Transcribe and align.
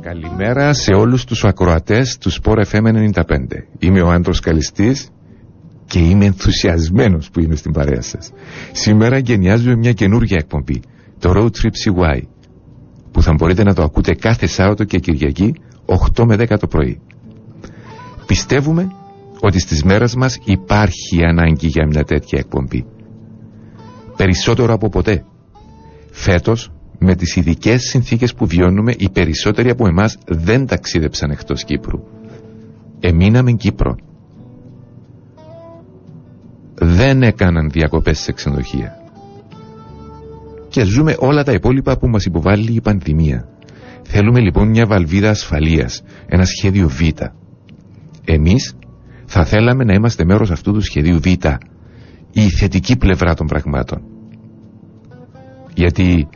Καλημέρα 0.00 0.72
σε 0.74 0.92
όλους 0.94 1.24
τους 1.24 1.44
ακροατές 1.44 2.18
του 2.18 2.32
Sport 2.32 2.64
FM 2.70 3.10
95. 3.12 3.22
Είμαι 3.78 4.02
ο 4.02 4.10
Άντρος 4.10 4.40
Καλιστής 4.40 5.08
και 5.86 5.98
είμαι 5.98 6.24
ενθουσιασμένος 6.24 7.30
που 7.30 7.40
είμαι 7.40 7.56
στην 7.56 7.72
παρέα 7.72 8.02
σας. 8.02 8.30
Σήμερα 8.72 9.18
γενιάζουμε 9.18 9.76
μια 9.76 9.92
καινούργια 9.92 10.36
εκπομπή, 10.40 10.82
το 11.18 11.32
Road 11.36 11.50
Trip 11.62 11.72
CY, 11.84 12.20
που 13.10 13.22
θα 13.22 13.32
μπορείτε 13.32 13.62
να 13.62 13.74
το 13.74 13.82
ακούτε 13.82 14.14
κάθε 14.14 14.46
Σάββατο 14.46 14.84
και 14.84 14.98
Κυριακή 14.98 15.54
8 16.16 16.24
με 16.24 16.36
10 16.36 16.58
το 16.58 16.66
πρωί. 16.66 17.00
Πιστεύουμε 18.26 18.88
ότι 19.40 19.60
στις 19.60 19.84
μέρες 19.84 20.14
μας 20.14 20.38
υπάρχει 20.44 21.24
ανάγκη 21.24 21.66
για 21.66 21.86
μια 21.86 22.04
τέτοια 22.04 22.38
εκπομπή. 22.38 22.86
Περισσότερο 24.16 24.72
από 24.72 24.88
ποτέ. 24.88 25.24
Φέτος, 26.16 26.70
με 26.98 27.14
τις 27.14 27.36
ειδικές 27.36 27.82
συνθήκες 27.82 28.34
που 28.34 28.46
βιώνουμε, 28.46 28.94
οι 28.98 29.10
περισσότεροι 29.10 29.70
από 29.70 29.86
εμάς 29.86 30.18
δεν 30.26 30.66
ταξίδεψαν 30.66 31.30
εκτός 31.30 31.64
Κύπρου. 31.64 31.98
Εμείναμε 33.00 33.52
Κύπρο. 33.52 33.96
Δεν 36.74 37.22
έκαναν 37.22 37.70
διακοπές 37.70 38.18
σε 38.18 38.32
ξενοδοχεία. 38.32 38.92
Και 40.68 40.84
ζούμε 40.84 41.14
όλα 41.18 41.44
τα 41.44 41.52
υπόλοιπα 41.52 41.98
που 41.98 42.08
μας 42.08 42.24
υποβάλλει 42.24 42.74
η 42.74 42.80
πανδημία. 42.80 43.48
Θέλουμε 44.02 44.40
λοιπόν 44.40 44.68
μια 44.68 44.86
βαλβίδα 44.86 45.30
ασφαλείας, 45.30 46.02
ένα 46.26 46.44
σχέδιο 46.44 46.88
Β. 46.88 47.00
Εμείς 48.24 48.74
θα 49.24 49.44
θέλαμε 49.44 49.84
να 49.84 49.94
είμαστε 49.94 50.24
μέρος 50.24 50.50
αυτού 50.50 50.72
του 50.72 50.80
σχεδίου 50.80 51.20
Β, 51.20 51.26
η 52.32 52.48
θετική 52.58 52.96
πλευρά 52.96 53.34
των 53.34 53.46
πραγμάτων. 53.46 54.13
Γιατί 55.74 56.28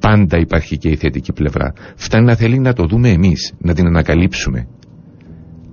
πάντα 0.00 0.38
υπάρχει 0.38 0.78
και 0.78 0.88
η 0.88 0.96
θετική 0.96 1.32
πλευρά. 1.32 1.72
Φτάνει 1.96 2.24
να 2.24 2.34
θέλει 2.34 2.58
να 2.58 2.72
το 2.72 2.86
δούμε 2.86 3.08
εμείς, 3.10 3.52
να 3.58 3.74
την 3.74 3.86
ανακαλύψουμε. 3.86 4.66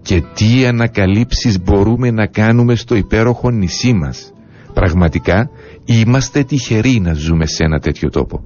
Και 0.02 0.24
τι 0.36 0.66
ανακαλύψεις 0.66 1.62
μπορούμε 1.62 2.12
να 2.12 2.28
κάνουμε 2.28 2.76
στο 2.76 2.96
υπέροχο 2.96 3.50
νησί 3.50 3.94
μας; 3.94 4.34
Πραγματικά 4.74 5.50
είμαστε 5.86 6.44
τυχεροί 6.44 7.00
να 7.00 7.14
ζούμε 7.14 7.46
σε 7.46 7.64
ένα 7.64 7.80
τέτοιο 7.80 8.10
τόπο. 8.10 8.44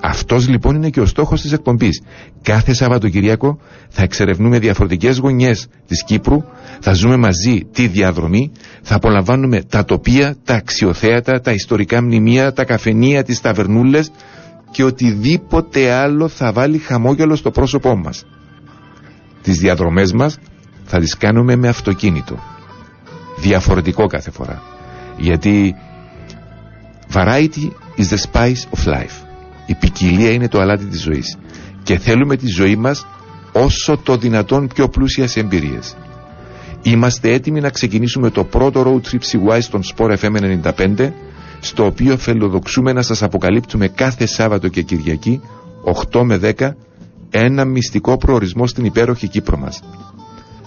Αυτός 0.00 0.48
λοιπόν 0.48 0.74
είναι 0.74 0.90
και 0.90 1.00
ο 1.00 1.06
στόχος 1.06 1.40
της 1.40 1.52
εκπομπής. 1.52 2.02
Κάθε 2.42 2.74
Σαββατοκυριακό 2.74 3.58
θα 3.88 4.02
εξερευνούμε 4.02 4.58
διαφορετικές 4.58 5.18
γωνιές 5.18 5.66
της 5.86 6.04
Κύπρου, 6.04 6.42
θα 6.80 6.92
ζούμε 6.92 7.16
μαζί 7.16 7.60
τη 7.72 7.86
διαδρομή, 7.86 8.52
θα 8.82 8.94
απολαμβάνουμε 8.94 9.62
τα 9.62 9.84
τοπία, 9.84 10.36
τα 10.44 10.54
αξιοθέατα, 10.54 11.40
τα 11.40 11.52
ιστορικά 11.52 12.02
μνημεία, 12.02 12.52
τα 12.52 12.64
καφενεία, 12.64 13.22
τις 13.22 13.40
ταβερνούλες 13.40 14.10
και 14.70 14.84
οτιδήποτε 14.84 15.92
άλλο 15.92 16.28
θα 16.28 16.52
βάλει 16.52 16.78
χαμόγελο 16.78 17.36
στο 17.36 17.50
πρόσωπό 17.50 17.96
μας. 17.96 18.24
Τις 19.42 19.58
διαδρομές 19.58 20.12
μας 20.12 20.38
θα 20.84 20.98
τις 20.98 21.16
κάνουμε 21.16 21.56
με 21.56 21.68
αυτοκίνητο. 21.68 22.38
Διαφορετικό 23.38 24.06
κάθε 24.06 24.30
φορά. 24.30 24.62
Γιατί 25.16 25.74
variety 27.12 27.70
is 27.96 28.08
the 28.10 28.18
spice 28.32 28.64
of 28.74 28.86
life. 28.86 29.25
Η 29.66 29.74
ποικιλία 29.74 30.30
είναι 30.30 30.48
το 30.48 30.60
αλάτι 30.60 30.84
της 30.84 31.02
ζωής. 31.02 31.36
Και 31.82 31.98
θέλουμε 31.98 32.36
τη 32.36 32.46
ζωή 32.46 32.76
μας 32.76 33.06
όσο 33.52 33.96
το 33.96 34.16
δυνατόν 34.16 34.68
πιο 34.74 34.88
πλούσιας 34.88 35.30
σε 35.30 35.40
εμπειρίες. 35.40 35.96
Είμαστε 36.82 37.32
έτοιμοι 37.32 37.60
να 37.60 37.70
ξεκινήσουμε 37.70 38.30
το 38.30 38.44
πρώτο 38.44 38.82
road 38.86 39.10
trip 39.10 39.20
CY 39.20 39.58
στον 39.60 39.82
Sport 39.94 40.16
FM 40.16 40.60
95 40.62 41.10
στο 41.60 41.84
οποίο 41.84 42.16
φελοδοξούμε 42.16 42.92
να 42.92 43.02
σας 43.02 43.22
αποκαλύπτουμε 43.22 43.88
κάθε 43.88 44.26
Σάββατο 44.26 44.68
και 44.68 44.82
Κυριακή 44.82 45.40
8 46.12 46.22
με 46.22 46.40
10 46.58 46.70
ένα 47.30 47.64
μυστικό 47.64 48.16
προορισμό 48.16 48.66
στην 48.66 48.84
υπέροχη 48.84 49.28
Κύπρο 49.28 49.58
μας. 49.58 49.82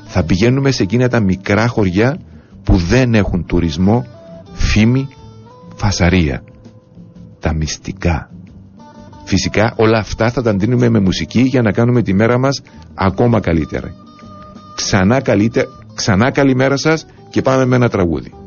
Θα 0.05 0.23
πηγαίνουμε 0.23 0.71
σε 0.71 0.83
εκείνα 0.83 1.08
τα 1.08 1.20
μικρά 1.20 1.67
χωριά 1.67 2.20
που 2.64 2.76
δεν 2.76 3.14
έχουν 3.14 3.45
τουρισμό, 3.45 4.05
φήμη, 4.54 5.08
φασαρία. 5.76 6.43
Τα 7.39 7.54
μυστικά. 7.54 8.30
Φυσικά 9.29 9.73
όλα 9.75 9.97
αυτά 9.97 10.31
θα 10.31 10.41
τα 10.41 10.49
αντίνουμε 10.49 10.89
με 10.89 10.99
μουσική 10.99 11.41
για 11.41 11.61
να 11.61 11.71
κάνουμε 11.71 12.01
τη 12.01 12.13
μέρα 12.13 12.37
μας 12.39 12.61
ακόμα 12.93 13.39
καλύτερα. 13.39 13.93
Ξανά, 14.75 15.21
καλύτε, 15.21 15.67
ξανά 15.95 16.31
καλημέρα 16.31 16.77
σας 16.77 17.05
και 17.29 17.41
πάμε 17.41 17.65
με 17.65 17.75
ένα 17.75 17.89
τραγούδι. 17.89 18.39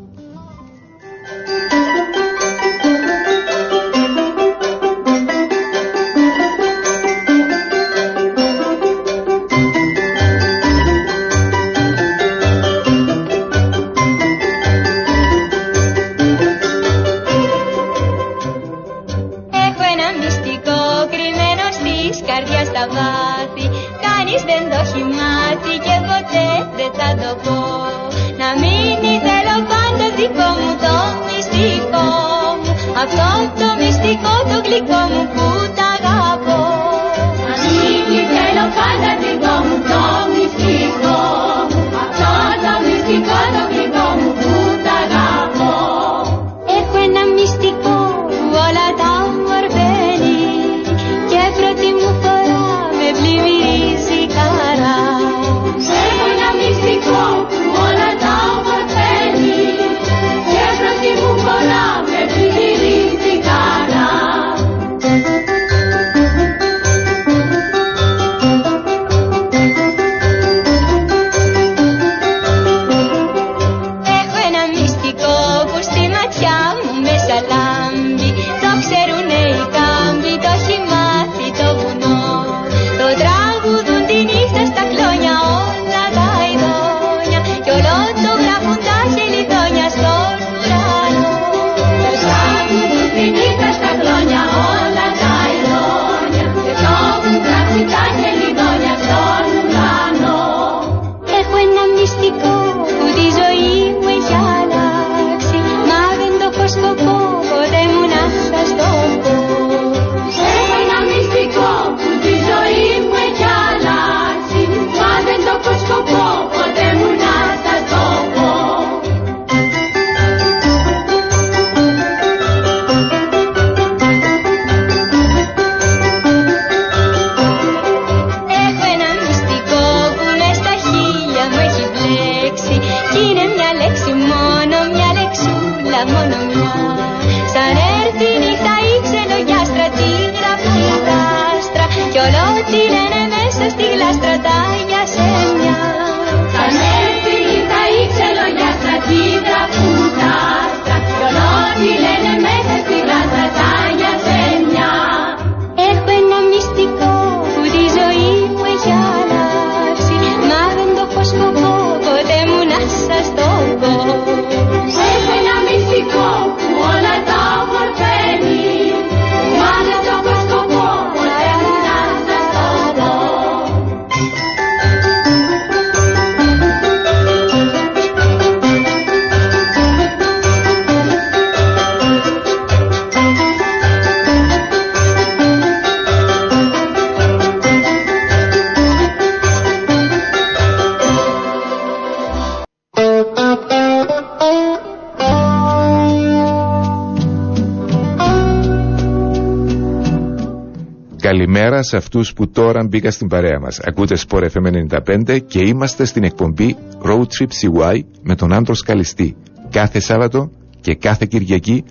Σε 201.93 201.99
αυτούς 201.99 202.33
που 202.33 202.51
τώρα 202.51 202.85
μπήκα 202.85 203.11
στην 203.11 203.29
παρέα 203.29 203.61
μας. 203.61 203.81
Ακούτε 203.81 204.17
Sport 204.29 204.49
FM 204.51 204.87
95 205.27 205.39
και 205.47 205.61
είμαστε 205.61 206.05
στην 206.05 206.25
εκπομπή 206.25 206.77
Road 207.03 207.21
Trip 207.23 207.49
CY 207.61 208.01
με 208.23 208.35
τον 208.35 208.53
Άντρος 208.53 208.83
Καλιστή. 208.83 209.37
Κάθε 209.71 210.01
Σάββατο 210.01 210.51
και 210.81 210.95
κάθε 210.95 211.27
Κυριακή 211.27 211.85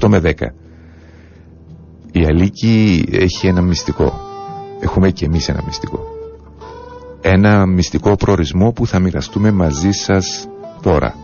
8 0.00 0.08
με 0.08 0.20
10. 0.24 0.32
Η 2.12 2.24
Αλίκη 2.24 3.04
έχει 3.10 3.46
ένα 3.46 3.62
μυστικό. 3.62 4.20
Έχουμε 4.80 5.10
και 5.10 5.24
εμείς 5.24 5.48
ένα 5.48 5.62
μυστικό. 5.66 5.98
Ένα 7.20 7.66
μυστικό 7.66 8.16
προορισμό 8.16 8.72
που 8.72 8.86
θα 8.86 8.98
μοιραστούμε 8.98 9.50
μαζί 9.50 9.90
σας 9.90 10.48
τώρα. 10.82 11.14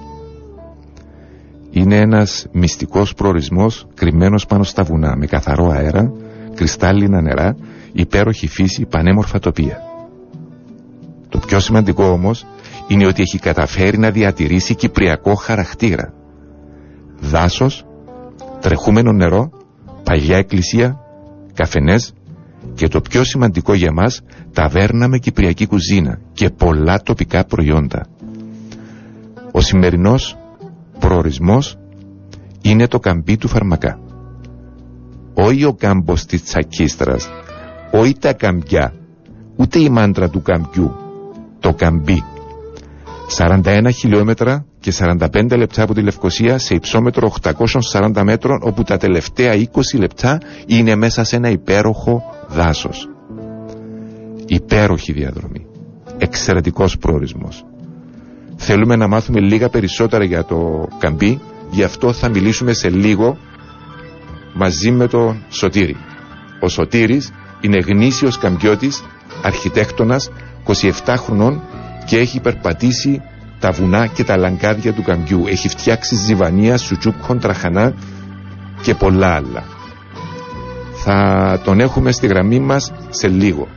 Είναι 1.71 1.97
ένας 1.97 2.47
μυστικός 2.53 3.15
προορισμός 3.15 3.87
κρυμμένος 3.95 4.47
πάνω 4.47 4.63
στα 4.63 4.83
βουνά 4.83 5.17
με 5.17 5.27
καθαρό 5.27 5.69
αέρα 5.71 6.13
κρυστάλλινα 6.55 7.21
νερά, 7.21 7.57
υπέροχη 7.93 8.47
φύση, 8.47 8.87
πανέμορφα 8.87 9.39
τοπία. 9.39 9.81
Το 11.29 11.39
πιο 11.39 11.61
σημαντικό 11.61 12.05
όμως 12.05 12.47
είναι 12.89 13.07
ότι 13.07 13.23
έχει 13.23 13.39
καταφέρει 13.39 13.99
να 13.99 14.11
διατηρήσει 14.11 14.75
κυπριακό 14.75 15.35
χαρακτήρα. 15.35 16.13
Δάσος, 17.21 17.85
τρεχούμενο 18.61 19.13
νερό, 19.13 19.51
παλιά 20.03 20.37
εκκλησία, 20.37 21.01
καφενές 21.55 22.13
και 22.75 22.89
το 22.89 23.01
πιο 23.01 23.25
σημαντικό 23.25 23.75
για 23.75 23.93
μας 23.93 24.21
ταβέρνα 24.53 25.09
με 25.09 25.19
κυπριακή 25.19 25.67
κουζίνα 25.67 26.19
και 26.33 26.51
πολλά 26.51 27.03
τοπικά 27.03 27.45
προϊόντα. 27.45 28.07
Ο 29.53 29.61
σημερινός 29.61 30.37
προορισμός 30.99 31.79
είναι 32.63 32.87
το 32.87 32.99
καμπί 32.99 33.37
του 33.37 33.49
φαρμακά 33.49 33.99
όχι 35.35 35.65
ο 35.65 35.75
κάμπος 35.75 36.25
της 36.25 36.43
τσακίστρας, 36.43 37.29
όχι 37.93 38.17
τα 38.19 38.33
καμπιά, 38.33 38.95
ούτε 39.57 39.79
η 39.79 39.89
μάντρα 39.89 40.29
του 40.29 40.43
καμπιού, 40.43 40.93
το 41.61 41.75
καμπί. 41.75 42.23
41 43.37 43.89
χιλιόμετρα 43.99 44.65
και 44.81 44.93
45 44.99 45.57
λεπτά 45.57 45.83
από 45.83 45.95
τη 45.95 46.03
Λευκοσία 46.03 46.59
σε 46.59 46.75
υψόμετρο 46.75 47.33
840 47.93 48.23
μέτρων 48.23 48.59
όπου 48.63 48.83
τα 48.83 48.97
τελευταία 48.97 49.53
20 49.55 49.99
λεπτά 49.99 50.41
είναι 50.67 50.95
μέσα 50.95 51.25
σε 51.25 51.37
ένα 51.37 51.49
υπέροχο 51.49 52.23
δάσος. 52.49 53.09
Υπέροχη 54.47 55.13
διαδρομή. 55.13 55.67
Εξαιρετικός 56.19 56.99
προορισμός. 56.99 57.65
Θέλουμε 58.57 58.97
να 58.97 59.09
μάθουμε 59.09 59.41
λίγα 59.41 59.69
περισσότερα 59.69 60.25
για 60.25 60.45
το 60.45 60.89
καμπί, 60.99 61.41
γι' 61.71 61.83
αυτό 61.83 62.13
θα 62.13 62.29
μιλήσουμε 62.29 62.73
σε 62.73 62.91
λίγο 62.91 63.37
μαζί 64.55 64.91
με 64.91 65.07
τον 65.07 65.45
Σωτήρη. 65.49 65.97
Ο 66.61 66.69
Σωτήρης 66.69 67.31
είναι 67.63 67.79
γνήσιος 67.79 68.39
καμπιώτης, 68.39 69.05
αρχιτέκτονας, 69.43 70.31
27 71.05 71.15
χρονών 71.17 71.61
και 72.07 72.19
έχει 72.19 72.41
περπατήσει 72.41 73.21
τα 73.59 73.71
βουνά 73.71 74.07
και 74.07 74.25
τα 74.25 74.37
λαγκάδια 74.37 74.93
του 74.93 75.03
καμπιού. 75.03 75.45
Έχει 75.47 75.69
φτιάξει 75.69 76.15
ζιβανία, 76.17 76.77
σουτσούκχον, 76.79 77.39
τραχανά 77.39 77.95
και 78.83 78.95
πολλά 78.95 79.35
άλλα. 79.35 79.65
Θα 81.05 81.61
τον 81.65 81.81
έχουμε 81.81 82.13
στη 82.13 82.27
γραμμή 82.27 82.61
μας 82.61 82.93
σε 83.11 83.29
λίγο. 83.29 83.69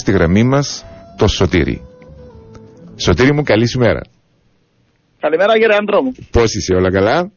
Στη 0.00 0.12
γραμμή 0.12 0.44
μας 0.44 0.84
το 1.18 1.26
Σωτήρι. 1.26 1.82
Σωτήρι 2.96 3.32
μου, 3.32 3.42
καλή 3.42 3.66
ημέρα. 3.76 4.00
Καλημέρα 5.20 5.52
κύριε 5.52 5.76
άντρο 5.80 6.02
μου. 6.02 6.12
Πώς 6.30 6.54
είσαι, 6.54 6.74
όλα 6.74 6.90
καλά; 6.90 7.30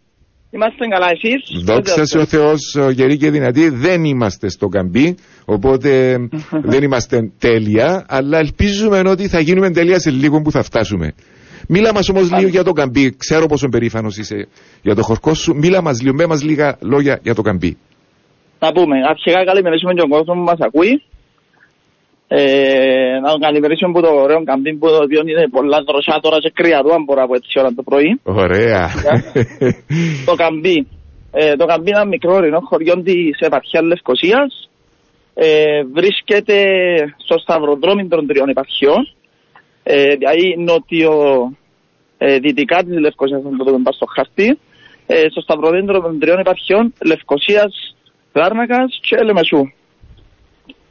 Είμαστε 0.55 0.87
καλά 0.87 1.07
εσείς; 1.15 1.63
Δόξα 1.63 2.05
σε 2.05 2.17
ο 2.17 2.25
Θεός 2.25 2.77
γερή 2.91 3.17
και 3.17 3.29
δυνατή. 3.29 3.69
Δεν 3.69 4.03
είμαστε 4.03 4.49
στο 4.49 4.67
καμπί, 4.67 5.17
οπότε 5.45 6.17
δεν 6.71 6.83
είμαστε 6.83 7.31
τέλεια, 7.39 8.05
αλλά 8.07 8.37
ελπίζουμε 8.37 9.01
ότι 9.05 9.27
θα 9.27 9.39
γίνουμε 9.39 9.71
τέλεια 9.71 9.99
σε 9.99 10.09
λίγο 10.09 10.41
που 10.41 10.51
θα 10.51 10.63
φτάσουμε. 10.63 11.13
Μίλα 11.67 11.93
μας 11.93 12.09
όμως 12.09 12.31
λίγο 12.31 12.49
για 12.49 12.63
το 12.63 12.71
καμπί. 12.71 13.15
Ξέρω 13.17 13.45
πόσο 13.45 13.69
περήφανος 13.69 14.17
είσαι 14.17 14.47
για 14.81 14.95
το 14.95 15.01
χορκό 15.01 15.33
σου. 15.33 15.55
Μίλα 15.55 15.81
μας 15.81 16.01
λίγο, 16.01 16.15
με 16.15 16.25
μας 16.25 16.43
λίγα 16.43 16.77
λόγια 16.81 17.19
για 17.23 17.35
το 17.35 17.41
καμπί. 17.41 17.77
Να 18.59 18.71
πούμε, 18.71 18.95
αρχικά 19.09 19.45
καλημερίσουμε 19.45 19.93
τον 19.93 20.09
κόσμο 20.09 20.33
που 20.33 20.41
μας 20.51 20.59
ακούει. 20.59 21.01
Ε, 22.27 23.19
να 23.21 23.29
τον 23.29 23.39
καλημερίσουμε 23.39 23.91
που 23.93 24.01
το 24.01 24.09
ωραίο 24.09 24.43
καμπίν 24.43 24.79
που 24.79 24.87
το 24.87 24.99
οποίο 25.03 25.21
είναι 25.25 25.47
πολλά 25.49 25.83
δροσιά 25.87 26.19
τώρα 26.21 26.37
και 26.39 26.51
κρύα 26.53 26.81
του 26.81 26.93
αν 26.93 27.03
μπορώ 27.03 27.23
από 27.23 27.35
έτσι 27.35 27.59
ώρα 27.59 27.73
το 27.73 27.83
πρωί. 27.83 28.19
Ωραία. 28.23 28.89
το 30.27 30.33
καμπί. 30.35 30.87
Ε, 31.31 31.55
το 31.55 31.65
καμπί 31.65 31.89
είναι 31.89 31.99
ένα 31.99 32.07
μικρό 32.07 32.33
ορεινό 32.33 32.59
χωριό 32.69 33.01
της 33.01 33.39
επαρχίας 33.39 33.83
Λευκοσίας. 33.83 34.69
Ε, 35.33 35.83
βρίσκεται 35.93 36.57
στο 37.17 37.37
σταυροδρόμι 37.37 38.07
των 38.07 38.27
τριών 38.27 38.49
επαρχιών. 38.49 39.01
Ε, 39.83 40.15
δηλαδή 40.15 40.55
νότιο 40.57 41.13
ε, 42.17 42.37
δυτικά 42.37 42.83
της 42.83 42.99
Λευκοσίας, 42.99 43.41
αν 43.45 43.57
το 43.57 43.63
δούμε 43.63 43.91
στο 43.91 44.05
χαρτί. 44.15 44.57
Ε, 45.07 45.25
στο 45.29 45.41
σταυροδρόμι 45.41 45.85
των 45.85 46.19
τριών 46.19 46.39
επαρχιών 46.39 46.93
Λευκοσίας, 47.05 47.95
Λάρνακας 48.33 48.99
και 49.01 49.23
Λεμεσού 49.23 49.63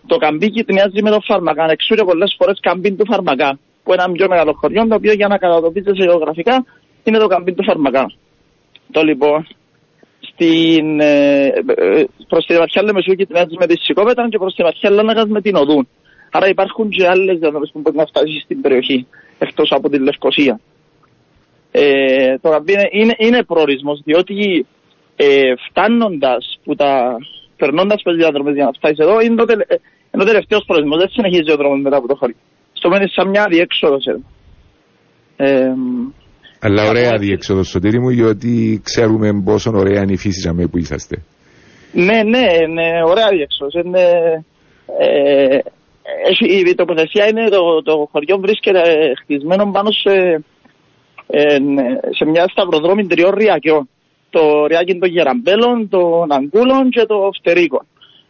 το 0.07 0.17
καμπίκι 0.17 0.65
μοιάζει 0.69 1.03
με 1.03 1.11
το 1.11 1.21
φάρμακα. 1.21 1.71
Εξούριο 1.71 2.05
πολλές 2.05 2.35
φορές 2.39 2.59
καμπίν 2.61 2.97
του 2.97 3.07
φάρμακα. 3.07 3.59
Που 3.83 3.93
είναι 3.93 4.03
ένα 4.03 4.13
πιο 4.13 4.29
μεγάλο 4.29 4.53
χωριό, 4.53 4.87
το 4.87 4.95
οποίο 4.95 5.13
για 5.13 5.29
να 5.29 5.39
κατατοπίζεται 5.39 6.05
γεωγραφικά 6.05 6.65
είναι 7.05 7.19
το 7.19 7.27
καμπίν 7.27 7.55
του 7.55 7.65
φάρμακα. 7.65 8.13
Το 8.91 9.03
λοιπόν, 9.03 9.47
στην, 10.21 11.01
ε, 11.01 11.47
ε 11.47 12.05
προς 12.29 12.47
την 12.47 12.57
επαρχία 12.57 12.83
Λεμεσού 12.83 13.13
και 13.13 13.27
μοιάζει 13.31 13.55
με 13.59 13.67
τη 13.67 13.77
Σικόπετρα 13.79 14.29
και 14.29 14.39
προς 14.39 14.55
την 14.55 14.65
επαρχία 14.65 14.91
Λάναγα 14.91 15.27
με 15.27 15.41
την 15.41 15.57
Οδούν. 15.57 15.89
Άρα 16.31 16.49
υπάρχουν 16.49 16.89
και 16.89 17.07
άλλες 17.07 17.39
διαδρομές 17.39 17.71
που 17.73 17.81
μπορεί 17.81 17.97
να 17.97 18.07
φτάσει 18.07 18.41
στην 18.45 18.61
περιοχή, 18.61 19.07
εκτός 19.39 19.71
από 19.73 19.89
την 19.89 20.03
Λευκοσία. 20.03 20.61
Ε, 21.71 22.39
το 22.39 22.51
καμπίν 22.51 22.75
είναι, 22.79 22.89
είναι, 22.91 23.15
είναι 23.19 23.43
προορισμός, 23.43 24.01
διότι 24.05 24.67
ε, 25.17 25.55
φτάνοντας 25.69 26.59
που 26.65 26.75
τα 26.75 27.17
περνώντας 27.63 28.03
τι 28.03 28.15
διαδρομέ 28.23 28.51
για 28.59 28.65
να 28.69 28.73
φτάσεις 28.79 28.99
εδώ, 29.05 29.15
είναι 29.25 29.37
το, 29.41 29.45
τελε... 29.51 29.65
είναι 30.13 30.23
ο 30.27 30.29
τελευταίο 30.31 30.59
προορισμό. 30.67 30.97
Δεν 31.03 31.09
συνεχίζει 31.17 31.51
ο 31.55 31.57
δρόμος 31.61 31.81
μετά 31.83 31.97
από 32.01 32.09
το 32.13 32.17
χωρί. 32.21 32.35
Στο 32.79 32.89
μένει 32.89 33.09
σαν 33.17 33.27
μια 33.29 33.45
διέξοδο 33.53 33.99
εδώ. 34.11 34.23
Ε, 35.37 35.73
αλλά 36.65 36.83
ωραία 36.89 37.15
διέξοδο 37.19 37.63
στο 37.63 37.79
τύρι 37.79 38.01
μου, 38.01 38.11
γιατί 38.11 38.81
ξέρουμε 38.85 39.29
πόσο 39.45 39.71
ωραία 39.75 40.03
είναι 40.03 40.13
η 40.13 40.17
φύση 40.17 40.41
για 40.41 40.69
που 40.71 40.79
είσαστε. 40.79 41.17
Ναι, 41.93 42.19
ναι, 42.33 42.47
ναι, 42.77 42.89
ωραία 43.13 43.29
διέξοδο. 43.37 43.71
Είναι, 43.85 44.05
ε, 44.99 45.59
η 46.71 46.75
τοποθεσία 46.75 47.25
είναι 47.31 47.49
το, 47.49 47.83
το 47.83 48.09
χωριό 48.13 48.37
βρίσκεται 48.39 48.83
χτισμένο 49.23 49.71
πάνω 49.77 49.91
σε, 50.03 50.15
ε, 51.27 51.59
σε 52.19 52.25
μια 52.31 52.45
σταυροδρόμη 52.53 53.07
τριών 53.07 53.35
ριακιών 53.35 53.89
το 54.35 54.67
ριάκι 54.67 54.99
των 54.99 55.09
γεραμπέλων, 55.09 55.89
των 55.89 56.33
αγκούλων 56.33 56.91
και 56.91 57.05
το 57.07 57.17
φτερίκο. 57.39 57.81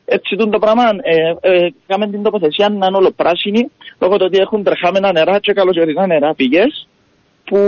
Έτσι 0.04 0.36
το 0.36 0.58
πράγμα, 0.58 0.84
ε, 1.02 1.34
ε, 1.40 1.68
κάμε 1.86 2.06
την 2.10 2.22
τοποθεσία 2.22 2.68
να 2.68 2.86
είναι 2.86 2.96
όλο 2.96 3.10
πράσινη, 3.10 3.70
λόγω 4.00 4.16
του 4.16 4.24
ότι 4.28 4.38
έχουν 4.38 4.62
τρεχάμενα 4.62 5.12
νερά 5.12 5.38
και 5.38 5.52
καλοκαιρινά 5.52 6.06
νερά 6.06 6.34
πηγές. 6.34 6.86
που, 7.44 7.58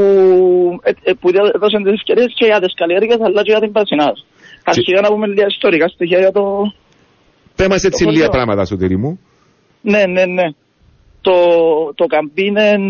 ε, 0.82 0.90
ε, 1.02 1.12
που 1.20 1.28
έδωσαν 1.54 1.82
τις 1.82 1.92
ευκαιρίες 1.92 2.32
και 2.34 2.44
για 2.44 2.60
τις 2.60 2.74
καλλιέργειες 2.74 3.20
αλλά 3.20 3.42
και 3.42 3.50
για 3.50 3.60
την 3.60 3.72
Πρασινάς. 3.72 4.26
Αρχικά 4.64 5.00
να 5.00 5.08
πούμε 5.08 5.26
λίγα 5.26 5.46
ιστορικά 5.46 5.88
στοιχεία 5.88 6.18
για 6.18 6.32
το... 6.32 6.72
Πέ 7.56 7.68
μας 7.68 7.84
έτσι 7.84 8.04
το 8.04 8.10
λίγα 8.10 8.24
χωριό. 8.24 8.36
πράγματα, 8.36 8.64
Σωτήρη 8.64 8.96
μου. 8.96 9.20
Ναι, 9.80 10.06
ναι, 10.06 10.24
ναι. 10.26 10.46
Το, 11.20 11.34
το 11.94 12.04
καμπίνεν 12.06 12.82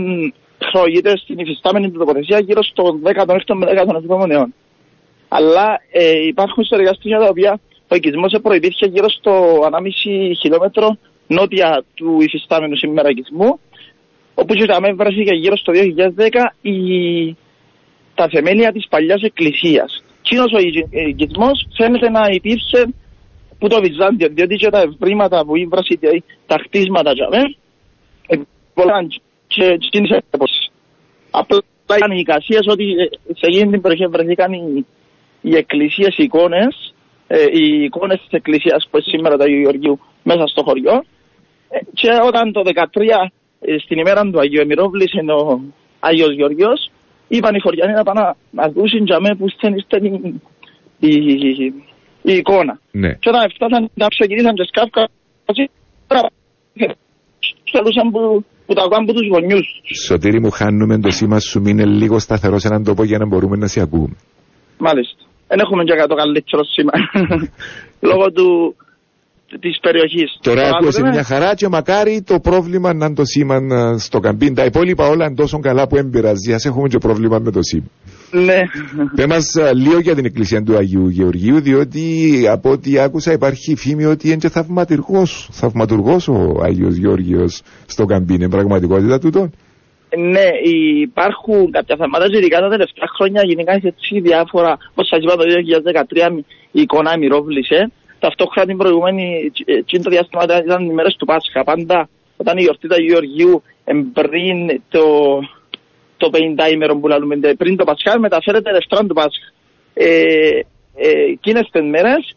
προηγείται 0.72 1.16
στην 1.16 1.38
υφιστάμενη 1.38 1.90
του 1.90 1.98
τοποθεσία 1.98 2.38
γύρω 2.38 2.62
στο 2.62 2.84
16ο 3.04 3.54
με 3.54 3.66
17ο 3.66 4.30
αιώνα. 4.30 4.48
Αλλά 5.28 5.80
ε, 5.90 6.26
υπάρχουν 6.26 6.62
ιστορικά 6.62 6.92
στοιχεία 6.92 7.18
τα 7.18 7.28
οποία 7.28 7.60
ο 7.88 7.94
οικισμός 7.94 8.34
προϋπήρχε 8.42 8.86
γύρω 8.86 9.08
στο 9.08 9.60
1,5 9.62 9.78
χιλιόμετρο 10.40 10.96
νότια 11.26 11.84
του 11.94 12.20
υφιστάμενου 12.20 12.76
σήμερα 12.76 13.08
οικισμού 13.10 13.60
όπου 14.34 14.54
και 14.54 14.66
τα 14.66 14.78
βρέθηκε 14.94 15.34
γύρω 15.34 15.56
στο 15.56 15.72
2010 15.72 15.80
η, 16.62 17.36
τα 18.14 18.28
θεμέλια 18.28 18.72
της 18.72 18.86
παλιάς 18.88 19.22
εκκλησίας. 19.22 20.04
Κοινός 20.22 20.52
ο 20.52 20.58
οικι- 20.58 20.92
οικισμός 21.08 21.66
φαίνεται 21.76 22.10
να 22.10 22.28
υπήρχε 22.30 22.94
που 23.58 23.68
το 23.68 23.80
Βυζάντιο, 23.80 24.28
διότι 24.28 24.54
και 24.54 24.70
τα 24.70 24.80
ευρήματα 24.80 25.44
που 25.44 25.56
ήβρασε 25.56 25.94
και 25.94 26.22
τα 26.46 26.56
χτίσματα 26.64 27.12
για 27.12 27.28
με, 27.30 27.54
ε, 28.26 28.36
πολλά 28.74 29.06
και 29.46 29.64
εκείνης 29.64 30.18
εποχής. 30.30 30.70
Απλά 31.30 31.58
ήταν 31.96 32.10
οι 32.10 32.18
εικασίες 32.18 32.66
ότι 32.66 32.84
ε, 32.84 33.04
σε 33.34 33.46
εκείνη 33.46 33.70
την 33.70 33.80
περιοχή 33.80 34.06
βρεθήκαν 34.06 34.52
οι, 34.52 34.86
οι 35.46 35.52
εκκλησίες, 35.56 36.14
οι 36.18 36.22
εικόνες, 36.28 36.94
ε, 37.26 37.44
οι 37.58 37.82
εικόνες 37.84 38.18
της 38.18 38.32
εκκλησίας 38.38 38.80
που 38.90 38.96
είναι 38.96 39.04
σήμερα 39.12 39.36
του 39.36 39.42
Αγίου 39.42 39.60
Γεωργίου 39.60 39.96
μέσα 40.22 40.46
στο 40.46 40.62
χωριό 40.62 40.96
ε, 41.68 41.78
και 42.00 42.10
όταν 42.28 42.52
το 42.52 42.62
2013 42.64 43.30
ε, 43.60 43.78
στην 43.78 43.98
ημέρα 43.98 44.20
του 44.30 44.40
Αγίου 44.40 44.60
Εμμυρόβλησε 44.60 45.18
ο 45.18 45.60
Άγιος 46.00 46.32
Γεωργιός 46.34 46.90
είπαν 47.28 47.54
οι 47.54 47.60
χωριανοί 47.60 47.92
να 47.92 48.02
πάνε 48.02 48.20
να- 48.20 48.36
να 48.50 48.68
δούσουν 48.68 49.04
για 49.04 49.20
μέ 49.20 49.34
που 49.34 49.48
στέλνει 49.48 49.80
στέλνει 49.80 50.40
η, 50.98 51.08
η, 51.08 51.72
η 52.22 52.32
εικόνα. 52.32 52.80
Ναι. 52.90 53.12
Και 53.14 53.28
όταν 53.28 53.50
φτάσαν 53.54 53.90
να 53.94 54.06
ξεκινήσαν 54.08 54.54
και 54.54 54.64
σκάφκα, 54.64 55.08
στέλνουσαν 57.64 58.10
που, 58.10 58.44
που 58.66 58.74
τα 58.74 58.82
ακούαν 58.82 59.02
από 59.02 59.12
τους 59.12 59.26
γονιούς. 59.28 59.66
Σωτήρη 60.06 60.40
μου, 60.40 60.50
χάνουμε 60.50 60.98
το 61.00 61.10
σήμα 61.10 61.38
σου, 61.40 61.60
μείνε 61.60 61.84
λίγο 61.84 62.18
σταθερός 62.18 62.60
σε 62.60 62.68
έναν 62.68 62.84
τόπο 62.84 63.04
για 63.04 63.18
να 63.18 63.26
μπορούμε 63.26 63.56
να 63.56 63.66
σε 63.66 63.80
ακούμε. 63.80 64.16
Μάλιστα. 64.78 65.23
Δεν 65.48 65.58
έχουμε 65.58 65.84
και 65.84 65.92
το 66.08 66.14
καλύτερο 66.14 66.64
σήμα. 66.64 66.92
Λόγω 68.10 68.32
του, 68.32 68.76
της 69.60 69.78
περιοχής. 69.80 70.38
Τώρα 70.42 70.68
Το 70.68 70.76
ακούω 70.76 70.90
σε 70.90 70.98
άκουτε 70.98 71.02
με; 71.02 71.10
μια 71.10 71.24
χαρά 71.24 71.54
και 71.54 71.68
μακάρι 71.68 72.22
το 72.22 72.40
πρόβλημα 72.40 72.94
να 72.94 73.06
είναι 73.06 73.14
το 73.14 73.24
σήμα 73.24 73.56
ε, 73.56 73.98
στο 73.98 74.20
καμπίν. 74.20 74.54
Τα 74.54 74.64
υπόλοιπα 74.64 75.08
όλα 75.08 75.24
είναι 75.26 75.34
τόσο 75.34 75.58
καλά 75.58 75.86
που 75.86 75.96
εμπειραζεί. 75.96 76.52
Ας 76.52 76.64
έχουμε 76.64 76.88
και 76.88 76.98
πρόβλημα 76.98 77.38
με 77.38 77.50
το 77.50 77.62
σήμα. 77.62 77.86
Ναι. 78.30 78.60
Πε 79.14 79.26
μας 79.26 79.54
ε, 79.54 79.74
λίγο 79.74 79.98
για 79.98 80.14
την 80.14 80.24
εκκλησία 80.24 80.62
του 80.62 80.76
Αγίου 80.76 81.08
Γεωργίου, 81.08 81.60
διότι 81.60 82.02
από 82.50 82.70
ό,τι 82.70 82.98
άκουσα 82.98 83.32
υπάρχει 83.32 83.76
φήμη 83.76 84.04
ότι 84.04 84.26
είναι 84.28 84.36
και 84.36 84.48
θαυματουργός, 84.48 85.48
θαυματουργός 85.52 86.28
ο 86.28 86.60
Άγιος 86.62 86.94
Γεώργιος 86.94 87.62
στο 87.86 88.04
καμπίν. 88.04 88.34
Είναι 88.34 88.48
πραγματικότητα 88.48 89.18
τούτο. 89.18 89.50
Ναι, 90.18 90.48
υπάρχουν 91.00 91.70
κάποια 91.70 91.96
θέματα 91.96 92.28
και 92.28 92.36
ειδικά 92.36 92.60
τα 92.60 92.68
τελευταία 92.68 93.06
χρόνια 93.16 93.42
γενικά 93.44 93.72
έτσι 93.72 94.20
διάφορα, 94.20 94.76
όπως 94.90 95.06
σας 95.08 95.22
είπα 95.22 95.36
το 95.36 95.44
2013 96.36 96.44
η 96.72 96.80
εικόνα 96.80 97.18
μυρόβλησε. 97.18 97.90
Ταυτόχρονα 98.18 98.66
την 98.68 98.76
προηγούμενη, 98.76 99.52
ε, 99.64 99.72
εκείνο 99.74 100.02
το 100.02 100.10
διάστημα 100.10 100.44
ήταν 100.64 100.84
οι 100.84 100.92
μέρες 100.92 101.16
του 101.16 101.26
Πάσχα. 101.26 101.64
Πάντα 101.64 102.08
όταν 102.36 102.58
η 102.58 102.62
γιορτή 102.62 102.88
του 102.88 102.94
Αγίου 102.94 103.08
Γεωργίου 103.10 103.62
ε, 103.84 103.92
πριν 104.12 104.80
το, 104.88 105.04
το 106.16 106.30
50 106.32 106.72
ημέρο 106.72 106.96
που 106.96 107.08
λέμε, 107.08 107.36
τε- 107.36 107.56
πριν 107.56 107.76
το 107.76 107.84
Πασχά 107.84 108.18
μεταφέρεται 108.18 108.72
Δευτέρα 108.72 109.06
του 109.06 109.14
Πάσχα. 109.14 109.52
Ε, 109.94 110.06
ε, 110.96 111.10
εκείνες 111.32 111.68
τις 111.72 111.82
μέρες 111.82 112.34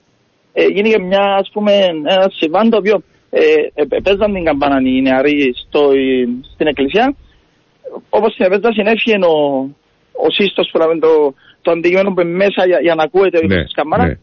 ε, 0.53 0.65
γίνηκε 0.65 0.99
μια 0.99 1.23
ας 1.35 1.49
πούμε 1.53 1.73
ένα 2.05 2.31
συμβάν 2.35 2.69
το 2.69 2.77
οποίο 2.77 3.01
ε, 3.29 3.39
ε, 3.73 3.85
ε, 3.89 3.99
παίζαν 4.03 4.33
την 4.33 4.43
καμπάνα 4.43 4.81
οι 4.83 5.01
νεαροί 5.01 5.53
στο, 5.67 5.91
ε, 5.91 6.27
στην 6.53 6.67
εκκλησία 6.67 7.15
όπως 8.17 8.29
συνεπέζα 8.33 8.69
συνέφυγε 8.79 9.15
ο, 9.33 9.35
ο 10.25 10.27
σύστος 10.37 10.65
που 10.71 10.77
λέμε 10.81 10.95
το, 11.05 11.11
το 11.63 11.69
αντικείμενο 11.71 12.09
που 12.13 12.21
είναι 12.21 12.35
μέσα 12.43 12.61
για, 12.69 12.79
για 12.87 12.95
να 12.97 13.03
ακούεται 13.07 13.39
Ναι, 13.45 13.55
ναι, 13.55 13.63
της 13.63 13.73
καμπάνα 13.79 14.05
ναι. 14.07 14.15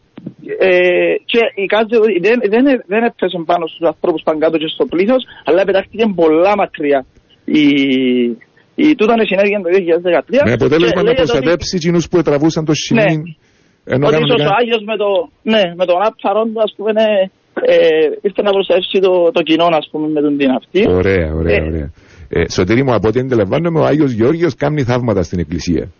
ε, 0.67 1.13
και 1.31 1.39
η 1.63 1.65
κάθε, 1.73 1.95
δεν, 2.25 2.37
δεν, 2.53 2.63
δεν 2.91 3.01
έπεσε 3.09 3.37
πάνω 3.51 3.63
στους 3.71 3.83
ανθρώπους 3.91 4.21
πάνω 4.27 4.37
κάτω 4.43 4.57
και 4.61 4.69
στο 4.75 4.85
πλήθος 4.93 5.21
αλλά 5.47 5.63
πετάχτηκε 5.67 6.05
πολλά 6.21 6.53
μακριά 6.61 6.99
η, 7.45 7.65
η 8.85 8.87
τούτον 8.99 9.17
συνέργεια 9.29 9.57
το 9.65 9.69
2013 10.41 10.45
Με 10.45 10.51
αποτέλεσμα 10.59 10.89
και 10.89 10.95
να 10.95 11.03
λέγεται 11.03 11.21
ότι- 11.21 11.31
προστατεύσει 11.31 11.73
εκείνους 11.79 12.03
που 12.09 12.21
τραβούσαν 12.21 12.65
το 12.65 12.73
σημείο. 12.73 13.23
Ενώ 13.93 14.05
ότι 14.07 14.15
ίσως 14.15 14.29
κανονικά- 14.29 14.51
ο 14.51 14.55
Άγιος 14.61 14.83
με, 14.89 14.95
το, 15.03 15.09
ναι, 15.53 15.63
με 15.79 15.85
τον 15.85 15.97
άψαρον 16.07 16.53
του, 16.53 16.61
ας 16.67 16.73
πούμε, 16.77 16.91
ναι, 16.99 17.07
ε, 17.73 17.77
ήρθε 18.21 18.41
να 18.41 18.51
προστατεύσει 18.51 18.99
το, 18.99 19.13
το 19.31 19.41
κοινό, 19.41 19.65
ας 19.81 19.87
πούμε, 19.91 20.07
με 20.15 20.21
τον 20.21 20.37
την 20.37 20.49
αυτή. 20.59 20.81
Ωραία, 21.01 21.27
ωραία, 21.39 21.55
Ε. 21.55 21.61
ωραία. 21.69 21.87
Ε, 22.29 22.51
Σωτήρη 22.51 22.83
μου, 22.83 22.93
από 22.93 23.07
ό,τι 23.07 23.19
αντιλαμβάνομαι, 23.19 23.79
ο 23.79 23.85
Άγιος 23.85 24.11
Γεώργιος 24.11 24.55
κάνει 24.55 24.83
θαύματα 24.83 25.23
στην 25.23 25.39
εκκλησία. 25.39 25.91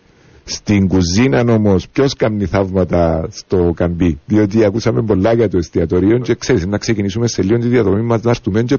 Στην 0.45 0.87
κουζίνα 0.87 1.53
όμως, 1.53 1.89
ποιος 1.89 2.13
κάνει 2.13 2.45
θαύματα 2.45 3.27
στο 3.29 3.73
καμπί; 3.75 4.19
Διότι 4.25 4.63
ακούσαμε 4.65 5.01
πολλά 5.01 5.33
για 5.33 5.49
το 5.49 5.57
εστιατορίο 5.57 6.17
και 6.19 6.35
ξέρεις, 6.35 6.65
να 6.65 6.77
ξεκινήσουμε 6.77 7.27
σε 7.27 7.41
λίγο 7.41 7.57
τη 7.59 7.67
διαδρομή 7.67 8.01
μας 8.01 8.21
να 8.21 8.29
έρθουμε 8.29 8.63
και 8.63 8.77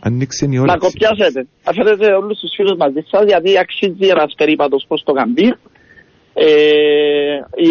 ανοίξει 0.00 0.48
η 0.50 0.58
ώρα. 0.58 0.72
Να 0.72 0.78
κοπιάσετε. 0.78 1.46
Αφαίρετε 1.64 2.12
όλους 2.12 2.38
τους 2.38 2.50
φίλους 2.56 2.76
μαζί 2.78 3.04
σας, 3.10 3.24
γιατί 3.24 3.58
αξίζει 3.58 4.06
ένας 4.06 4.34
περίπατος 4.36 4.84
προς 4.88 5.02
το 5.04 5.12
καμπί. 5.12 5.54
Ε, 6.34 6.46
η, 7.56 7.68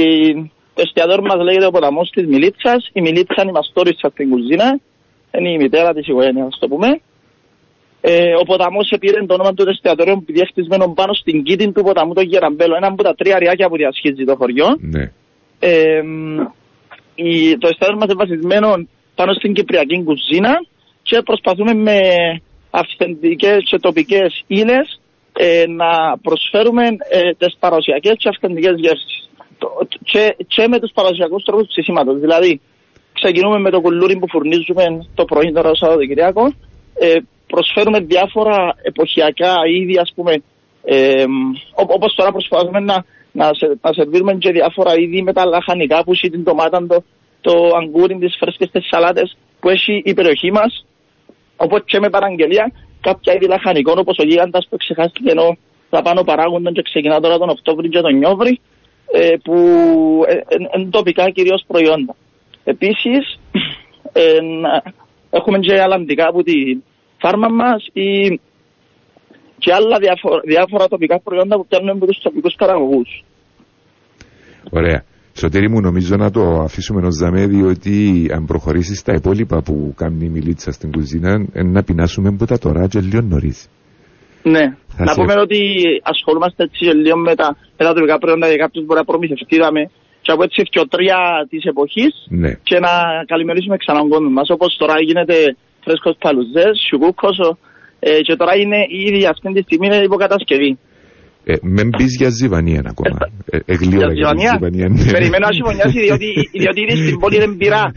το 0.74 0.82
εστιατόριο 0.86 1.26
μας 1.28 1.44
λέγεται 1.44 1.66
ο 1.66 1.72
ποταμός 1.72 2.10
της 2.10 2.26
Μιλίτσας. 2.28 2.90
Η 2.94 3.02
Μιλίτσα 3.02 3.42
είναι 3.42 3.50
η 3.50 3.54
μαστόρισα 3.54 4.10
στην 4.10 4.30
κουζίνα. 4.30 4.80
Είναι 5.38 5.52
η 5.52 5.58
μητέρα 5.58 5.94
της 5.94 6.08
οικογένειας, 6.08 6.48
ας 6.48 6.60
το 6.60 6.68
πούμε. 6.68 7.02
Ε, 8.06 8.34
ο 8.40 8.44
ποταμός 8.44 8.94
πήρε 9.00 9.26
το 9.26 9.34
όνομα 9.34 9.54
του 9.54 9.70
εστιατόριου 9.70 10.18
επειδή 10.22 10.38
είναι 10.40 10.48
χτισμένο 10.48 10.94
πάνω 10.94 11.14
στην 11.14 11.44
κήτη 11.44 11.72
του 11.72 11.84
ποταμού 11.84 12.14
το 12.14 12.22
Γεραμπέλο. 12.22 12.76
Ένα 12.76 12.88
από 12.88 13.04
τα 13.04 13.14
τρία 13.16 13.38
ριάκια 13.40 13.68
που 13.70 13.76
διασχίζει 13.76 14.24
το 14.24 14.36
χωριό. 14.36 14.68
Ναι. 14.80 15.12
Ε, 15.60 16.02
η, 17.16 17.58
το 17.58 17.68
εστιατόριο 17.68 18.00
μας 18.00 18.06
είναι 18.10 18.24
βασισμένο 18.24 18.88
πάνω 19.16 19.34
στην 19.34 19.54
κυπριακή 19.54 20.04
κουζίνα 20.04 20.54
και 21.02 21.22
προσπαθούμε 21.22 21.74
με 21.74 22.00
αυθεντικές 22.70 23.64
και 23.70 23.80
τοπικές 23.80 24.44
ύλες 24.48 25.00
ε, 25.38 25.64
να 25.68 26.18
προσφέρουμε 26.22 26.84
ε, 27.10 27.32
τις 27.38 27.56
παραδοσιακές 27.60 28.14
και 28.18 28.30
αυθεντικές 28.30 28.74
γεύσεις. 28.78 29.30
Το- 29.58 29.88
Και, 30.04 30.36
και 30.48 30.68
με 30.68 30.80
τους 30.80 30.92
παραδοσιακούς 30.94 31.44
τρόπους 31.44 31.68
ψησίματος. 31.68 32.20
Δηλαδή, 32.20 32.62
ξεκινούμε 33.14 33.60
με 33.60 33.70
το 33.70 33.82
κουλούρι 33.82 34.18
που 34.20 34.28
φουρνίζουμε 34.30 34.84
το 35.16 35.26
πρωί 35.26 35.52
τώρα 35.52 35.70
το 35.70 35.76
Σαββατοκυριακό. 35.76 36.54
Ε, 37.00 37.16
προσφέρουμε 37.54 38.00
διάφορα 38.00 38.76
εποχιακά 38.82 39.54
είδη, 39.76 39.98
ας 39.98 40.12
πούμε, 40.16 40.34
ε, 40.84 41.24
ό- 41.82 41.94
όπως 41.98 42.14
τώρα 42.16 42.32
προσπαθούμε 42.32 42.80
να, 42.80 43.06
να, 43.32 43.46
σε, 43.54 43.78
να 43.82 43.94
σερβίρουμε 43.94 44.34
και 44.34 44.52
διάφορα 44.52 44.94
είδη 45.00 45.22
με 45.22 45.34
τα 45.34 45.46
λαχανικά 45.46 46.04
που 46.04 46.12
έχει 46.12 46.30
την 46.30 46.44
ντομάτα, 46.44 46.86
το, 46.88 47.04
το 47.42 47.54
αγκούρι, 47.80 48.16
τις 48.18 48.36
φρέσκες, 48.40 48.70
τις 48.72 48.88
σαλάτες 48.88 49.38
που 49.60 49.70
έχει 49.70 50.02
η 50.06 50.14
περιοχή 50.14 50.52
μας. 50.52 50.86
Οπότε 51.58 51.84
και 51.86 52.00
με 52.00 52.10
παραγγελία 52.10 52.72
κάποια 53.02 53.34
είδη 53.34 53.48
λαχανικών 53.48 53.98
όπως 54.00 54.18
ο 54.20 54.24
γίγαντας 54.24 54.68
που 54.70 54.78
ξεχάστηκε 54.78 55.32
ενώ 55.32 55.58
θα 55.90 56.02
πάνω 56.02 56.24
παράγονταν 56.24 56.74
και 56.74 56.82
ξεκινά 56.82 57.20
τώρα 57.20 57.38
τον 57.38 57.50
Οκτώβρη 57.50 57.90
και 57.90 58.02
τον 58.02 58.18
Νιόβρη 58.18 58.60
ε, 59.12 59.36
που 59.44 59.56
είναι 60.78 60.90
τοπικά 60.90 61.30
κυρίως 61.30 61.64
προϊόντα. 61.68 62.16
Επίσης 62.64 63.40
ε, 64.22 64.42
να- 64.42 64.84
έχουμε 65.30 65.60
και 65.60 65.82
αλλαντικά 65.82 66.28
από 66.28 66.44
τη 66.44 66.54
φάρμα 67.24 67.50
μας 67.50 67.82
ή 67.94 68.10
και 69.58 69.74
άλλα 69.74 69.98
διάφορα, 70.06 70.40
διάφορα 70.54 70.88
τοπικά 70.88 71.20
προϊόντα 71.26 71.56
που 71.58 71.66
πιάνουμε 71.68 71.92
από 71.92 72.06
τους 72.06 72.18
τοπικούς 72.24 72.54
παραγωγούς. 72.58 73.10
Ωραία. 74.72 75.04
Σωτήρη 75.36 75.70
μου, 75.70 75.80
νομίζω 75.82 76.16
να 76.16 76.32
το 76.32 76.42
αφήσουμε 76.68 77.06
ως 77.08 77.16
δαμέ, 77.18 77.46
διότι 77.48 77.96
αν 78.36 78.46
προχωρήσεις 78.46 79.00
στα 79.00 79.14
υπόλοιπα 79.14 79.62
που 79.62 79.94
κάνει 79.98 80.26
η 80.26 80.30
μιλίτσα 80.30 80.72
στην 80.72 80.92
κουζίνα, 80.92 81.32
ε, 81.54 81.64
να 81.64 81.84
πεινάσουμε 81.84 82.28
από 82.30 82.46
τα 82.46 82.58
τώρα 82.58 82.88
και 82.88 83.00
λίγο 83.00 83.22
νωρίς. 83.22 83.70
Ναι. 84.44 84.64
Θα 84.88 85.04
να 85.04 85.12
σε- 85.12 85.20
πούμε 85.22 85.34
ότι 85.46 85.60
ασχολούμαστε 86.04 86.64
έτσι 86.64 86.84
λίγο 86.86 87.18
με 87.18 87.36
τα, 87.36 87.48
με 87.78 87.86
τα 87.86 87.94
τοπικά 87.94 88.18
προϊόντα 88.18 88.48
για 88.48 88.58
κάποιος 88.58 88.86
μπορεί 88.86 89.00
να 89.00 89.06
προμηθευτεί 89.06 89.58
δάμε, 89.58 89.84
και 90.22 90.32
από 90.32 90.44
έτσι 90.44 90.62
και 90.64 90.86
τρία 90.90 91.20
της 91.50 91.64
εποχής 91.64 92.14
Ναι. 92.30 92.52
και 92.64 92.80
να 92.80 92.92
καλημερίσουμε 93.26 93.78
ξανά 93.78 94.00
τον 94.00 94.10
κόσμο 94.10 94.30
μας 94.30 94.50
όπως 94.50 94.76
τώρα 94.78 94.96
γίνεται 95.02 95.36
φρέσκος 95.84 96.16
παλουζές, 96.20 96.74
σιουκούκος 96.88 97.38
ε, 98.00 98.22
και 98.22 98.36
τώρα 98.36 98.56
είναι 98.56 98.80
ήδη 99.08 99.26
αυτή 99.26 99.54
τη 99.54 99.62
στιγμή 99.62 99.86
είναι 99.88 100.04
υποκατασκευή. 100.10 100.78
Ε, 101.46 101.54
με 101.62 101.84
μπει 101.84 102.04
για 102.04 102.30
ζυβανία 102.30 102.82
ακόμα. 102.86 103.18
Ε, 103.46 103.58
ε, 103.66 103.74
γλύωρα 103.74 104.14
Για 104.14 104.16
ζυβανία; 104.16 104.52
ζυβανία, 104.52 104.90
ναι. 104.90 105.12
Περιμένω 105.12 105.46
να 105.48 105.54
συμφωνιάσει 105.54 106.00
διότι, 106.00 106.50
διότι 106.52 106.82
ήδη 106.82 106.96
στην 107.06 107.20
πόλη 107.20 107.38
δεν 107.38 107.58
πειρά. 107.58 107.92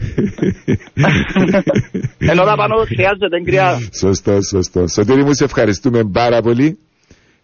Ενώ 2.31 2.43
τα 2.43 2.55
πάνω 2.55 2.75
χρειάζεται 2.75 3.41
κρυάδα. 3.45 3.79
Σωστό, 3.99 4.41
σωστό. 4.41 4.87
Σωτήρη 4.87 5.23
μου, 5.23 5.33
σε 5.33 5.43
ευχαριστούμε 5.43 6.03
πάρα 6.03 6.41
πολύ. 6.41 6.77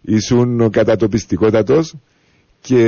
ήσουν 0.00 0.70
κατατοπιστικότατος 0.70 1.94
και 2.60 2.82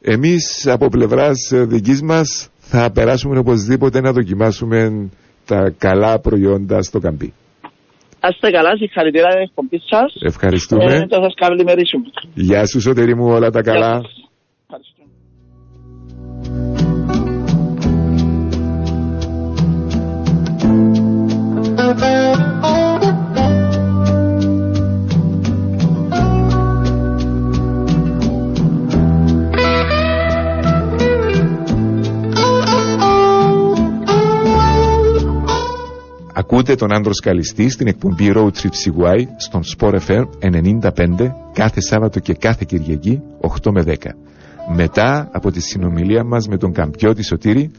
εμείς 0.00 0.66
από 0.66 0.88
πλευράς 0.88 1.50
δικής 1.52 2.02
μας 2.02 2.50
θα 2.58 2.90
περάσουμε 2.90 3.38
οπωσδήποτε 3.38 4.00
να 4.00 4.12
δοκιμάσουμε 4.12 5.08
τα 5.46 5.74
καλά 5.78 6.18
προϊόντα 6.18 6.82
στο 6.82 6.98
καμπί. 6.98 7.32
Άστε 8.20 8.50
καλά, 8.50 8.76
συγχαρητήρια 8.76 9.28
για 9.28 9.36
την 9.36 9.48
εκπομπή 9.48 9.78
σας. 9.90 10.14
Ευχαριστούμε. 10.22 10.94
Ε, 10.94 11.06
θα 11.08 11.22
σας 11.22 11.34
καλημερίσουμε. 11.34 12.04
Γεια 12.34 12.66
σου 12.66 12.80
Σωτήρη 12.80 13.14
μου, 13.16 13.26
όλα 13.26 13.50
τα 13.50 13.62
καλά. 13.62 13.90
Γεια 13.90 14.00
σας. 14.00 14.16
Ευχαριστούμε. 14.64 15.10
Ακούτε 36.54 36.74
τον 36.74 36.92
Άντρος 36.92 37.20
Καλιστή 37.20 37.68
στην 37.68 37.86
εκπομπή 37.86 38.32
Road 38.34 38.50
Trip 38.50 38.74
CY 38.84 39.24
στον 39.36 39.60
Sport 39.76 39.98
FM 40.06 40.24
95 40.80 41.30
κάθε 41.52 41.80
Σάββατο 41.80 42.20
και 42.20 42.34
κάθε 42.34 42.64
Κυριακή 42.68 43.22
8 43.62 43.70
με 43.70 43.82
10. 43.86 43.94
Μετά 44.76 45.28
από 45.32 45.50
τη 45.50 45.60
συνομιλία 45.60 46.24
μας 46.24 46.48
με 46.48 46.56
τον 46.56 46.72
Καμπιώτη 46.72 47.22
Σωτήρη 47.22 47.70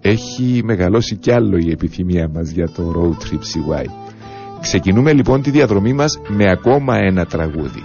έχει 0.00 0.60
μεγαλώσει 0.64 1.16
κι 1.16 1.30
άλλο 1.32 1.56
η 1.56 1.70
επιθυμία 1.70 2.28
μας 2.28 2.50
για 2.50 2.68
το 2.68 2.92
Road 2.96 3.24
Trip 3.24 3.38
CY. 3.38 3.84
Ξεκινούμε 4.60 5.12
λοιπόν 5.12 5.42
τη 5.42 5.50
διαδρομή 5.50 5.92
μας 5.92 6.20
με 6.28 6.50
ακόμα 6.50 6.96
ένα 6.96 7.26
τραγούδι. 7.26 7.82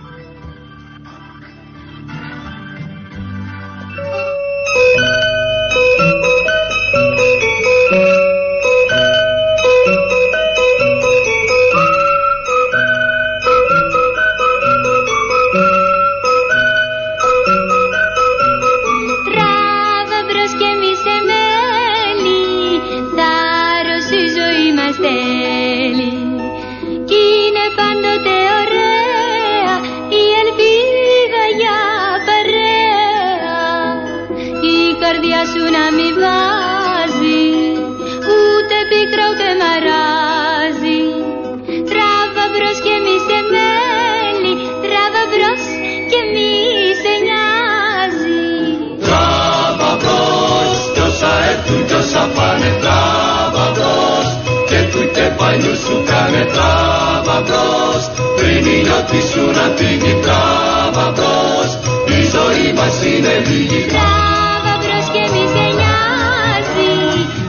Πάνε 52.36 52.72
τράβα 52.84 53.66
μπρος 53.74 54.28
και 54.70 54.80
του 54.92 55.02
και 55.16 55.26
παλιού 55.40 55.76
σου 55.84 55.96
κάνε 56.10 56.44
τράβα 56.54 57.38
μπρος 57.46 58.04
πριν 58.38 58.66
η 58.76 58.78
νιώτη 58.86 59.22
σου 59.30 59.44
να 59.58 59.66
φύγει 59.78 60.14
τράβα 60.26 61.06
μπρος 61.16 61.70
η 62.18 62.20
ζωή 62.36 62.68
μας 62.78 62.96
είναι 63.10 63.34
λίγη. 63.48 63.82
Τράβα 63.96 64.74
μπρος 64.82 65.06
και 65.14 65.24
μη 65.34 65.44
σε 65.54 65.66
νοιάζει 65.80 66.94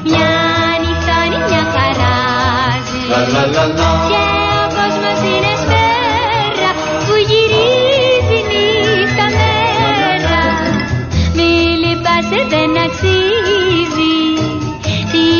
Μια 0.08 0.30
νύχτα 0.82 1.16
είναι 1.24 1.38
μια 1.48 1.62
χαράζει 1.74 3.00
Λα 3.10 3.20
λα 3.32 3.44
λα 3.54 3.64
λα 3.78 4.35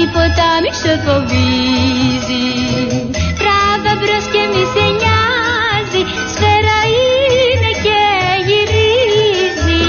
Τίποτα 0.06 0.48
μη 0.62 0.72
σε 0.82 0.92
φοβίζει. 1.04 2.46
Τράβα 3.40 3.92
μπρος 3.98 4.26
και 4.32 4.42
μη 4.52 4.62
σε 4.74 4.86
νοιάζει 5.00 6.02
Σφαίρα 6.32 6.78
είναι 7.00 7.70
και 7.84 8.00
γυρίζει. 8.48 9.80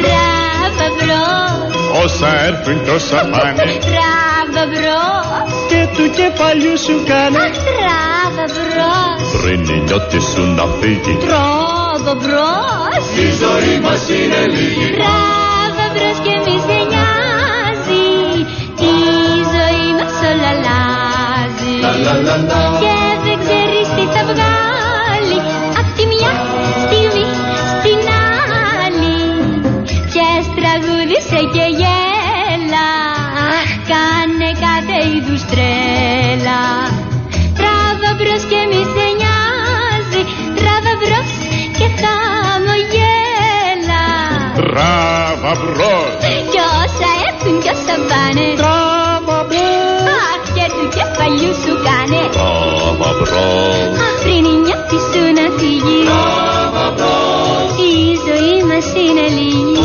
Τράβα 0.00 0.86
μπρος. 0.96 1.70
Όσα 2.04 2.30
έρθουν 2.48 2.76
κι 2.84 2.90
όσα 2.98 3.20
πάνε. 3.32 3.62
Τράβα 3.90 4.62
μπρος. 4.70 5.50
Και 5.70 5.80
του 5.94 6.04
κεφαλιού 6.18 6.74
σου 6.84 6.94
κάνε. 7.10 7.38
Αχ, 7.46 7.56
τράβα 7.68 8.44
μπρος. 8.54 9.22
Πριν 9.40 9.60
η 9.76 9.78
νιώτη 9.86 10.20
σου 10.30 10.42
να 10.58 10.64
φύγει. 10.78 11.14
Τράβα 11.24 12.12
μπρος. 12.20 13.02
Η 13.24 13.28
ζωή 13.42 13.74
μας 13.84 14.02
είναι 14.16 14.40
λίγη. 14.54 14.88
Τράβα 14.98 15.86
μπρος 15.92 16.18
και 16.24 16.34
μη 16.44 16.56
σε 16.66 16.78
νοιάζει 16.90 16.99
Λα 22.04 22.14
λα 22.26 22.26
λα 22.26 22.36
λα. 22.48 22.60
Και 22.84 22.98
δεν 23.24 23.36
ξέρεις 23.44 23.88
τι 23.96 24.04
θα 24.14 24.22
βγάλει. 24.30 25.38
Απ' 25.80 25.90
τη 25.96 26.04
μια 26.12 26.32
στιγμή 26.84 27.26
στην 27.72 28.00
άλλη. 28.84 29.18
Πιες 30.10 30.44
τραγούδισε 30.58 31.40
και 31.54 31.64
γέλα. 31.80 32.90
Κάνε 33.90 34.50
κάθε 34.64 34.98
είδους 35.10 35.42
τρέλα. 35.50 36.62
Τράβα 37.58 38.10
μπρος 38.16 38.42
και 38.50 38.60
μη 38.70 38.82
σε 38.94 39.06
νοιάζει. 39.20 40.22
Τράβα 40.58 40.92
μπρος 41.00 41.30
και 41.78 41.86
χαμογέλα 42.00 44.04
Τράβα 44.60 45.52
μπρος. 45.60 46.12
Κι 46.52 46.60
όσα 46.82 47.10
έρθουν 47.28 47.54
κι 47.62 47.70
όσα 47.74 47.96
πάνε 48.10 48.46
του 50.80 50.88
κεφαλιού 50.96 51.52
σου 51.62 51.74
κάνε 51.86 52.22
Τράβα 52.36 53.10
μπρος 53.18 53.98
Αχ 54.06 54.22
πριν 54.22 54.44
η 54.52 54.54
νιώτη 54.64 54.98
σου 55.10 55.22
να 55.38 55.46
φύγει 55.58 56.00
τράβα 56.08 56.86
μπρος 56.96 57.72
Η 57.92 57.94
ζωή 58.28 58.56
μας 58.68 58.86
είναι 59.02 59.26
λίγη 59.36 59.78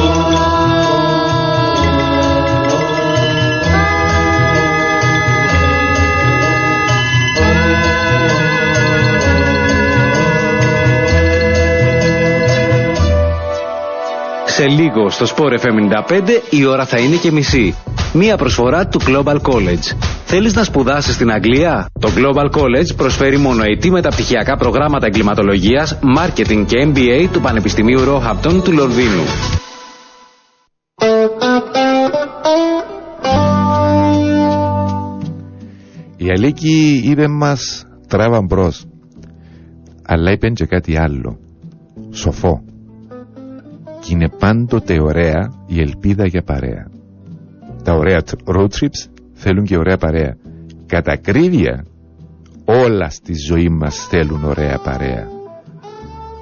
Σε 14.57 14.67
λίγο 14.67 15.09
στο 15.09 15.25
Sport 15.35 15.65
FM 15.65 16.03
95 16.09 16.21
η 16.49 16.65
ώρα 16.65 16.85
θα 16.85 16.97
είναι 16.97 17.15
και 17.15 17.31
μισή. 17.31 17.75
Μία 18.17 18.37
προσφορά 18.37 18.87
του 18.87 18.99
Global 18.99 19.37
College. 19.41 19.97
Θέλεις 20.25 20.53
να 20.53 20.63
σπουδάσεις 20.63 21.13
στην 21.13 21.31
Αγγλία; 21.31 21.89
Το 21.99 22.09
Global 22.15 22.59
College 22.59 22.95
προσφέρει 22.95 23.37
μονοετή 23.37 23.91
μεταπτυχιακά 23.91 24.57
προγράμματα 24.57 25.05
εγκληματολογίας, 25.05 25.99
marketing 26.17 26.65
και 26.67 26.91
MBA 26.93 27.27
του 27.31 27.41
Πανεπιστημίου 27.41 27.99
Roehampton 27.99 28.61
του 28.63 28.71
Λονδίνου. 28.71 29.23
Η 36.17 36.29
Αλίκη 36.29 37.01
είπε 37.05 37.27
μας 37.27 37.85
τράβα 38.07 38.41
μπρος 38.41 38.85
αλλά 40.05 40.31
είπε 40.31 40.49
και 40.49 40.65
κάτι 40.65 40.97
άλλο 40.97 41.37
σοφό 42.11 42.63
και 43.99 44.07
είναι 44.13 44.29
πάντοτε 44.39 45.01
ωραία 45.01 45.53
η 45.67 45.79
ελπίδα 45.79 46.25
για 46.25 46.43
παρέα 46.43 46.94
τα 47.85 47.93
ωραία 47.93 48.21
τ- 48.21 48.49
road 48.55 48.67
trips 48.79 48.99
θέλουν 49.33 49.63
και 49.63 49.77
ωραία 49.77 49.97
παρέα 49.97 50.37
κατά 50.85 51.11
ακρίβεια 51.11 51.85
όλα 52.65 53.09
στη 53.09 53.33
ζωή 53.47 53.69
μας 53.69 54.07
θέλουν 54.07 54.43
ωραία 54.43 54.79
παρέα 54.83 55.27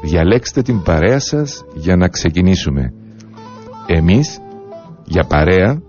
διαλέξτε 0.04 0.62
την 0.62 0.82
παρέα 0.82 1.20
σας 1.20 1.64
για 1.76 1.96
να 1.96 2.08
ξεκινήσουμε 2.08 2.94
εμείς 3.88 4.40
για 5.06 5.24
παρέα 5.24 5.82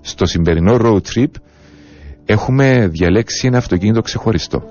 στο 0.00 0.26
σημερινό 0.26 0.76
road 0.80 1.00
trip 1.14 1.30
έχουμε 2.24 2.86
διαλέξει 2.86 3.46
ένα 3.46 3.58
αυτοκίνητο 3.58 4.00
ξεχωριστό. 4.00 4.62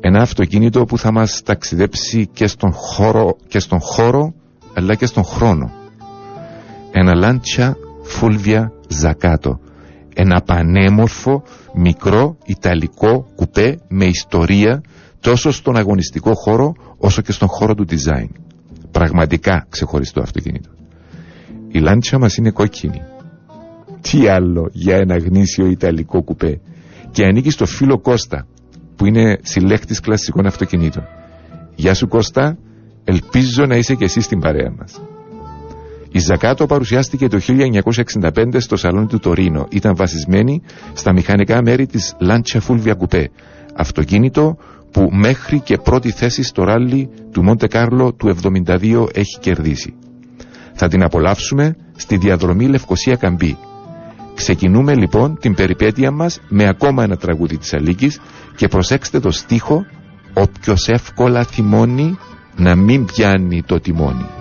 Ένα 0.00 0.22
αυτοκίνητο 0.22 0.84
που 0.84 0.98
θα 0.98 1.12
μας 1.12 1.42
ταξιδέψει 1.42 2.28
και 2.32 2.46
στον 2.46 2.72
χώρο, 2.72 3.36
και 3.48 3.58
στον 3.58 3.80
χώρο 3.80 4.34
αλλά 4.74 4.94
και 4.94 5.06
στον 5.06 5.24
χρόνο. 5.24 5.70
Ένα 6.92 7.12
Lancia 7.24 7.72
Fulvia 8.08 8.70
Zaccato. 9.02 9.58
Ένα 10.14 10.40
πανέμορφο, 10.40 11.42
μικρό, 11.74 12.36
ιταλικό 12.44 13.26
κουπέ 13.36 13.78
με 13.88 14.04
ιστορία 14.04 14.82
τόσο 15.20 15.50
στον 15.50 15.76
αγωνιστικό 15.76 16.34
χώρο 16.34 16.74
όσο 16.98 17.22
και 17.22 17.32
στον 17.32 17.48
χώρο 17.48 17.74
του 17.74 17.86
design. 17.88 18.28
Πραγματικά 18.90 19.66
ξεχωριστό 19.68 20.20
αυτοκίνητο. 20.20 20.70
Η 21.68 21.78
λάντσα 21.78 22.18
μας 22.18 22.36
είναι 22.36 22.50
κόκκινη. 22.50 23.02
Τι 24.00 24.28
άλλο 24.28 24.68
για 24.72 24.96
ένα 24.96 25.18
γνήσιο 25.18 25.66
ιταλικό 25.66 26.22
κουπέ. 26.22 26.60
Και 27.10 27.24
ανήκει 27.24 27.50
στο 27.50 27.66
φίλο 27.66 27.98
Κώστα, 27.98 28.46
που 28.96 29.06
είναι 29.06 29.38
συλλέκτης 29.42 30.00
κλασικών 30.00 30.46
αυτοκινήτων. 30.46 31.04
Γεια 31.74 31.94
σου 31.94 32.08
Κώστα, 32.08 32.58
ελπίζω 33.04 33.66
να 33.66 33.76
είσαι 33.76 33.94
και 33.94 34.04
εσύ 34.04 34.20
στην 34.20 34.38
παρέα 34.38 34.70
μας. 34.78 35.00
Η 36.12 36.18
Ζακάτο 36.18 36.66
παρουσιάστηκε 36.66 37.28
το 37.28 37.38
1965 38.22 38.60
στο 38.60 38.76
σαλόνι 38.76 39.06
του 39.06 39.18
Τωρίνο. 39.18 39.66
Ήταν 39.70 39.96
βασισμένη 39.96 40.62
στα 40.92 41.12
μηχανικά 41.12 41.62
μέρη 41.62 41.86
της 41.86 42.16
Lancia 42.20 42.58
Fulvia 42.68 42.92
Coupé, 42.92 43.24
αυτοκίνητο 43.74 44.56
που 44.90 45.08
μέχρι 45.12 45.60
και 45.60 45.76
πρώτη 45.76 46.10
θέση 46.10 46.42
στο 46.42 46.64
ράλι 46.64 47.08
του 47.32 47.42
Μοντε 47.42 47.66
Κάρλο 47.66 48.12
του 48.12 48.36
72 48.42 49.06
έχει 49.12 49.38
κερδίσει. 49.40 49.94
Θα 50.72 50.88
την 50.88 51.02
απολαύσουμε 51.02 51.76
στη 51.96 52.16
διαδρομή 52.16 52.68
Λευκοσία 52.68 53.16
Καμπή. 53.16 53.56
Ξεκινούμε 54.34 54.94
λοιπόν 54.94 55.38
την 55.40 55.54
περιπέτεια 55.54 56.10
μας 56.10 56.40
με 56.48 56.68
ακόμα 56.68 57.02
ένα 57.02 57.16
τραγούδι 57.16 57.58
της 57.58 57.74
Αλίκης 57.74 58.20
και 58.56 58.68
προσέξτε 58.68 59.20
το 59.20 59.30
στίχο 59.30 59.86
«Όποιος 60.34 60.88
εύκολα 60.88 61.44
θυμώνει 61.44 62.18
να 62.56 62.74
μην 62.74 63.04
πιάνει 63.04 63.62
το 63.62 63.80
τιμόνι». 63.80 64.37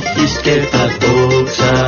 Προσέχεις 0.00 0.40
και 0.40 0.68
τα 0.70 0.96
τόξα 0.98 1.87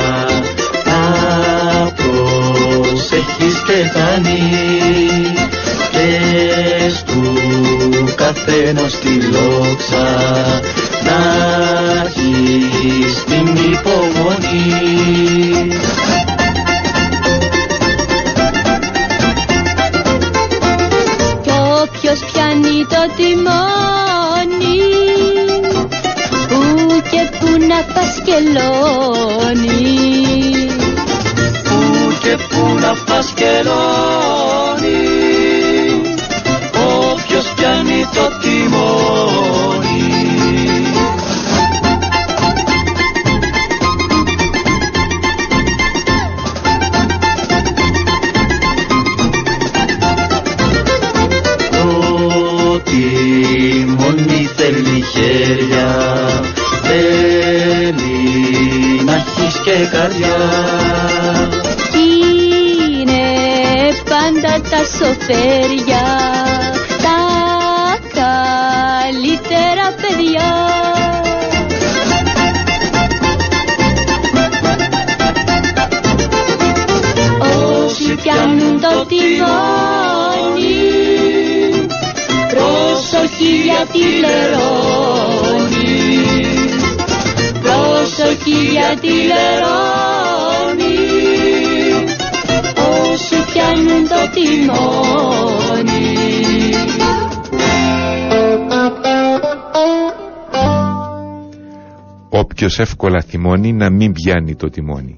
Όποιος 102.71 102.89
εύκολα 102.89 103.21
θυμώνει 103.21 103.73
να 103.73 103.89
μην 103.89 104.11
πιάνει 104.11 104.55
το 104.55 104.69
τιμόνι. 104.69 105.17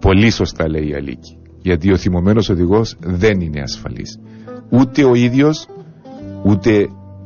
Πολύ 0.00 0.30
σωστά 0.30 0.68
λέει 0.68 0.88
η 0.88 0.94
Αλίκη. 0.94 1.38
Γιατί 1.62 1.92
ο 1.92 1.96
θυμωμένος 1.96 2.48
οδηγός 2.48 2.96
δεν 3.00 3.40
είναι 3.40 3.60
ασφαλής. 3.60 4.18
Ούτε 4.70 5.04
ο 5.04 5.14
ίδιος, 5.14 5.66
ούτε 6.44 6.70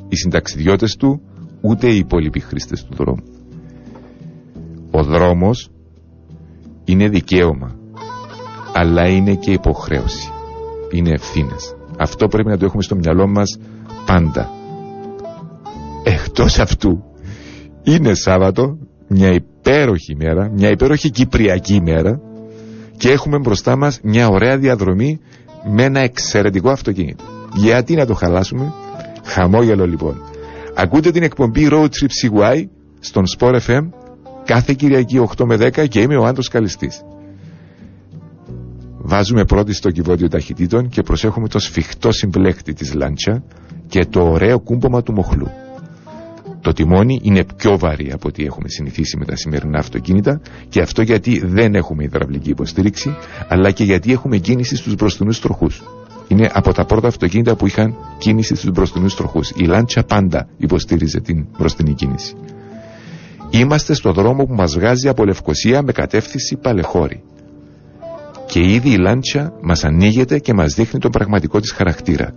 οι 0.09 0.17
συνταξιδιώτες 0.17 0.97
του, 0.97 1.21
ούτε 1.61 1.89
οι 1.89 1.97
υπόλοιποι 1.97 2.41
χρήστες 2.41 2.85
του 2.85 2.95
δρόμου. 2.95 3.23
Ο 4.91 5.03
δρόμος 5.03 5.71
είναι 6.85 7.09
δικαίωμα, 7.09 7.77
αλλά 8.75 9.09
είναι 9.09 9.35
και 9.35 9.53
υποχρέωση. 9.53 10.31
Είναι 10.93 11.11
ευθύνες. 11.11 11.75
Αυτό 11.99 12.27
πρέπει 12.27 12.49
να 12.49 12.59
το 12.59 12.65
έχουμε 12.65 12.83
στο 12.83 12.97
μυαλό 12.97 13.27
μας 13.27 13.59
πάντα. 14.07 14.51
Εκτός 16.05 16.59
αυτού, 16.59 17.05
είναι 17.83 18.15
Σάββατο, 18.15 18.79
μια 19.13 19.33
υπέροχη 19.33 20.17
μέρα, 20.17 20.51
μια 20.55 20.71
υπέροχη 20.71 21.11
κυπριακή 21.11 21.81
μέρα 21.83 22.21
και 22.97 23.11
έχουμε 23.11 23.39
μπροστά 23.39 23.77
μας 23.77 24.01
μια 24.03 24.29
ωραία 24.29 24.59
διαδρομή 24.59 25.21
με 25.71 25.83
ένα 25.83 26.01
εξαιρετικό 26.01 26.71
αυτοκίνητο. 26.71 27.25
Γιατί 27.55 27.95
να 27.95 28.07
το 28.07 28.15
χαλάσουμε, 28.15 28.73
χαμόγελο 29.25 29.87
λοιπόν. 29.87 30.23
Ακούτε 30.75 31.11
την 31.11 31.23
εκπομπή 31.23 31.69
Road 31.71 31.85
Trip 31.85 32.41
CY 32.41 32.65
στον 33.01 33.25
Sport 33.39 33.59
FM 33.67 33.89
κάθε 34.45 34.75
Κυριακή 34.75 35.29
8 35.37 35.45
με 35.45 35.57
10 35.61 35.89
και 35.89 36.01
είμαι 36.01 36.17
ο 36.17 36.25
Άντρος 36.25 36.49
Καλιστής. 36.49 37.03
Βάζουμε 38.99 39.45
πρώτη 39.45 39.73
στο 39.75 39.91
κυβότιο 39.91 40.29
ταχυτήτων 40.29 40.89
και 40.89 41.03
προσέχουμε 41.03 41.49
το 41.49 41.59
σφιχτό 41.59 42.13
συμπλέκτη 42.13 42.73
της 42.73 42.95
λάντσα 42.95 43.45
και 43.89 44.05
το 44.05 44.31
ωραίο 44.31 44.61
κούμπομα 44.61 45.03
του 45.03 45.13
μοχλού. 45.13 45.49
Το 46.63 46.73
τιμόνι 46.73 47.21
είναι 47.23 47.45
πιο 47.57 47.79
βαρύ 47.79 48.13
από 48.13 48.29
ό,τι 48.29 48.45
έχουμε 48.45 48.69
συνηθίσει 48.69 49.17
με 49.17 49.25
τα 49.25 49.37
σημερινά 49.37 49.79
αυτοκίνητα 49.79 50.41
και 50.69 50.81
αυτό 50.81 51.03
γιατί 51.03 51.43
δεν 51.45 51.75
έχουμε 51.75 52.05
υδραυλική 52.05 52.51
υποστήριξη 52.51 53.17
αλλά 53.49 53.71
και 53.71 53.85
γιατί 53.85 54.13
έχουμε 54.13 54.37
κίνηση 54.37 54.77
στους 54.77 54.95
μπροστινούς 54.95 55.41
τροχούς. 55.41 55.83
Είναι 56.29 56.51
από 56.53 56.73
τα 56.73 56.85
πρώτα 56.85 57.09
αυτοκίνητα 57.09 57.57
που 57.57 57.67
είχαν 57.67 57.95
κίνηση 58.19 58.55
στους 58.55 58.71
μπροστινούς 58.71 59.17
τροχούς. 59.17 59.53
Η 59.57 59.65
Λάντσα 59.65 60.03
πάντα 60.03 60.49
υποστήριζε 60.57 61.21
την 61.21 61.47
μπροστινή 61.59 61.95
κίνηση. 61.95 62.35
Είμαστε 63.51 63.95
στο 63.95 64.13
δρόμο 64.13 64.45
που 64.45 64.55
μας 64.55 64.75
βγάζει 64.75 65.09
από 65.09 65.25
Λευκοσία 65.25 65.83
με 65.83 65.93
κατεύθυνση 65.93 66.57
Παλεχώρη. 66.57 67.23
Και 68.47 68.61
ήδη 68.61 68.91
η 68.91 68.97
Λάντσα 68.97 69.53
μας 69.63 69.85
ανοίγεται 69.85 70.39
και 70.39 70.55
μας 70.55 70.75
δείχνει 70.75 71.01
τον 71.01 71.11
πραγματικό 71.11 71.61
της 71.61 71.73
χαρακτήρα. 71.73 72.35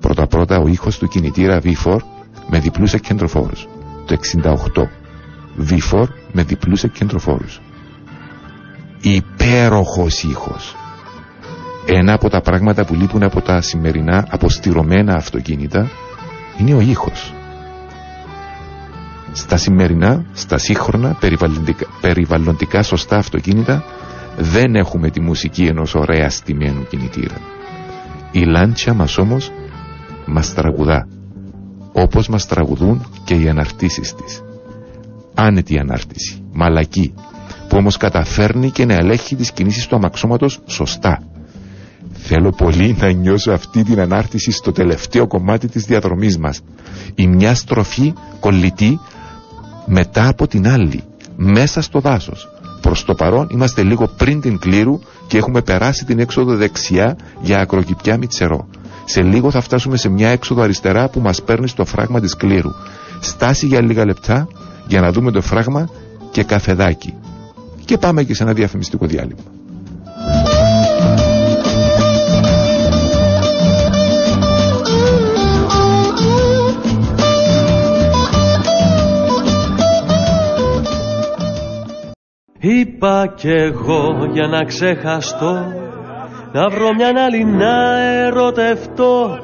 Πρώτα 0.00 0.26
πρώτα 0.26 0.58
ο 0.58 0.66
ήχος 0.66 0.98
του 0.98 1.08
κινητήρα 1.08 1.60
V4 1.64 1.96
με 2.50 2.58
διπλούς 2.58 2.92
εκκεντροφόρους. 2.94 3.68
Το 4.06 4.12
68. 4.14 4.88
V4 5.68 6.06
με 6.32 6.42
διπλούς 6.42 6.84
εκκεντροφόρους. 6.84 7.60
Υπέροχος 9.00 10.22
ήχος. 10.22 10.76
Ένα 11.86 12.12
από 12.12 12.28
τα 12.28 12.40
πράγματα 12.40 12.84
που 12.84 12.94
λείπουν 12.94 13.22
από 13.22 13.40
τα 13.40 13.60
σημερινά 13.60 14.26
αποστηρωμένα 14.30 15.14
αυτοκίνητα 15.14 15.90
είναι 16.58 16.74
ο 16.74 16.80
ήχος. 16.80 17.34
Στα 19.32 19.56
σημερινά, 19.56 20.24
στα 20.32 20.58
σύγχρονα, 20.58 21.16
περιβαλλοντικά, 21.20 21.86
περιβαλλοντικά 22.00 22.82
σωστά 22.82 23.16
αυτοκίνητα 23.16 23.84
δεν 24.38 24.74
έχουμε 24.74 25.10
τη 25.10 25.20
μουσική 25.20 25.64
ενός 25.64 25.94
ωραία 25.94 26.30
στημένου 26.30 26.86
κινητήρα. 26.88 27.36
Η 28.32 28.44
λάντσα 28.44 28.94
μας 28.94 29.18
όμως 29.18 29.52
μας 30.26 30.54
τραγουδά 30.54 31.06
όπως 31.92 32.28
μας 32.28 32.46
τραγουδούν 32.46 33.06
και 33.24 33.34
οι 33.34 33.48
αναρτήσεις 33.48 34.14
της. 34.14 34.42
Άνετη 35.34 35.78
ανάρτηση, 35.78 36.42
μαλακή, 36.52 37.14
που 37.68 37.76
όμως 37.76 37.96
καταφέρνει 37.96 38.70
και 38.70 38.84
να 38.84 38.94
ελέγχει 38.94 39.36
τις 39.36 39.52
κινήσεις 39.52 39.86
του 39.86 39.96
αμαξώματος 39.96 40.58
σωστά. 40.66 41.22
Θέλω 42.12 42.50
πολύ 42.50 42.96
να 43.00 43.10
νιώσω 43.10 43.52
αυτή 43.52 43.82
την 43.82 44.00
ανάρτηση 44.00 44.50
στο 44.50 44.72
τελευταίο 44.72 45.26
κομμάτι 45.26 45.68
της 45.68 45.84
διαδρομής 45.84 46.38
μας. 46.38 46.60
Η 47.14 47.26
μια 47.26 47.54
στροφή 47.54 48.12
κολλητή 48.40 48.98
μετά 49.86 50.28
από 50.28 50.46
την 50.46 50.68
άλλη, 50.68 51.02
μέσα 51.36 51.82
στο 51.82 52.00
δάσος. 52.00 52.48
Προς 52.80 53.04
το 53.04 53.14
παρόν 53.14 53.48
είμαστε 53.52 53.82
λίγο 53.82 54.06
πριν 54.16 54.40
την 54.40 54.58
κλήρου 54.58 54.98
και 55.26 55.36
έχουμε 55.38 55.62
περάσει 55.62 56.04
την 56.04 56.18
έξοδο 56.18 56.56
δεξιά 56.56 57.16
για 57.40 57.58
ακροκυπιά 57.60 58.16
μητσερό. 58.16 58.68
Σε 59.10 59.22
λίγο 59.22 59.50
θα 59.50 59.60
φτάσουμε 59.60 59.96
σε 59.96 60.08
μια 60.08 60.28
έξοδο 60.28 60.62
αριστερά 60.62 61.08
που 61.08 61.20
μας 61.20 61.42
παίρνει 61.42 61.68
στο 61.68 61.84
φράγμα 61.84 62.20
της 62.20 62.36
κλήρου. 62.36 62.70
Στάση 63.20 63.66
για 63.66 63.80
λίγα 63.82 64.04
λεπτά 64.04 64.48
για 64.86 65.00
να 65.00 65.12
δούμε 65.12 65.30
το 65.30 65.40
φράγμα 65.40 65.88
και 66.30 66.44
καφεδάκι. 66.44 67.14
Και 67.84 67.98
πάμε 67.98 68.22
και 68.22 68.34
σε 68.34 68.42
ένα 68.42 68.52
διαφημιστικό 68.52 69.06
διάλειμμα. 69.06 69.42
Είπα 82.58 83.32
κι 83.36 83.50
εγώ 83.50 84.28
για 84.32 84.46
να 84.46 84.64
ξεχαστώ 84.64 85.89
Να 86.52 86.68
βρω 86.68 86.94
μια 86.94 87.24
άλλη 87.24 87.44
να 87.44 88.00
ερωτευτώ. 88.00 89.38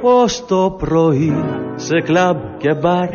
Πως 0.00 0.44
το 0.46 0.76
πρωί 0.78 1.44
σε 1.74 2.00
κλαμπ 2.00 2.36
και 2.58 2.74
μπαρ 2.74 3.08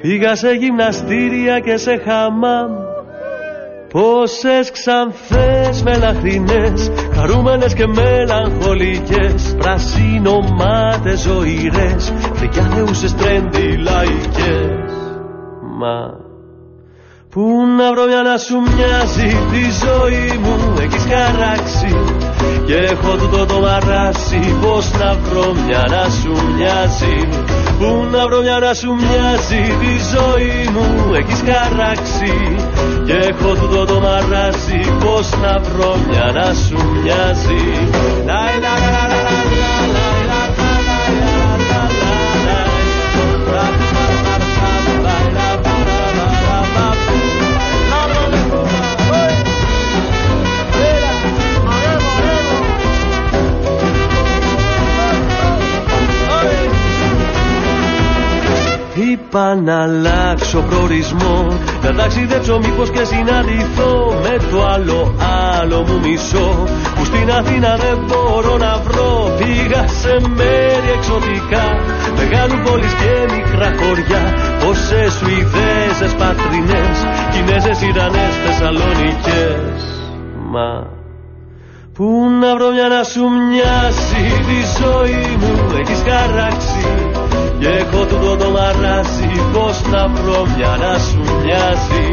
Πήγα 0.00 0.34
σε 0.34 0.50
γυμναστήρια 0.50 1.60
και 1.60 1.76
σε 1.76 1.96
χαμάμ. 1.96 2.70
Πόσες 3.92 4.70
ξανθές 4.70 5.82
μελαχρινές 5.82 6.90
Χαρούμενες 7.14 7.74
και 7.74 7.86
μελαγχολικές 7.86 9.56
Πρασίνομάτες 9.58 11.20
ζωηρές 11.20 12.12
Φρικιά 12.32 12.62
θεούσες 12.62 13.14
τρέντι 13.14 13.76
λαϊκές. 13.76 14.92
Μα 15.78 16.26
Πού 17.30 17.66
να 17.78 17.92
βρω 17.92 18.06
μια 18.06 18.22
να 18.22 18.36
σου 18.36 18.56
μοιάζει 18.60 19.36
τη 19.50 19.62
ζωή 19.84 20.38
μου 20.42 20.74
έχεις 20.80 21.06
χαράξει 21.10 21.96
Και 22.68 22.74
έχω 22.74 23.16
τούτο 23.16 23.46
το 23.46 23.60
μαράσι 23.60 24.56
πως 24.60 24.90
να 24.90 25.14
βρω 25.14 25.52
μια 25.52 25.84
να 25.90 26.10
σου 26.10 26.32
μοιάζει. 26.54 27.28
Πού 27.78 28.06
να 28.10 28.26
βρω 28.26 28.40
μια 28.40 28.58
να 28.58 28.74
σου 28.74 28.94
μοιάζει 28.94 29.62
τη 29.80 29.92
ζωή 30.12 30.68
μου 30.74 31.14
έχεις 31.14 31.42
χαράξει. 31.48 32.56
Και 33.06 33.12
έχω 33.12 33.54
τούτο 33.54 33.84
το 33.84 34.00
μαράσι 34.00 34.80
πως 35.04 35.30
να 35.42 35.58
βρω 35.58 35.96
μια 36.08 36.30
να 36.34 36.54
σου 36.54 36.78
μοιάζει. 37.02 37.64
Λα, 38.26 38.42
λα, 38.62 38.74
λα, 38.84 39.02
λα, 39.12 39.47
Είπα 59.10 59.54
να 59.54 59.82
αλλάξω 59.82 60.60
προορισμό. 60.68 61.58
Να 61.82 61.94
ταξιδέψω 61.94 62.58
μήπως 62.58 62.90
και 62.90 63.04
συναντηθώ 63.04 64.20
Με 64.22 64.36
το 64.50 64.66
άλλο 64.66 65.14
άλλο 65.58 65.84
μου 65.86 66.00
μισό. 66.00 66.68
Που 66.94 67.04
στην 67.04 67.30
Αθήνα 67.30 67.76
δεν 67.76 67.98
μπορώ 68.06 68.56
να 68.56 68.78
βρω 68.86 69.34
Πήγα 69.38 69.86
σε 70.00 70.14
μέρη 70.36 70.90
εξωτικά. 70.96 71.66
Μεγάλου 72.16 72.58
πόλεις 72.64 72.92
και 73.00 73.34
μικρά 73.34 73.70
χωριά. 73.80 74.24
Πόσες 74.64 75.12
Σουηδέζες 75.12 76.14
πατρινές 76.20 76.96
Κινέζες 77.32 77.80
Ιρανές 77.82 78.34
Θεσσαλονικές 78.44 79.80
Μα 80.52 80.86
Πού 81.94 82.26
να 82.40 82.54
βρω 82.56 82.70
μια 82.70 82.88
να 82.88 83.02
σου 83.02 83.24
μοιάσει 83.50 84.22
τη 84.48 84.58
ζωή 84.78 85.36
μου 85.40 85.52
έχεις 85.80 86.02
χαράξει 86.08 87.07
και 87.60 87.68
έχω 87.68 88.04
τούτο 88.04 88.36
το 88.36 88.50
μαράζι 88.50 89.30
πως 89.52 89.82
να 89.92 90.08
βρω 90.08 90.46
μια 90.56 90.76
να 90.82 90.98
σου 90.98 91.22
μοιάζει. 91.44 92.06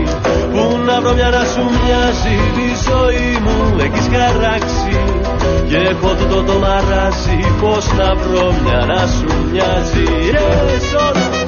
Πού 0.51 0.77
να 0.85 1.01
βρω 1.01 1.13
μια 1.13 1.29
να 1.29 1.43
σου 1.51 1.63
μοιάζει 1.75 2.37
τη 2.55 2.67
ζωή 2.87 3.29
μου 3.43 3.57
έχεις 3.79 4.07
χαράξει. 4.13 4.97
Και 5.69 5.77
έχω 5.77 6.09
τούτο 6.15 6.43
το 6.43 6.59
μαράζι 6.59 7.39
πως 7.61 7.85
να 7.97 8.15
βρω 8.15 8.53
μια 8.63 8.85
να 8.85 9.01
σου 9.15 9.29
μοιάζει. 9.51 10.05
Yeah, 10.31 11.35
να 11.39 11.44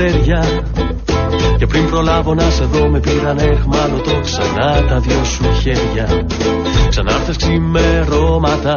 αστέρια 0.00 0.62
και 1.58 1.66
πριν 1.66 1.90
προλάβω 1.90 2.34
να 2.34 2.50
σε 2.50 2.64
δω 2.64 2.88
με 2.88 3.00
πήραν 3.00 3.38
εχμάλωτο 3.38 4.20
ξανά 4.22 4.84
τα 4.88 4.98
δυο 4.98 5.24
σου 5.24 5.44
χέρια. 5.60 6.26
Ξανάρθες 6.88 7.36
ξημερώματα 7.36 8.76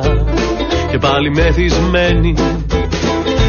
και 0.92 0.98
πάλι 0.98 1.30
μεθυσμένη 1.30 2.34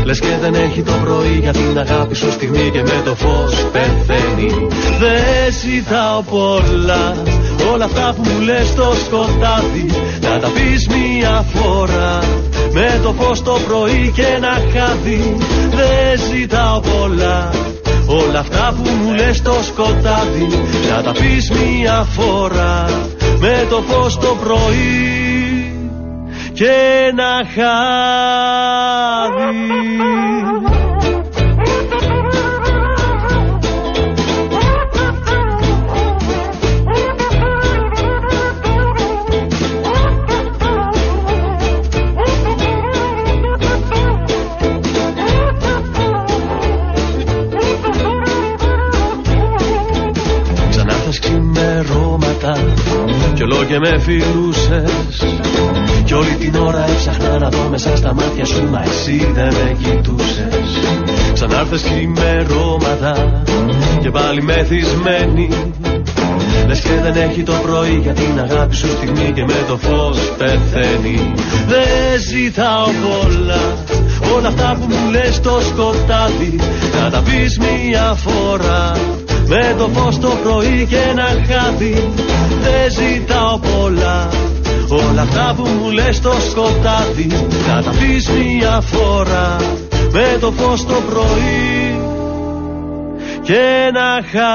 Λες 0.04 0.20
και 0.20 0.36
δεν 0.40 0.54
έχει 0.54 0.82
το 0.82 0.92
πρωί 1.04 1.38
για 1.40 1.52
την 1.52 1.78
αγάπη 1.78 2.14
σου 2.14 2.32
στιγμή 2.32 2.70
και 2.72 2.82
με 2.82 3.02
το 3.04 3.14
φως 3.14 3.66
πεθαίνει. 3.72 4.68
Δεν 4.98 5.52
ζητάω 5.62 6.22
πολλά 6.22 7.16
όλα 7.72 7.84
αυτά 7.84 8.14
που 8.16 8.22
μου 8.28 8.40
λες 8.40 8.66
στο 8.68 8.92
σκοτάδι 9.04 9.86
Να 10.20 10.38
τα 10.38 10.48
πεις 10.48 10.88
μία 10.88 11.44
φορά 11.54 12.18
με 12.74 13.00
το 13.02 13.12
φως 13.12 13.42
το 13.42 13.58
πρωί 13.66 14.12
και 14.14 14.22
ένα 14.22 14.52
χάδι 14.72 15.36
Δεν 15.70 16.20
ζητάω 16.30 16.80
πολλά. 16.80 17.50
Όλα 18.06 18.38
αυτά 18.38 18.74
που 18.76 18.90
μου 18.90 19.14
λες 19.14 19.36
στο 19.36 19.54
σκοτάδι 19.62 20.48
Να 20.90 21.02
τα 21.02 21.12
πεις 21.12 21.50
μία 21.50 22.06
φορά. 22.10 22.84
Με 23.38 23.66
το 23.70 23.82
φως 23.88 24.18
το 24.18 24.36
πρωί 24.40 25.72
Και 26.52 26.70
ένα 27.08 27.46
χάδι 27.54 28.93
κι 53.66 53.72
όλο 53.72 53.82
και 53.82 53.90
με 53.90 53.98
φιλούσες. 53.98 55.36
Κι 56.04 56.14
όλη 56.14 56.34
την 56.38 56.54
ώρα 56.54 56.84
έψαχνα 56.88 57.38
να 57.38 57.48
δω 57.48 57.68
μέσα 57.70 57.96
στα 57.96 58.14
μάτια 58.14 58.44
σου 58.44 58.68
μα 58.70 58.82
εσύ 58.82 59.30
δεν 59.34 59.54
με 59.54 59.76
κοιτούσες. 59.82 60.68
Ξανάρθες 61.32 61.82
χειμερώματα 61.82 63.42
και 64.00 64.10
πάλι 64.10 64.42
μεθυσμένη. 64.42 65.48
Λες 66.66 66.80
και 66.80 66.88
δεν 67.02 67.28
έχει 67.28 67.42
το 67.42 67.52
πρωί 67.52 67.98
για 68.02 68.12
την 68.12 68.40
αγάπη 68.40 68.74
σου 68.74 68.86
στιγμή 68.86 69.32
και 69.34 69.44
με 69.44 69.64
το 69.68 69.76
φως 69.76 70.18
πεθαίνει. 70.38 71.32
Δεν 71.66 72.20
ζητάω 72.28 72.86
πολλά 73.02 73.62
όλα 74.34 74.48
αυτά 74.48 74.76
που 74.80 74.86
μου 74.88 75.10
λες 75.10 75.34
στο 75.34 75.60
σκοτάδι. 75.68 76.58
Να 77.00 77.10
τα 77.10 77.22
πεις 77.22 77.58
μία 77.58 78.16
φορά 78.24 78.92
με 79.46 79.74
το 79.78 79.88
φως 79.94 80.18
το 80.18 80.32
πρωί 80.42 80.86
και 80.88 80.96
ένα 80.96 81.26
χάδι 81.48 82.08
δεν 82.64 82.90
ζητάω 82.90 83.58
πολλά. 83.58 84.28
Όλα 84.88 85.22
αυτά 85.22 85.54
που 85.56 85.62
μου 85.62 85.90
λες 85.90 86.16
στο 86.16 86.32
σκοτάδι 86.50 87.26
Να 87.68 87.82
τα 87.82 87.90
πεις 87.90 88.28
μια 88.28 88.80
φορά. 88.80 89.56
Με 90.12 90.36
το 90.40 90.52
φως 90.52 90.86
το 90.86 90.94
πρωί 91.10 91.98
Και 93.42 93.58
ένα 93.86 94.24
χάδι 94.32 94.54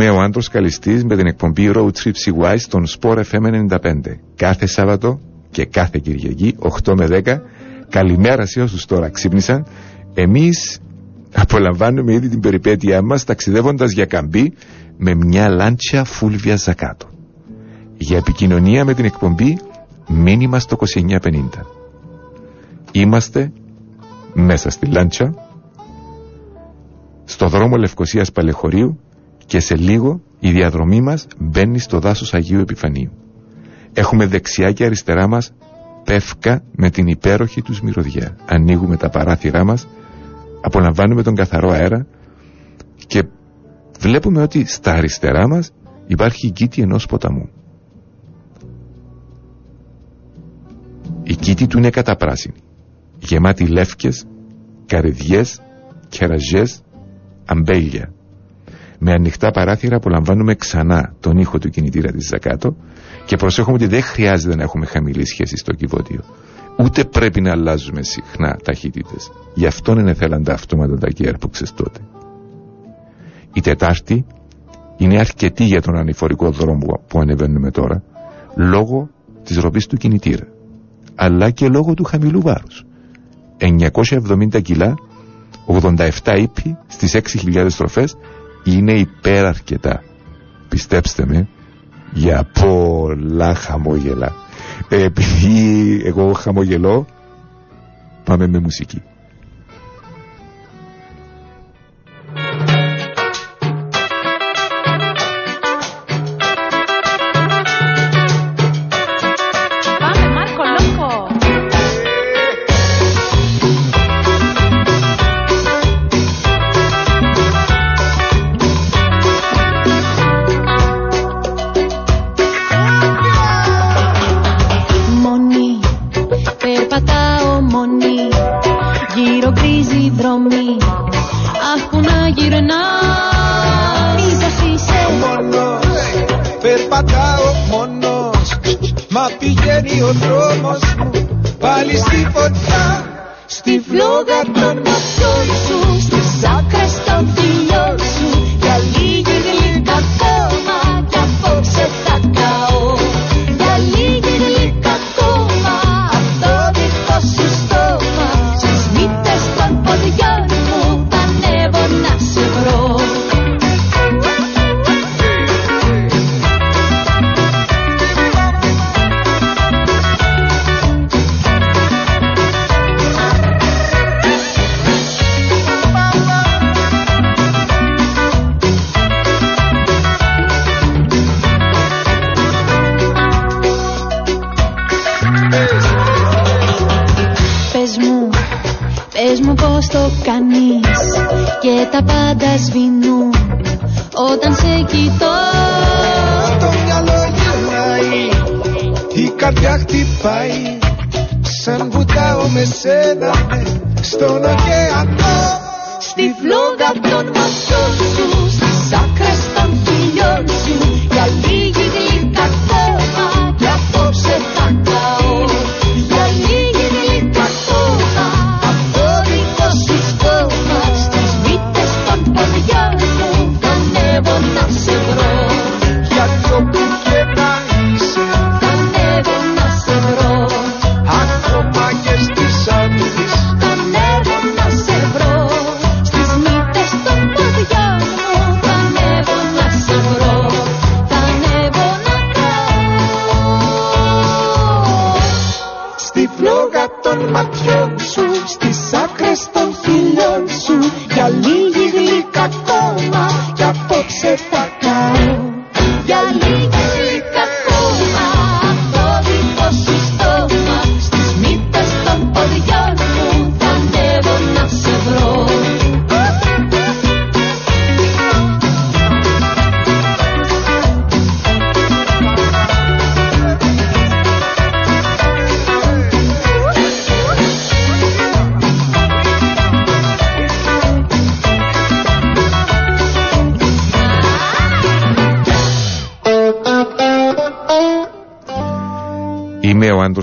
Είμαι 0.00 0.10
ο 0.10 0.20
Άντρος 0.20 0.48
Καλιστής 0.48 1.04
με 1.04 1.16
την 1.16 1.26
εκπομπή 1.26 1.70
Road 1.74 1.90
Trip 1.90 2.12
CY 2.24 2.54
στον 2.58 2.84
Sport 2.86 3.22
FM 3.30 3.68
95. 3.68 3.78
Κάθε 4.36 4.66
Σάββατο 4.66 5.20
και 5.50 5.64
κάθε 5.64 5.98
Κυριακή 5.98 6.56
8 6.84 6.94
με 6.96 7.06
10. 7.24 7.36
Καλημέρα 7.88 8.46
σε 8.46 8.60
όσους 8.60 8.84
τώρα 8.84 9.08
ξύπνησαν. 9.10 9.66
Εμείς 10.14 10.80
απολαμβάνουμε 11.34 12.12
ήδη 12.12 12.28
την 12.28 12.40
περιπέτειά 12.40 13.02
μας 13.02 13.24
ταξιδεύοντας 13.24 13.92
για 13.92 14.04
καμπή 14.04 14.52
με 14.96 15.14
μια 15.14 15.48
λάντσια 15.48 16.04
φούλβια 16.04 16.56
ζακάτο. 16.56 17.06
Για 17.96 18.16
επικοινωνία 18.16 18.84
με 18.84 18.94
την 18.94 19.04
εκπομπή 19.04 19.58
μήνυμα 20.08 20.58
στο 20.58 20.76
2950. 20.76 21.18
Είμαστε 22.92 23.52
μέσα 24.32 24.70
στη 24.70 24.86
λάντσα 24.86 25.34
στο 27.24 27.48
δρόμο 27.48 27.76
Λευκοσίας 27.76 28.32
Παλεχωρίου 28.32 29.00
και 29.50 29.60
σε 29.60 29.76
λίγο 29.76 30.20
η 30.38 30.50
διαδρομή 30.50 31.00
μας 31.00 31.26
μπαίνει 31.38 31.78
στο 31.78 31.98
δάσος 31.98 32.34
Αγίου 32.34 32.60
Επιφανίου. 32.60 33.10
Έχουμε 33.92 34.26
δεξιά 34.26 34.72
και 34.72 34.84
αριστερά 34.84 35.28
μας 35.28 35.52
πεύκα 36.04 36.62
με 36.72 36.90
την 36.90 37.06
υπέροχη 37.06 37.62
τους 37.62 37.80
μυρωδιά. 37.80 38.36
Ανοίγουμε 38.46 38.96
τα 38.96 39.08
παράθυρά 39.08 39.64
μας, 39.64 39.88
απολαμβάνουμε 40.60 41.22
τον 41.22 41.34
καθαρό 41.34 41.70
αέρα 41.70 42.06
και 43.06 43.22
βλέπουμε 44.00 44.42
ότι 44.42 44.66
στα 44.66 44.92
αριστερά 44.92 45.48
μας 45.48 45.70
υπάρχει 46.06 46.46
η 46.46 46.50
κήτη 46.50 46.82
ενός 46.82 47.06
ποταμού. 47.06 47.48
Η 51.22 51.34
κήτη 51.36 51.66
του 51.66 51.78
είναι 51.78 51.90
καταπράσινη, 51.90 52.56
γεμάτη 53.18 53.66
λεύκες, 53.66 54.26
καρυδιές, 54.86 55.60
κεραζιές, 56.08 56.82
αμπέλια. 57.46 58.12
Με 59.02 59.12
ανοιχτά 59.12 59.50
παράθυρα 59.50 59.96
απολαμβάνουμε 59.96 60.54
ξανά 60.54 61.14
τον 61.20 61.38
ήχο 61.38 61.58
του 61.58 61.68
κινητήρα 61.68 62.10
της 62.10 62.26
Ζακάτο 62.26 62.76
και 63.24 63.36
προσέχουμε 63.36 63.74
ότι 63.76 63.86
δεν 63.86 64.02
χρειάζεται 64.02 64.56
να 64.56 64.62
έχουμε 64.62 64.86
χαμηλή 64.86 65.26
σχέση 65.26 65.56
στο 65.56 65.72
κυβότιο. 65.72 66.20
Ούτε 66.78 67.04
πρέπει 67.04 67.40
να 67.40 67.50
αλλάζουμε 67.50 68.02
συχνά 68.02 68.56
ταχύτητες. 68.64 69.30
Γι' 69.54 69.66
αυτόν 69.66 69.98
είναι 69.98 70.14
θέλαν 70.14 70.44
τα 70.44 70.52
αυτόματα 70.52 70.98
τα 70.98 71.08
gear 71.18 71.34
που 71.40 71.50
τότε. 71.74 72.00
Η 73.52 73.60
Τετάρτη 73.60 74.26
είναι 74.96 75.18
αρκετή 75.18 75.64
για 75.64 75.82
τον 75.82 75.96
ανηφορικό 75.96 76.50
δρόμο 76.50 77.00
που 77.06 77.20
ανεβαίνουμε 77.20 77.70
τώρα 77.70 78.02
λόγω 78.56 79.10
της 79.44 79.56
ροπής 79.58 79.86
του 79.86 79.96
κινητήρα 79.96 80.46
αλλά 81.22 81.50
και 81.50 81.68
λόγω 81.68 81.94
του 81.94 82.04
χαμηλού 82.04 82.40
βάρους. 82.40 82.84
970 83.58 84.62
κιλά, 84.62 84.94
87 85.66 86.08
ύπη 86.38 86.76
στις 86.86 87.14
6.000 87.14 87.66
στροφές 87.68 88.16
είναι 88.64 88.92
υπεραρκετά. 88.92 90.02
Πιστέψτε 90.68 91.26
με, 91.26 91.48
για 92.12 92.48
πολλά 92.60 93.54
χαμόγελα. 93.54 94.32
Ε, 94.88 95.02
επειδή 95.02 96.00
εγώ 96.04 96.32
χαμογελώ, 96.32 97.06
πάμε 98.24 98.46
με 98.46 98.58
μουσική. 98.58 99.02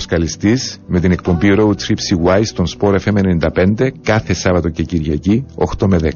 Είμαι 0.09 0.19
ο 0.19 0.25
Άντρος 0.25 0.39
Καλιστής 0.45 0.79
με 0.87 0.99
την 0.99 1.11
εκπομπή 1.11 1.47
Road 1.57 1.75
Trip 1.87 1.97
CY 2.35 2.41
στον 2.43 2.65
Sport 2.77 2.97
FM 2.99 3.39
95 3.77 3.89
κάθε 4.01 4.33
Σάββατο 4.33 4.69
και 4.69 4.83
Κυριακή 4.83 5.45
8 5.77 5.87
με 5.87 5.97
10. 6.01 6.09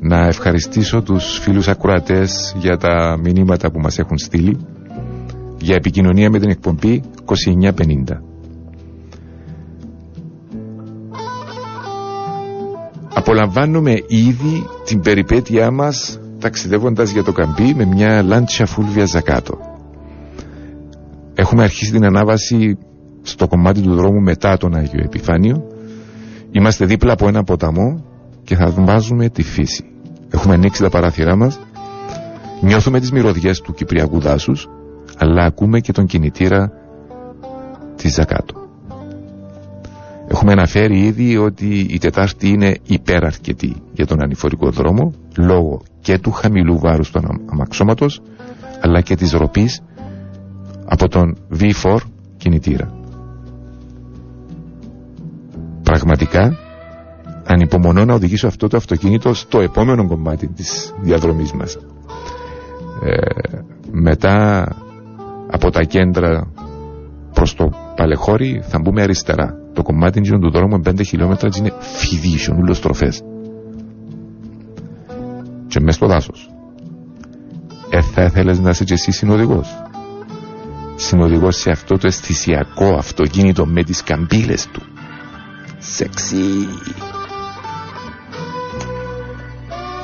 Να 0.00 0.26
ευχαριστήσω 0.26 1.02
τους 1.02 1.38
φίλους 1.38 1.68
ακροατές 1.68 2.54
για 2.58 2.76
τα 2.76 3.18
μηνύματα 3.22 3.70
που 3.70 3.78
μας 3.80 3.98
έχουν 3.98 4.18
στείλει 4.18 4.58
για 5.58 5.74
επικοινωνία 5.74 6.30
με 6.30 6.38
την 6.38 6.50
εκπομπή 6.50 7.02
2950. 7.24 8.20
Απολαμβάνουμε 13.14 13.92
ήδη 14.06 14.66
την 14.84 15.00
περιπέτειά 15.00 15.70
μας 15.70 16.18
ταξιδεύοντας 16.38 17.10
για 17.10 17.22
το 17.22 17.32
καμπί 17.32 17.74
με 17.76 17.84
μια 17.84 18.22
λάντσια 18.22 18.66
φούλβια 18.66 19.04
ζακάτο. 19.04 19.73
Έχουμε 21.44 21.62
αρχίσει 21.62 21.90
την 21.92 22.04
ανάβαση 22.04 22.78
στο 23.22 23.46
κομμάτι 23.46 23.80
του 23.80 23.94
δρόμου 23.94 24.20
μετά 24.20 24.56
τον 24.56 24.74
Άγιο 24.74 25.00
Επιφάνιο. 25.04 25.66
Είμαστε 26.50 26.84
δίπλα 26.84 27.12
από 27.12 27.28
ένα 27.28 27.44
ποταμό 27.44 28.04
και 28.44 28.54
θαυμάζουμε 28.56 29.28
τη 29.28 29.42
φύση. 29.42 29.84
Έχουμε 30.30 30.54
ανοίξει 30.54 30.82
τα 30.82 30.88
παράθυρά 30.88 31.36
μας, 31.36 31.60
νιώθουμε 32.60 33.00
τις 33.00 33.12
μυρωδιές 33.12 33.60
του 33.60 33.72
Κυπριακού 33.72 34.20
δάσους, 34.20 34.68
αλλά 35.18 35.44
ακούμε 35.44 35.80
και 35.80 35.92
τον 35.92 36.06
κινητήρα 36.06 36.72
της 37.96 38.14
Ζακάτο. 38.14 38.54
Έχουμε 40.28 40.52
αναφέρει 40.52 40.98
ήδη 40.98 41.36
ότι 41.36 41.78
η 41.90 41.98
Τετάρτη 41.98 42.48
είναι 42.48 42.74
υπεραρκετή 42.86 43.74
για 43.92 44.06
τον 44.06 44.22
ανηφορικό 44.22 44.70
δρόμο, 44.70 45.12
λόγω 45.36 45.82
και 46.00 46.18
του 46.18 46.30
χαμηλού 46.30 46.78
βάρους 46.78 47.10
του 47.10 47.20
αμαξώματος, 47.52 48.22
αλλά 48.80 49.00
και 49.00 49.14
της 49.14 49.32
ροπής 49.32 49.80
από 50.84 51.08
τον 51.08 51.36
V4 51.60 51.96
κινητήρα. 52.36 52.92
Πραγματικά 55.82 56.58
ανυπομονώ 57.46 58.04
να 58.04 58.14
οδηγήσω 58.14 58.46
αυτό 58.46 58.68
το 58.68 58.76
αυτοκίνητο 58.76 59.34
στο 59.34 59.60
επόμενο 59.60 60.06
κομμάτι 60.06 60.46
της 60.48 60.94
διαδρομής 61.00 61.52
μας. 61.52 61.76
Ε, 63.04 63.60
μετά 63.90 64.66
από 65.50 65.70
τα 65.70 65.82
κέντρα 65.82 66.52
προς 67.32 67.54
το 67.54 67.70
Παλεχώρι 67.96 68.62
θα 68.68 68.78
μπούμε 68.78 69.02
αριστερά. 69.02 69.58
Το 69.72 69.82
κομμάτι 69.82 70.20
του 70.20 70.50
δρόμου 70.50 70.80
5 70.86 71.00
χιλιόμετρα 71.04 71.48
είναι 71.58 71.72
φιδίσιο, 71.80 72.56
ούλος 72.58 72.80
τροφές. 72.80 73.22
Και 75.66 75.80
μέσα 75.80 75.96
στο 75.96 76.06
δάσος. 76.06 76.50
Ε, 77.90 78.00
θα 78.00 78.22
ήθελες 78.22 78.60
να 78.60 78.70
είσαι 78.70 78.84
και 78.84 78.92
εσύ 78.92 79.12
συνοδηγός; 79.12 79.82
Συνοδηγός 80.96 81.56
σε 81.56 81.70
αυτό 81.70 81.98
το 81.98 82.06
αισθησιακό 82.06 82.94
αυτοκίνητο 82.94 83.66
με 83.66 83.82
τις 83.84 84.02
καμπύλες 84.02 84.66
του. 84.72 84.82
Σεξι. 85.78 86.68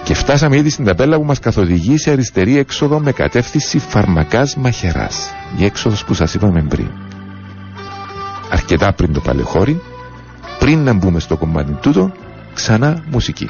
Και 0.05 0.14
φτάσαμε 0.14 0.57
ήδη 0.57 0.70
στην 0.70 0.84
ταπέλα 0.84 1.16
που 1.16 1.24
μας 1.24 1.38
καθοδηγεί 1.38 1.97
σε 1.99 2.11
αριστερή 2.11 2.57
έξοδο 2.59 3.01
με 3.01 3.12
κατεύθυνση 3.12 3.78
φαρμακάς 3.78 4.57
μαχαιράς. 4.57 5.30
Η 5.57 5.64
έξοδος 5.64 6.05
που 6.05 6.14
σας 6.14 6.34
είπαμε 6.34 6.62
πριν. 6.68 6.88
Αρκετά 8.51 8.93
πριν 8.93 9.12
το 9.12 9.20
παλαιχώρι, 9.20 9.80
πριν 10.59 10.78
να 10.82 10.93
μπούμε 10.93 11.20
στο 11.20 11.36
κομμάτι 11.36 11.72
τούτο, 11.72 12.12
ξανά 12.55 13.05
μουσική. 13.11 13.49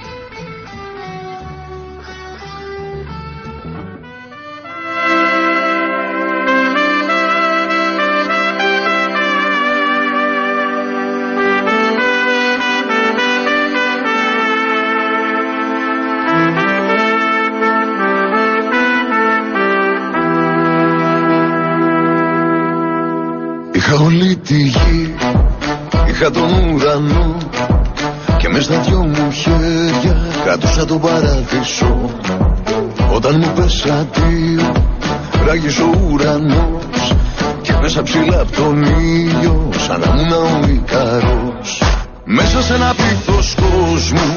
Και 38.03 38.07
μέσα 38.07 38.21
ψηλά 38.21 38.41
απ' 38.41 38.57
τον 38.57 38.83
ήλιο, 38.83 39.69
σαν 39.87 40.01
να 40.01 40.07
ήμουν 40.07 40.33
ο 40.33 40.69
Ικαρός. 40.69 41.83
Μέσα 42.25 42.63
σε 42.63 42.75
ένα 42.75 42.95
πίθος 42.97 43.55
κόσμου, 43.55 44.37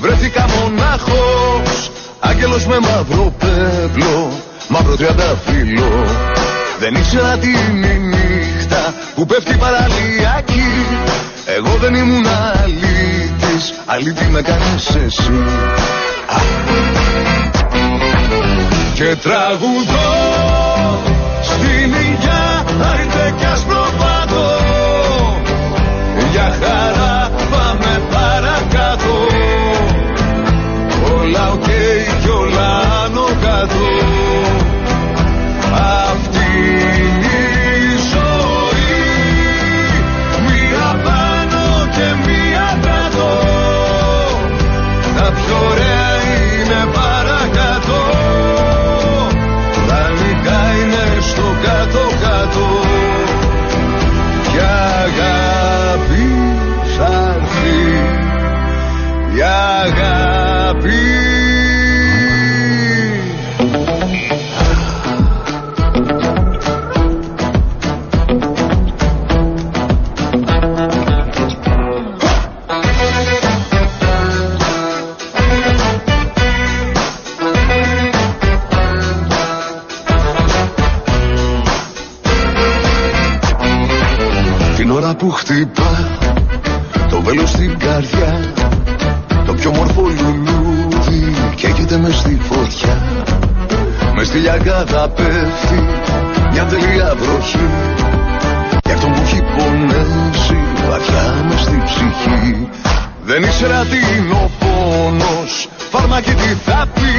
βρέθηκα 0.00 0.46
μονάχος 0.48 1.90
Άγγελος 2.20 2.66
με 2.66 2.78
μαύρο 2.78 3.34
πέπλο, 3.38 4.30
μαύρο 4.68 4.96
τριανταφύλλο. 4.96 6.04
Δεν 6.78 6.94
ήξερα 6.94 7.38
τι 7.38 7.48
είναι 7.48 7.86
η 7.86 7.98
νύχτα 7.98 8.94
που 9.14 9.26
πέφτει 9.26 9.56
παραλιακή. 9.56 10.86
Εγώ 11.56 11.76
δεν 11.80 11.94
ήμουν 11.94 12.26
αλήτης, 12.26 13.74
αλήτη 13.86 14.24
με 14.24 14.42
κάνεις 14.42 14.88
εσύ. 14.88 15.32
Α. 16.26 16.40
Και 18.94 19.16
τραγουδώ. 19.16 20.74
στην 21.04 21.13
Hay 22.82 23.32
que 23.38 23.46
has 23.46 23.64
be 60.72 61.23
Μες 94.74 94.82
στη 94.82 94.94
λιακάδα 94.94 95.08
πέφτει 95.08 95.84
μια 96.50 96.64
τελεία 96.64 97.14
βροχή. 97.18 97.68
Κι 98.82 98.92
αυτό 98.92 99.08
μου 99.08 99.22
έχει 99.24 99.42
πονέσει 99.56 100.58
βαθιά 100.88 101.44
μες 101.48 101.60
στη 101.60 101.82
ψυχή. 101.84 102.68
Δεν 103.24 103.42
ήξερα 103.42 103.84
τι 103.84 103.96
είναι 103.96 104.34
ο 104.34 104.50
πόνος 104.58 105.68
Φάρμακι 105.90 106.30
τι 106.30 106.56
θα 106.64 106.86
πει. 106.94 107.12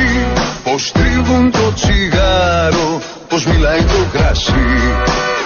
Πως 0.63 0.91
τρίβουν 0.91 1.51
το 1.51 1.73
τσιγάρο 1.73 3.01
Πως 3.27 3.45
μιλάει 3.45 3.81
το 3.81 4.17
κρασί. 4.17 4.77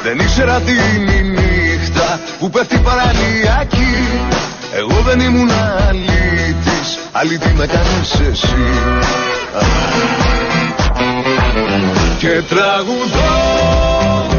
Δεν 0.03 0.19
ήξερα 0.19 0.59
τι 0.59 0.71
είναι 0.71 1.11
η 1.11 1.23
νύχτα 1.23 2.19
Που 2.39 2.49
πέφτει 2.49 2.77
παραλιακή. 2.77 3.95
Εγώ 4.75 5.01
δεν 5.05 5.19
ήμουν 5.19 5.49
αλήτης 5.89 6.97
Αλήτη 7.11 7.53
με 7.57 7.65
κάνεις 7.65 8.13
εσύ 8.29 8.67
Και 12.19 12.41
τραγουδώ 12.41 13.07
Στην 14.29 14.38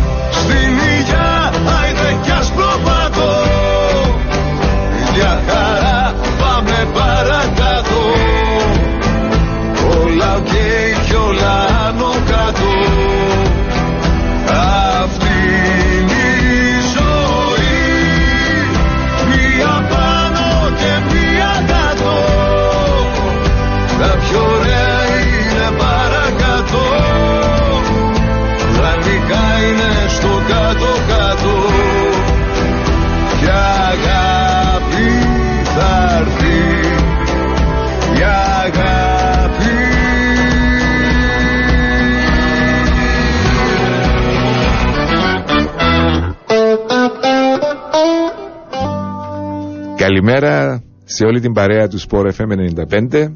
Καλημέρα 50.22 50.82
σε 51.04 51.24
όλη 51.24 51.40
την 51.40 51.52
παρέα 51.52 51.88
του 51.88 52.00
Sport 52.00 52.30
FM 52.36 52.46
95. 53.10 53.28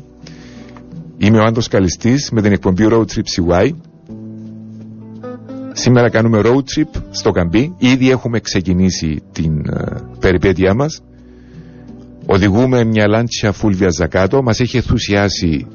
Είμαι 1.16 1.39
ο 1.39 1.45
Άντρος 1.45 1.68
Καλιστής 1.68 2.30
με 2.30 2.43
την 2.43 2.53
εκπομπή 2.53 2.87
Road 2.91 3.05
Trip 3.05 3.53
CY. 3.53 3.70
Σήμερα 5.72 6.11
κάνουμε 6.11 6.41
road 6.45 6.59
trip 6.59 7.01
στο 7.11 7.30
Καμπί. 7.30 7.74
Ήδη 7.78 8.11
έχουμε 8.11 8.41
ξεκινήσει 8.41 9.22
την 9.32 9.59
ε, 9.59 9.85
περιπέτειά 10.20 10.74
μας. 10.74 11.03
Οδηγούμε 12.26 12.85
μια 12.85 13.09
λάντσια 13.09 13.53
Φούλβια 13.53 13.89
Ζακάτο. 13.89 14.43
Μας 14.43 14.61
έχει 14.61 14.76
ενθουσιάσει 14.76 15.66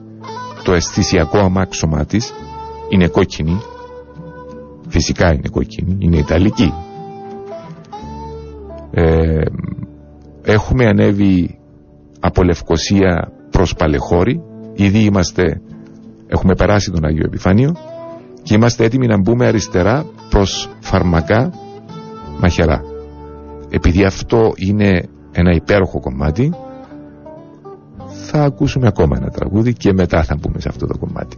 το 0.63 0.73
αισθησιακό 0.73 1.37
αμάξωμά 1.37 2.05
της. 2.05 2.33
Είναι 2.89 3.07
κόκκινη. 3.07 3.61
Φυσικά 4.87 5.33
είναι 5.33 5.49
κόκκινη. 5.51 5.97
Είναι 5.99 6.17
ιταλική. 6.17 6.73
Ε, 8.91 9.41
έχουμε 10.51 10.85
ανέβει 10.85 11.59
από 12.19 12.43
Λευκοσία 12.43 13.31
προς 13.49 13.75
Παλεχώρη. 13.75 14.41
Ήδη 14.73 14.99
είμαστε, 14.99 15.61
έχουμε 16.27 16.55
περάσει 16.55 16.91
τον 16.91 17.05
Άγιο 17.05 17.23
Επιφάνιο 17.25 17.75
και 18.43 18.53
είμαστε 18.53 18.83
έτοιμοι 18.83 19.07
να 19.07 19.17
μπούμε 19.21 19.45
αριστερά 19.47 20.05
προς 20.29 20.69
Φαρμακά 20.79 21.51
Μαχερά. 22.39 22.81
Επειδή 23.69 24.03
αυτό 24.03 24.53
είναι 24.55 25.03
ένα 25.31 25.53
υπέροχο 25.55 25.99
κομμάτι, 25.99 26.53
θα 28.07 28.43
ακούσουμε 28.43 28.87
ακόμα 28.87 29.17
ένα 29.17 29.29
τραγούδι 29.29 29.73
και 29.73 29.93
μετά 29.93 30.23
θα 30.23 30.37
μπούμε 30.39 30.59
σε 30.59 30.69
αυτό 30.69 30.85
το 30.87 30.97
κομμάτι. 30.97 31.37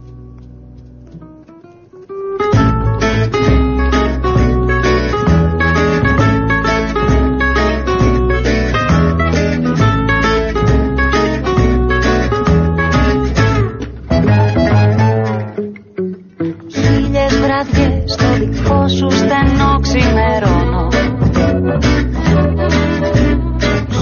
Δικό 18.86 18.88
σου 18.88 19.16
στενό 19.16 19.78
ξημερώνω. 19.80 20.88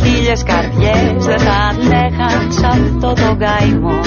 Χίλιες 0.03 0.43
καρδιές 0.43 1.25
δεν 1.25 1.39
θα 1.39 1.53
αντέχαν 1.53 2.53
σ' 2.53 2.65
αυτό 2.65 3.13
το 3.13 3.37
καημό 3.39 4.01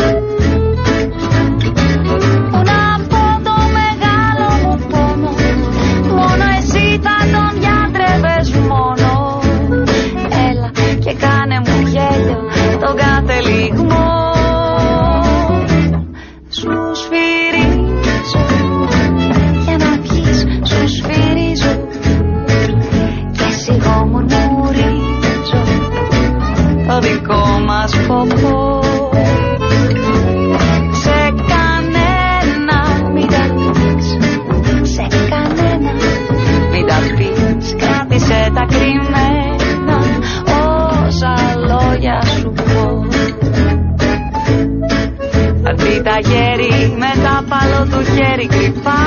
Goodbye. 48.48 49.03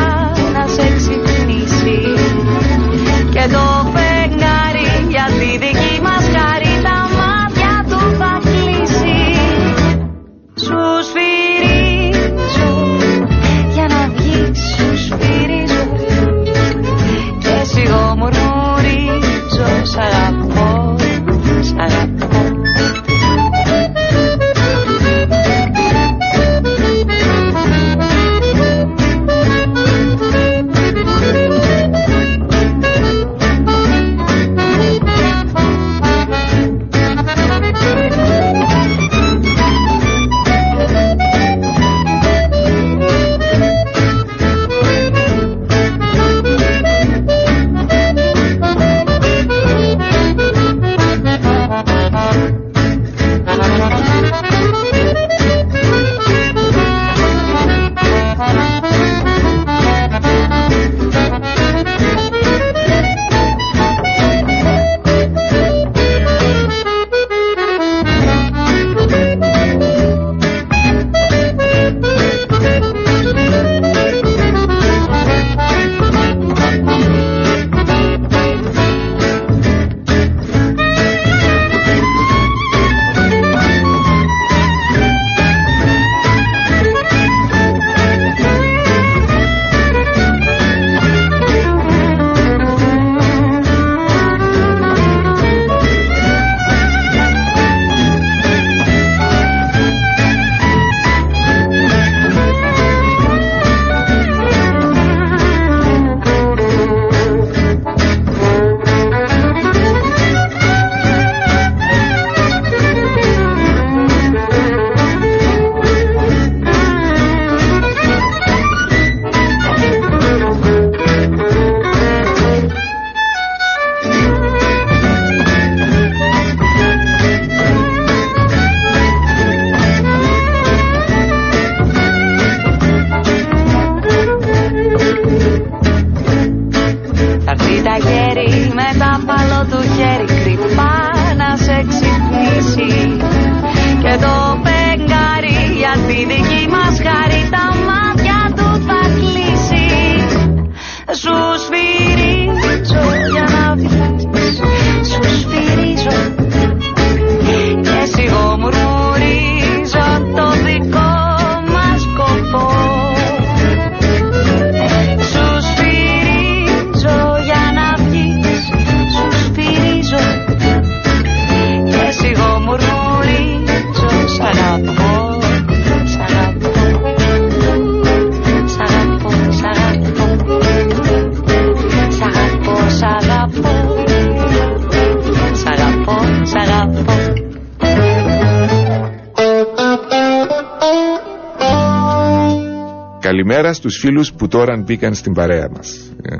Καλημέρα 193.26 193.72
στους 193.72 193.98
φίλους 193.98 194.32
που 194.32 194.48
τώρα 194.48 194.76
μπήκαν 194.76 195.14
στην 195.14 195.32
παρέα 195.32 195.68
μας. 195.76 196.12
Ε, 196.22 196.36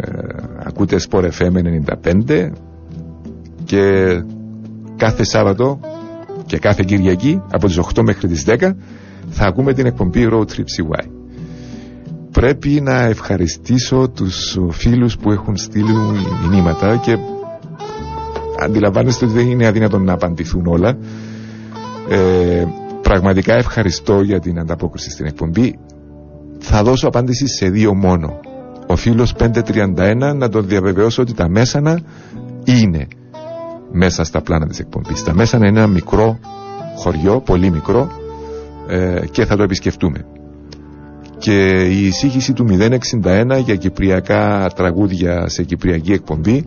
ακούτε 0.65 0.97
Sport 1.11 1.23
FM 1.39 1.53
95 2.27 2.51
και 3.65 3.83
κάθε 4.97 5.25
Σάββατο 5.25 5.81
και 6.47 6.59
κάθε 6.59 6.83
Κυριακή 6.87 7.43
από 7.51 7.67
τις 7.67 7.79
8 7.95 8.03
μέχρι 8.03 8.29
τις 8.29 8.45
10 8.47 8.71
θα 9.31 9.47
ακούμε 9.47 9.73
την 9.73 9.87
εκπομπή 9.87 10.29
Road 10.33 10.41
Trip 10.45 10.65
CY. 10.77 11.07
Πρέπει 12.31 12.81
να 12.81 13.03
ευχαριστήσω 13.03 14.09
τους 14.15 14.59
φίλους 14.71 15.17
που 15.17 15.31
έχουν 15.33 15.57
στείλει 15.57 15.93
μηνύματα 16.51 16.97
και 16.97 17.17
αντιλαμβάνεστε 18.61 19.25
ότι 19.25 19.35
δεν 19.35 19.51
είναι 19.51 19.67
αδύνατο 19.67 19.99
να 19.99 20.13
απαντηθούν 20.13 20.67
όλα. 20.67 20.99
Ε, 22.09 22.65
πραγματικά 23.03 23.55
ευχαριστώ 23.55 24.21
για 24.21 24.41
την 24.41 24.59
ανταπόκριση 24.59 25.11
στην 25.11 25.27
εκπομπή. 25.27 25.79
Θα 26.59 26.83
δώσω 26.83 27.07
απάντηση 27.07 27.47
σε 27.49 27.69
δύο 27.69 27.95
μόνο. 27.95 28.41
Ο 28.87 28.97
φίλος 28.97 29.35
531 29.39 30.35
να 30.37 30.49
τον 30.49 30.67
διαβεβαιώσω 30.67 31.23
ότι 31.23 31.35
τα 31.35 31.49
μέσανα 31.49 32.01
είναι 32.65 33.09
μέσα 33.93 34.25
στα 34.25 34.41
πλάνα 34.43 34.67
της 34.67 34.79
εκπομπής. 34.79 35.25
Τα 35.25 35.35
μέσανα 35.35 35.67
είναι 35.67 35.79
ένα 35.79 35.89
μικρό 35.89 36.39
χωριό, 36.97 37.41
πολύ 37.41 37.71
μικρό 37.71 38.11
ε, 38.89 39.21
και 39.31 39.45
θα 39.45 39.57
το 39.57 39.63
επισκεφτούμε. 39.63 40.25
Και 41.39 41.87
η 41.91 42.07
εισήγηση 42.07 42.53
του 42.53 42.67
061 43.23 43.61
για 43.65 43.77
κυπριακά 43.77 44.71
τραγούδια 44.75 45.49
σε 45.49 45.63
κυπριακή 45.63 46.13
εκπομπή 46.13 46.65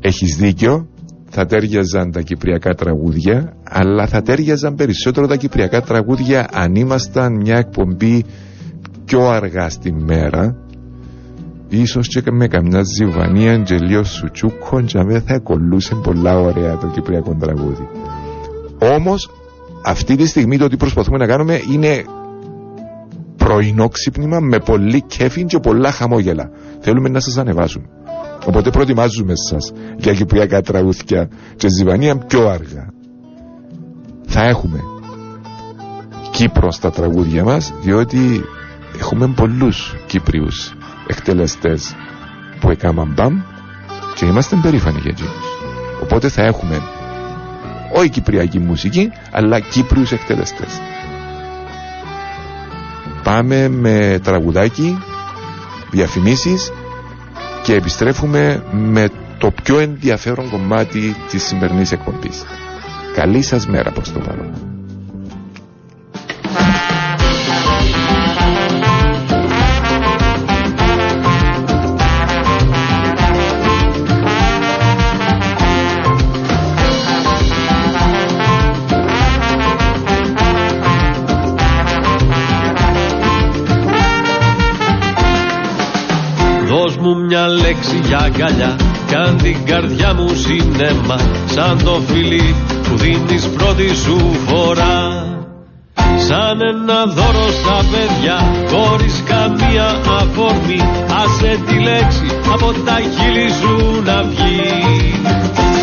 έχεις 0.00 0.36
δίκιο 0.36 0.88
θα 1.30 1.46
τέριαζαν 1.46 2.10
τα 2.12 2.20
κυπριακά 2.20 2.74
τραγούδια 2.74 3.56
αλλά 3.62 4.06
θα 4.06 4.22
τέριαζαν 4.22 4.74
περισσότερο 4.74 5.26
τα 5.26 5.36
κυπριακά 5.36 5.80
τραγούδια 5.80 6.48
αν 6.52 6.74
ήμασταν 6.74 7.36
μια 7.36 7.56
εκπομπή 7.56 8.24
πιο 9.06 9.28
αργά 9.28 9.68
στη 9.68 9.92
μέρα 9.92 10.56
ίσως 11.68 12.08
και 12.08 12.22
με 12.30 12.46
καμιά 12.46 12.82
ζιβανία 12.82 13.52
Αγγελίο 13.52 14.04
Σουτσούκο 14.04 14.80
και 14.80 14.98
αμέ 14.98 15.20
θα 15.20 15.38
κολλούσε 15.38 15.94
πολλά 15.94 16.38
ωραία 16.38 16.76
το 16.76 16.86
κυπριακό 16.86 17.36
τραγούδι. 17.40 17.88
Όμως 18.96 19.30
αυτή 19.84 20.16
τη 20.16 20.26
στιγμή 20.26 20.58
το 20.58 20.64
ότι 20.64 20.76
προσπαθούμε 20.76 21.18
να 21.18 21.26
κάνουμε 21.26 21.60
είναι 21.72 22.04
πρωινό 23.36 23.88
ξύπνημα 23.88 24.40
με 24.40 24.58
πολύ 24.58 25.02
κέφι 25.02 25.44
και 25.44 25.58
πολλά 25.58 25.90
χαμόγελα. 25.90 26.50
Θέλουμε 26.80 27.08
να 27.08 27.20
σας 27.20 27.36
ανεβάσουμε 27.36 27.86
οπότε 28.46 28.70
προετοιμάζουμε 28.70 29.32
σας 29.50 29.72
για 29.96 30.12
κυπριακά 30.12 30.60
τραγούδια 30.60 31.28
και 31.56 31.68
ζιβανία 31.68 32.16
πιο 32.16 32.48
αργά. 32.48 32.92
Θα 34.26 34.42
έχουμε 34.42 34.80
Κύπρο 36.30 36.70
στα 36.70 36.90
τραγούδια 36.90 37.44
μας 37.44 37.72
διότι 37.82 38.44
έχουμε 38.98 39.26
πολλούς 39.28 39.94
Κύπριους 40.06 40.72
εκτελεστές 41.06 41.94
που 42.60 42.70
έκαναν 42.70 43.12
μπαμ 43.16 43.40
και 44.14 44.24
είμαστε 44.24 44.56
περήφανοι 44.62 44.98
για 45.00 45.10
εκείνους. 45.10 45.44
Οπότε 46.02 46.28
θα 46.28 46.42
έχουμε 46.42 46.82
όχι 47.92 48.08
κυπριακή 48.08 48.58
μουσική 48.58 49.10
αλλά 49.30 49.60
Κύπριους 49.60 50.12
εκτελεστές. 50.12 50.80
Πάμε 53.22 53.68
με 53.68 54.20
τραγουδάκι, 54.22 54.98
διαφημίσεις 55.90 56.72
και 57.62 57.74
επιστρέφουμε 57.74 58.62
με 58.72 59.08
το 59.38 59.50
πιο 59.62 59.78
ενδιαφέρον 59.78 60.50
κομμάτι 60.50 61.16
της 61.30 61.42
σημερινής 61.42 61.92
εκπομπής. 61.92 62.44
Καλή 63.14 63.42
σας 63.42 63.66
μέρα 63.66 63.90
προς 63.90 64.12
το 64.12 64.18
παρόν. 64.18 64.75
Μου 87.06 87.24
μια 87.26 87.48
λέξη 87.48 88.00
για 88.06 88.18
αγκαλιά 88.18 88.76
Κάν 89.10 89.36
την 89.42 89.64
καρδιά 89.64 90.14
μου 90.14 90.28
σινέμα 90.34 91.18
Σαν 91.46 91.82
το 91.84 92.02
φιλί 92.06 92.54
που 92.82 92.96
δίνεις 92.96 93.48
πρώτη 93.48 93.94
σου 93.94 94.18
φορά. 94.46 95.24
Σαν 96.26 96.60
ένα 96.60 97.04
δώρο 97.04 97.48
στα 97.60 97.78
παιδιά 97.90 98.36
Χωρίς 98.70 99.22
καμία 99.26 99.88
αφορμή 100.20 100.80
Άσε 101.22 101.58
τη 101.66 101.74
λέξη 101.74 102.26
από 102.52 102.72
τα 102.86 102.96
χείλη 103.14 103.50
σου 103.60 104.02
να 104.04 104.22
βγει. 104.22 104.60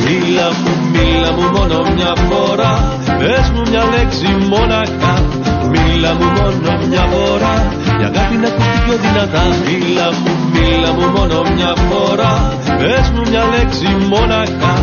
Μίλα 0.06 0.48
μου, 0.62 0.72
μίλα 0.92 1.32
μου 1.34 1.58
μόνο 1.58 1.94
μια 1.96 2.14
φορά 2.30 2.98
Πες 3.20 3.50
μου 3.54 3.62
μια 3.70 3.84
λέξη 3.96 4.28
μόναχα 4.50 5.43
Μίλα 5.74 6.12
μου 6.18 6.28
μόνο 6.38 6.72
μια 6.90 7.06
φορά. 7.14 7.54
Η 8.02 8.04
αγάπη 8.10 8.36
να 8.44 8.48
ακουστεί 8.52 8.78
πιο 8.86 8.96
δυνατά. 9.04 9.44
Μίλα 9.66 10.08
μου, 10.20 10.32
μίλα 10.54 10.90
μου 10.98 11.06
μόνο 11.16 11.38
μια 11.56 11.72
φορά. 11.88 12.34
Πες 12.80 13.06
μου 13.14 13.22
μια 13.30 13.44
λέξη 13.54 13.88
μόναχα 14.12 14.74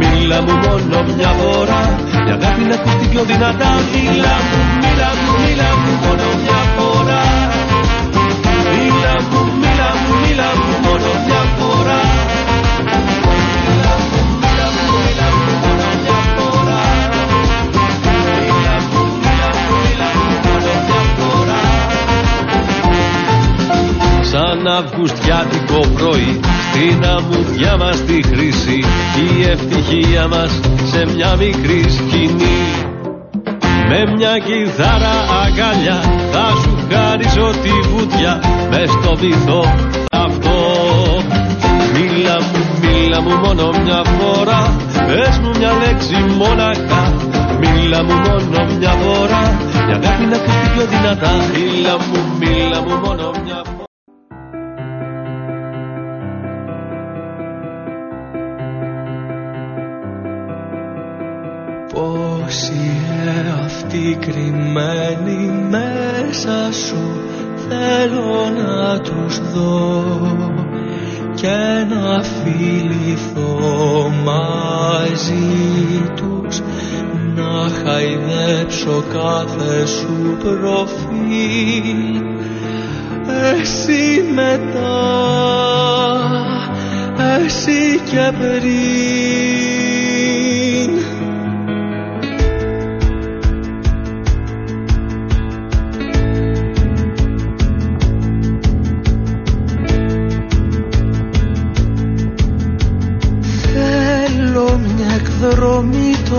Μίλα 0.00 0.38
μου 0.44 0.54
μόνο 0.64 0.98
μια 1.16 1.32
φορά. 1.40 1.82
Η 2.28 2.30
αγάπη 2.36 2.62
να 2.70 2.74
ακουστεί 2.80 3.06
πιο 3.12 3.22
δυνατά. 3.30 3.70
Μίλα 3.92 4.34
μου, 4.48 4.58
μίλα 4.82 5.10
μου, 5.20 5.32
μίλα 5.42 5.70
μου 5.80 5.92
μόνο 6.04 6.26
μια 6.42 6.60
φορά. 6.74 7.22
Μίλα 8.72 9.14
μου, 9.28 9.40
μίλα 9.60 9.90
μου, 10.00 10.12
μίλα 10.22 10.48
μου 10.58 10.72
μόνο 10.84 11.10
μια 11.26 11.42
φορά 11.56 11.69
αυγουστιάτικο 24.80 25.80
πρωί 25.96 26.40
στην 26.66 27.04
αμμουδιά 27.04 27.76
μας 27.76 28.04
τη 28.04 28.22
χρήση 28.22 28.78
η 29.24 29.42
ευτυχία 29.52 30.28
μας 30.28 30.60
σε 30.90 31.04
μια 31.14 31.36
μικρή 31.36 31.82
σκηνή. 31.90 32.58
Με 33.88 34.12
μια 34.16 34.38
κιθάρα 34.46 35.14
αγκαλιά 35.42 35.98
θα 36.32 36.46
σου 36.62 36.78
χαρίσω 36.90 37.50
τη 37.62 37.88
βουτιά 37.88 38.40
μες 38.70 38.90
στο 38.90 39.16
βυθό 39.16 39.62
αυτό. 40.10 40.58
Μίλα 41.94 42.36
μου, 42.40 42.60
μίλα 42.80 43.20
μου 43.20 43.34
μόνο 43.44 43.70
μια 43.82 44.02
φορά 44.04 44.76
Πες 45.06 45.38
μου 45.38 45.50
μια 45.58 45.72
λέξη 45.82 46.16
μόναχα 46.38 47.02
Μίλα 47.60 48.04
μου 48.04 48.14
μόνο 48.14 48.72
μια 48.78 48.90
φορά 48.90 49.42
Η 49.88 49.92
αγάπη 49.92 50.24
να 50.24 50.36
ακουστεί 50.36 50.68
πιο 50.74 50.84
δυνατά. 50.86 51.32
Μίλα 51.52 51.94
μου, 51.98 52.18
μίλα 52.38 52.80
μου 52.82 52.94
μόνο 53.04 53.30
μια 53.44 53.59
φορά 62.50 62.60
Πόσοι 62.60 63.02
αυτοί 63.64 64.18
κρυμμένοι 64.20 65.68
μέσα 65.70 66.72
σου 66.86 67.20
θέλω 67.68 68.50
να 68.64 68.98
τους 69.00 69.52
δω 69.52 70.04
και 71.34 71.86
να 71.88 72.22
φιληθώ 72.22 74.12
μαζί 74.24 75.32
τους 76.16 76.60
να 77.34 77.70
χαϊδέψω 77.84 79.04
κάθε 79.12 79.86
σου 79.86 80.36
προφίλ. 80.38 82.20
Εσύ 83.52 84.22
μετά 84.34 85.00
εσύ 87.44 88.00
και 88.10 88.32
πριν 88.38 89.79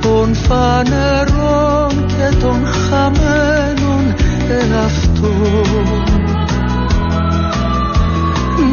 των 0.00 0.34
φανερών 0.34 2.06
και 2.06 2.36
των 2.40 2.66
χαμένων 2.66 4.14
εαυτών 4.48 6.04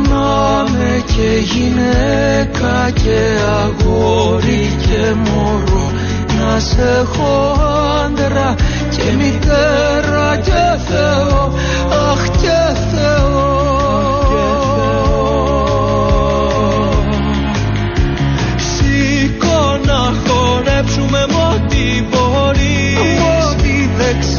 να 0.10 0.64
με 0.78 1.04
και 1.06 1.32
γυναίκα 1.54 2.90
και 3.04 3.20
αγόρι 3.64 4.78
και 4.82 5.14
μωρό 5.16 5.92
να 6.40 6.60
σε 6.60 6.82
έχω 7.02 7.56
άντρα 8.06 8.56
και 8.90 9.04
μητέρα 9.18 10.38
και 10.38 10.64
Θεό. 10.88 11.54
Αχ 12.12 12.30
και 12.30 12.51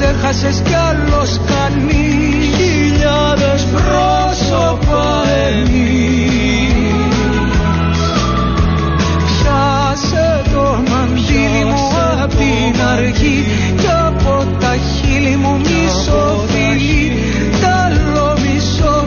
ξέχασες 0.02 0.62
κι 0.64 0.74
άλλος 0.74 1.40
κανείς. 1.46 2.56
Χιλιάδες 2.56 3.66
πρόσωπα 3.72 5.22
εμείς. 5.48 6.72
Πιάσε 9.26 10.42
το 10.52 10.82
μαντήλι 10.90 11.64
μου 11.64 11.88
απ' 12.22 12.34
την 12.34 12.82
αρχή 12.92 13.46
Κι 13.80 13.86
από 14.06 14.46
τα 14.60 14.74
χείλη 14.76 15.36
μου 15.36 15.58
μισό 15.58 16.44
φιλί 16.48 17.12
Τ' 17.60 17.64
άλλο 17.84 18.36
μισό 18.42 19.06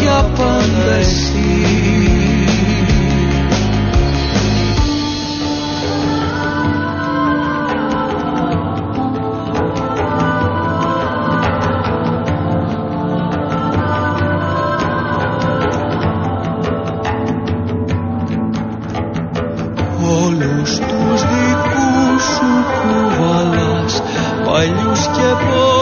για 0.00 0.30
πάντα 0.36 0.92
εσύ 1.00 1.17
παλιούς 24.58 25.06
και 25.06 25.28
πόρους 25.44 25.77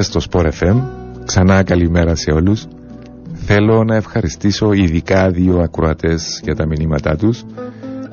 Είμαστε 0.00 0.20
στο 0.20 0.30
Sport 0.40 0.50
FM. 0.62 0.82
Ξανά 1.24 1.62
καλημέρα 1.62 2.14
σε 2.14 2.30
όλους. 2.30 2.66
Θέλω 3.34 3.84
να 3.84 3.96
ευχαριστήσω 3.96 4.72
ειδικά 4.72 5.30
δύο 5.30 5.58
ακροατές 5.58 6.40
για 6.44 6.54
τα 6.54 6.66
μηνύματά 6.66 7.16
τους. 7.16 7.44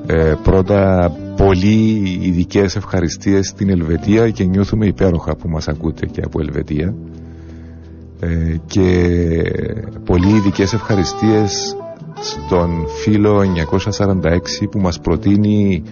Ε, 0.07 0.33
πρώτα, 0.43 1.11
πολύ 1.38 2.19
ειδικές 2.21 2.75
ευχαριστίες 2.75 3.47
στην 3.47 3.69
Ελβετία 3.69 4.29
και 4.29 4.43
νιώθουμε 4.43 4.85
υπέροχα 4.85 5.35
που 5.35 5.49
μας 5.49 5.67
ακούτε 5.67 6.05
και 6.05 6.21
από 6.25 6.39
Ελβετία. 6.39 6.93
Ε, 8.19 8.55
και 8.65 9.09
πολύ 10.05 10.29
ειδικές 10.35 10.73
ευχαριστίες 10.73 11.75
στον 12.19 12.69
φίλο 13.03 13.41
946 13.41 14.67
που 14.71 14.79
μας 14.79 14.99
προτείνει 14.99 15.83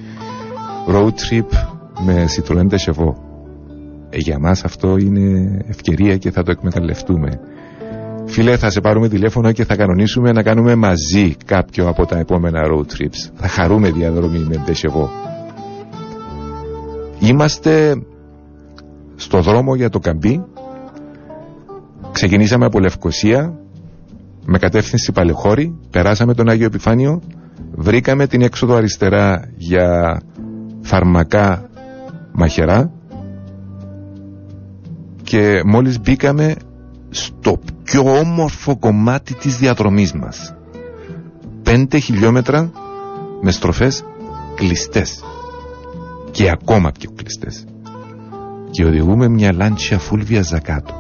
road 0.88 1.10
trip 1.30 1.48
με 2.06 2.26
Citroën 2.36 2.68
Chevaux. 2.86 3.25
Ε, 4.10 4.18
για 4.18 4.40
μας 4.40 4.64
αυτό 4.64 4.98
είναι 4.98 5.58
ευκαιρία 5.68 6.18
και 6.18 6.32
θα 6.32 6.44
το 6.44 6.52
εκμεταλλευτούμε. 6.52 7.40
Φίλε, 8.26 8.58
θα 8.58 8.70
σε 8.70 8.82
πάρουμε 8.82 9.08
τηλέφωνο 9.08 9.52
και 9.52 9.66
θα 9.66 9.76
κανονίσουμε 9.76 10.32
να 10.32 10.44
κάνουμε 10.44 10.76
μαζί 10.76 11.36
κάποιο 11.46 11.88
από 11.88 12.06
τα 12.06 12.18
επόμενα 12.18 12.62
road 12.72 12.94
trips. 12.94 13.32
Θα 13.34 13.48
χαρούμε 13.48 13.92
διαδρομή 13.92 14.40
με 14.40 14.62
Ντεσεβό. 14.66 15.10
Είμαστε 17.20 17.96
στο 19.16 19.42
δρόμο 19.42 19.76
για 19.76 19.90
το 19.90 20.00
Καμπί. 20.00 20.44
Ξεκινήσαμε 22.12 22.66
από 22.66 22.80
Λευκοσία 22.80 23.60
με 24.46 24.58
κατεύθυνση 24.58 25.12
Παλαιχώρη. 25.12 25.80
Περάσαμε 25.92 26.34
τον 26.34 26.50
Άγιο 26.50 26.66
Επιφάνιο. 26.66 27.22
Βρήκαμε 27.72 28.28
την 28.28 28.42
έξοδο 28.42 28.76
αριστερά 28.76 29.50
για 29.58 30.20
φαρμακά 30.82 31.70
μαχαιρά 32.32 32.92
και 35.26 35.62
μόλις 35.66 36.00
μπήκαμε 36.00 36.56
στο 37.10 37.60
πιο 37.84 38.18
όμορφο 38.20 38.78
κομμάτι 38.78 39.34
της 39.34 39.58
διαδρομής 39.58 40.14
μας. 40.14 40.54
Πέντε 41.64 41.98
χιλιόμετρα 42.00 42.72
με 43.42 43.52
στροφές 43.52 44.04
κλειστές. 44.56 45.24
και 46.36 46.50
ακόμα 46.50 46.92
πιο 47.00 47.10
κλειστές 47.16 47.66
και 48.72 48.86
οδηγούμε 48.86 49.28
μια 49.28 49.54
λάντσια 49.54 50.00
φούλβια 50.00 50.42
ζακάτο 50.42 50.94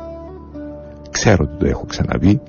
ξέρω 1.12 1.44
ότι 1.44 1.58
το 1.58 1.66
έχω 1.66 1.86
ξαναπεί 1.86 2.42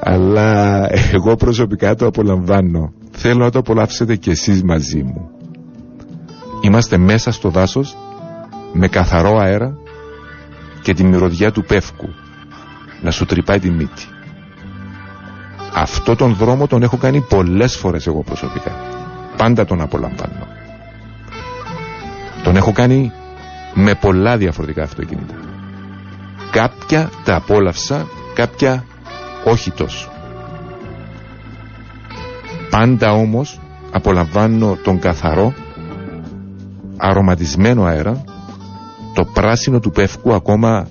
αλλά 0.00 0.86
εγώ 1.12 1.36
προσωπικά 1.36 1.94
το 1.94 2.06
απολαμβάνω 2.06 2.92
θέλω 3.10 3.44
να 3.44 3.50
το 3.50 3.58
απολαύσετε 3.58 4.16
κι 4.16 4.30
εσείς 4.30 4.62
μαζί 4.62 5.02
μου 5.02 5.30
είμαστε 6.60 6.96
μέσα 6.96 7.32
στο 7.32 7.48
δάσος 7.48 7.96
με 8.72 8.88
καθαρό 8.88 9.38
αέρα 9.38 9.78
και 10.90 10.96
τη 10.96 11.04
μυρωδιά 11.04 11.52
του 11.52 11.64
πεύκου 11.64 12.08
να 13.02 13.10
σου 13.10 13.24
τρυπάει 13.26 13.58
τη 13.58 13.70
μύτη. 13.70 14.06
Αυτό 15.74 16.16
τον 16.16 16.34
δρόμο 16.34 16.66
τον 16.66 16.82
έχω 16.82 16.96
κάνει 16.96 17.20
πολλές 17.20 17.76
φορές 17.76 18.06
εγώ 18.06 18.22
προσωπικά. 18.22 18.72
Πάντα 19.36 19.64
τον 19.64 19.80
απολαμβάνω. 19.80 20.46
Τον 22.42 22.56
έχω 22.56 22.72
κάνει 22.72 23.12
με 23.74 23.94
πολλά 23.94 24.36
διαφορετικά 24.36 24.82
αυτοκίνητα. 24.82 25.34
Κάποια 26.50 27.10
τα 27.24 27.34
απόλαυσα 27.34 28.06
κάποια 28.34 28.84
όχι 29.44 29.70
τόσο. 29.70 30.08
Πάντα 32.70 33.12
όμως 33.12 33.60
απολαμβάνω 33.92 34.78
τον 34.82 34.98
καθαρό 34.98 35.54
αρωματισμένο 36.96 37.84
αέρα 37.84 38.22
το 38.24 38.29
πράσινο 39.40 39.80
του 39.80 39.90
πεύκου 39.90 40.34
ακόμα 40.34 40.88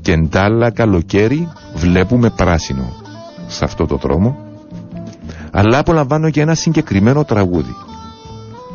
και 0.00 0.12
εντάλλα 0.12 0.70
καλοκαίρι 0.70 1.48
βλέπουμε 1.74 2.30
πράσινο 2.30 2.92
σε 3.46 3.64
αυτό 3.64 3.86
το 3.86 3.96
δρόμο 3.96 4.36
αλλά 5.50 5.78
απολαμβάνω 5.78 6.30
και 6.30 6.40
ένα 6.40 6.54
συγκεκριμένο 6.54 7.24
τραγούδι. 7.24 7.74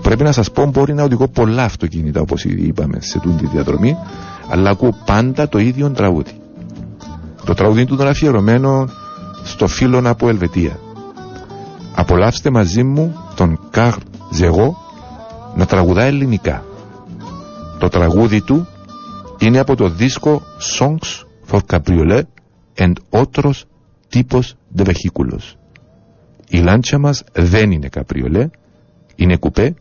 Πρέπει 0.02 0.24
να 0.24 0.32
σας 0.32 0.52
πω 0.52 0.66
μπορεί 0.66 0.94
να 0.94 1.04
οδηγώ 1.04 1.28
πολλά 1.28 1.64
αυτοκίνητα 1.64 2.22
όπως 2.22 2.46
ήδη 2.46 2.62
είπαμε 2.62 2.98
σε 3.02 3.20
τούτη 3.20 3.46
διαδρομή 3.48 3.98
αλλά 4.50 4.70
ακούω 4.70 4.96
πάντα 5.06 5.48
το 5.50 5.60
ίδιο 5.60 5.92
τραγούδι. 5.92 6.32
Το 7.46 7.54
τραγούδι 7.54 7.86
του 7.86 7.94
ήταν 7.94 8.08
αφιερωμένο 8.08 8.88
στο 9.44 9.68
φίλο 9.68 10.02
από 10.04 10.30
Ελβετία. 10.30 10.80
Απολαύστε 11.96 12.50
μαζί 12.50 12.84
μου 12.84 13.16
τον 13.36 13.60
Καρ 13.70 13.94
Ζεγό 14.32 14.78
να 15.56 15.66
τραγουδά 15.66 16.04
ελληνικά 16.04 16.64
το 17.82 17.90
τραγούδι 17.90 18.42
του 18.42 18.68
είναι 19.42 19.60
από 19.60 19.76
το 19.76 19.90
δίσκο 19.90 20.42
Songs 20.80 21.24
for 21.48 21.60
Cabriolet 21.70 22.24
and 22.78 22.94
otros 23.10 23.66
tipos 24.14 24.56
de 24.76 24.84
vehículos. 24.84 25.56
Η 26.50 26.58
λάντσα 26.58 26.98
μας 26.98 27.24
δεν 27.34 27.72
είναι 27.72 27.88
καπριολέ, 27.88 28.50
είναι 29.16 29.38
κουπέ, 29.38 29.76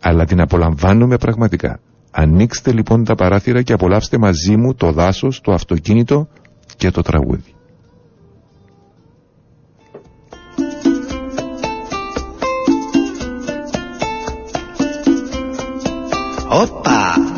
αλλά 0.00 0.24
την 0.24 0.40
απολαμβάνουμε 0.40 1.16
πραγματικά. 1.16 1.80
Ανοίξτε 2.10 2.72
λοιπόν 2.72 3.04
τα 3.04 3.14
παράθυρα 3.14 3.62
και 3.62 3.72
απολαύστε 3.72 4.18
μαζί 4.18 4.56
μου 4.56 4.74
το 4.74 4.92
δάσος, 4.92 5.40
το 5.40 5.52
αυτοκίνητο 5.52 6.28
και 6.76 6.90
το 6.90 7.02
τραγούδι. 7.02 7.54
Όπα! 16.48 17.33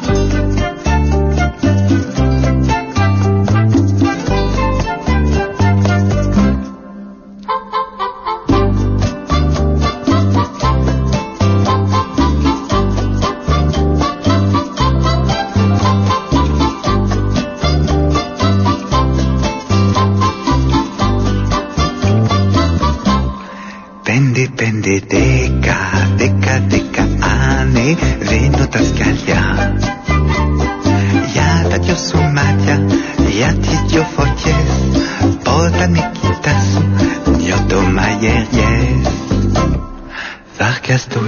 Βάρκα 40.89 40.99
στο 40.99 41.21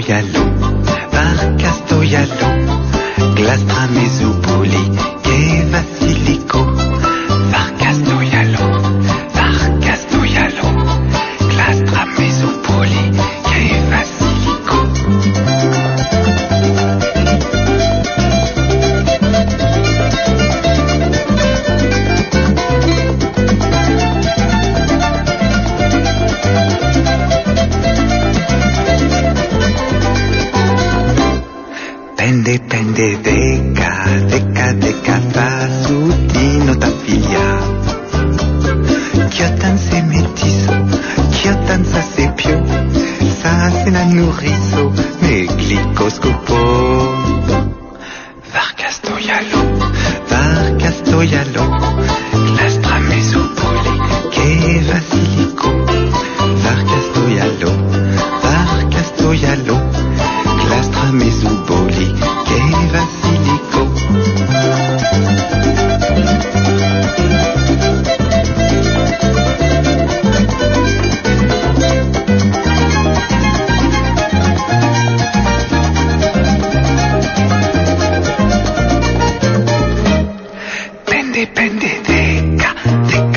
Πέντε, 81.46 83.27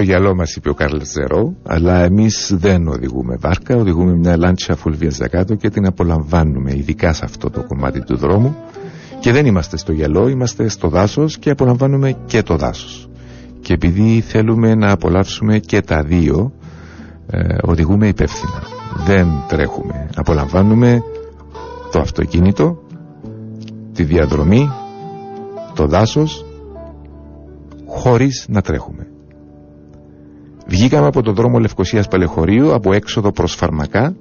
στο 0.00 0.08
γυαλό 0.08 0.34
μας 0.34 0.56
είπε 0.56 0.70
ο 0.70 0.74
Κάρλ 0.74 1.00
Ζερό 1.02 1.54
αλλά 1.62 2.04
εμείς 2.04 2.54
δεν 2.56 2.88
οδηγούμε 2.88 3.36
βάρκα 3.40 3.76
οδηγούμε 3.76 4.16
μια 4.16 4.36
λάντσια 4.36 4.76
φουλβία 4.76 5.28
κάτω 5.30 5.54
και 5.54 5.70
την 5.70 5.86
απολαμβάνουμε 5.86 6.72
ειδικά 6.74 7.12
σε 7.12 7.24
αυτό 7.24 7.50
το 7.50 7.64
κομμάτι 7.66 8.04
του 8.04 8.16
δρόμου. 8.16 8.56
Και 9.20 9.32
δεν 9.32 9.46
είμαστε 9.46 9.76
στο 9.76 9.92
γυαλό 9.92 10.28
είμαστε 10.28 10.68
στο 10.68 10.88
δάσος 10.88 11.38
και 11.38 11.50
απολαμβάνουμε 11.50 12.16
και 12.26 12.42
το 12.42 12.56
δάσος. 12.56 13.08
Και 13.60 13.72
επειδή 13.72 14.20
θέλουμε 14.20 14.74
να 14.74 14.90
απολαύσουμε 14.90 15.58
και 15.58 15.80
τα 15.80 16.02
δύο 16.02 16.52
ε, 17.30 17.56
οδηγούμε 17.62 18.08
υπεύθυνα. 18.08 18.62
Δεν 19.06 19.28
τρέχουμε. 19.48 20.08
Απολαμβάνουμε 20.16 21.02
το 21.92 22.00
αυτοκίνητο 22.00 22.82
τη 23.92 24.04
διαδρομή 24.04 24.70
το 25.74 25.86
δάσος 25.86 26.44
χωρίς 27.86 28.46
να 28.48 28.60
τρέχουμε. 28.60 29.10
Βγήκαμε 30.70 31.06
από 31.06 31.22
τον 31.22 31.34
δρόμο 31.34 31.58
Λευκοσίας 31.58 32.08
Παλαιχωρίου 32.08 32.74
από 32.74 32.92
έξοδο 32.92 33.32
προς 33.32 33.54
Φαρμακά 33.54 34.14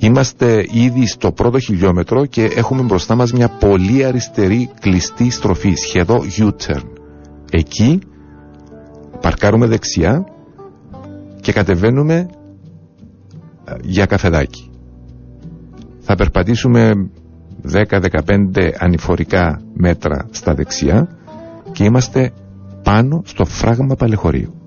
Είμαστε 0.00 0.64
ήδη 0.70 1.06
στο 1.06 1.32
πρώτο 1.32 1.58
χιλιόμετρο 1.58 2.26
και 2.26 2.44
έχουμε 2.44 2.82
μπροστά 2.82 3.14
μας 3.14 3.32
μια 3.32 3.48
πολύ 3.48 4.04
αριστερή 4.04 4.70
κλειστή 4.80 5.30
στροφή, 5.30 5.74
σχεδόν 5.74 6.20
U-turn. 6.38 6.82
Εκεί 7.50 7.98
παρκάρουμε 9.20 9.66
δεξιά 9.66 10.26
και 11.40 11.52
κατεβαίνουμε 11.52 12.14
ε, 13.64 13.74
για 13.82 14.06
καφεδάκι. 14.06 14.70
Θα 16.00 16.14
περπατήσουμε 16.14 17.10
10-15 17.72 18.70
ανηφορικά 18.78 19.62
μέτρα 19.74 20.28
στα 20.30 20.54
δεξιά 20.54 21.08
και 21.72 21.84
είμαστε 21.84 22.32
πάνω 22.82 23.22
στο 23.24 23.44
φράγμα 23.44 23.94
παλαιχωρίου. 23.94 24.57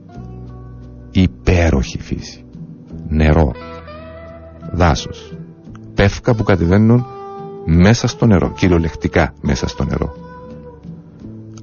Υπέροχη 1.11 2.01
φύση. 2.01 2.45
Νερό. 3.07 3.51
Δάσος. 4.71 5.33
Πεύκα 5.93 6.35
που 6.35 6.43
κατεβαίνουν 6.43 7.05
μέσα 7.65 8.07
στο 8.07 8.25
νερό. 8.25 8.51
Κυριολεκτικά 8.51 9.33
μέσα 9.41 9.67
στο 9.67 9.83
νερό. 9.83 10.13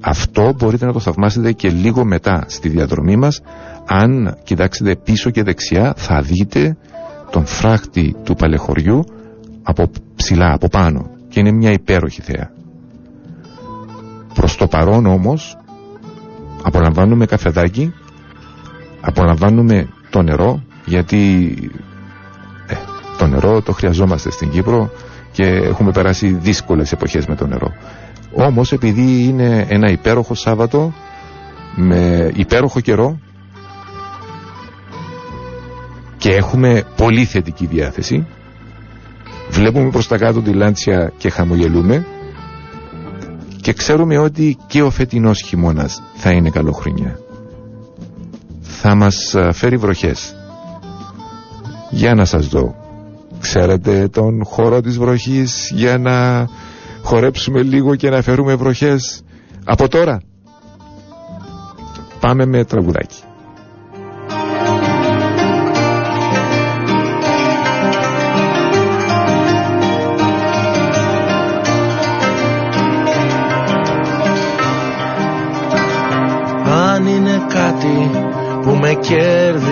Αυτό 0.01 0.53
μπορείτε 0.57 0.85
να 0.85 0.93
το 0.93 0.99
θαυμάσετε 0.99 1.51
και 1.51 1.69
λίγο 1.69 2.05
μετά 2.05 2.43
στη 2.47 2.69
διαδρομή 2.69 3.15
μας. 3.15 3.41
Αν 3.85 4.37
κοιτάξετε 4.43 4.95
πίσω 4.95 5.29
και 5.29 5.43
δεξιά 5.43 5.93
θα 5.97 6.21
δείτε 6.21 6.77
τον 7.31 7.45
φράχτη 7.45 8.15
του 8.23 8.35
παλαιχωριού 8.35 9.03
από 9.63 9.89
ψηλά, 10.15 10.53
από 10.53 10.67
πάνω. 10.67 11.09
Και 11.27 11.39
είναι 11.39 11.51
μια 11.51 11.71
υπέροχη 11.71 12.21
θέα. 12.21 12.51
Προς 14.33 14.55
το 14.55 14.67
παρόν 14.67 15.05
όμως 15.05 15.57
απολαμβάνουμε 16.63 17.25
καφεδάκι 17.25 17.93
απολαμβάνουμε 19.01 19.87
το 20.09 20.21
νερό 20.21 20.63
γιατί 20.85 21.53
ε, 22.67 22.75
το 23.17 23.27
νερό 23.27 23.61
το 23.61 23.71
χρειαζόμαστε 23.71 24.31
στην 24.31 24.49
Κύπρο 24.49 24.89
και 25.31 25.43
έχουμε 25.43 25.91
περάσει 25.91 26.27
δύσκολες 26.27 26.91
εποχές 26.91 27.25
με 27.25 27.35
το 27.35 27.47
νερό 27.47 27.73
όμως 28.33 28.71
επειδή 28.71 29.23
είναι 29.23 29.65
ένα 29.69 29.89
υπέροχο 29.89 30.33
Σάββατο 30.33 30.93
με 31.75 32.31
υπέροχο 32.35 32.79
καιρό 32.79 33.19
και 36.17 36.29
έχουμε 36.35 36.83
πολύ 36.95 37.25
θετική 37.25 37.65
διάθεση 37.65 38.27
βλέπουμε 39.49 39.89
προς 39.89 40.07
τα 40.07 40.17
κάτω 40.17 40.41
τη 40.41 40.53
λάντσια 40.53 41.11
και 41.17 41.29
χαμογελούμε 41.29 42.05
και 43.61 43.73
ξέρουμε 43.73 44.17
ότι 44.17 44.57
και 44.67 44.81
ο 44.81 44.89
φετινός 44.89 45.41
χειμώνας 45.41 46.03
θα 46.15 46.31
είναι 46.31 46.49
καλοχρονιά. 46.49 47.19
Θα 48.81 48.95
μας 48.95 49.35
φέρει 49.53 49.77
βροχές. 49.77 50.35
Για 51.89 52.15
να 52.15 52.25
σας 52.25 52.47
δω. 52.47 52.75
Ξέρετε 53.39 54.07
τον 54.07 54.45
χώρο 54.45 54.81
της 54.81 54.97
βροχής; 54.97 55.71
Για 55.73 55.97
να 55.97 56.47
χορέψουμε 57.03 57.61
λίγο 57.63 57.95
και 57.95 58.09
να 58.09 58.21
φέρουμε 58.21 58.55
βροχές 58.55 59.21
από 59.65 59.87
τώρα. 59.87 60.21
Πάμε 62.19 62.45
με 62.45 62.65
τραγουδάκι. 62.65 63.21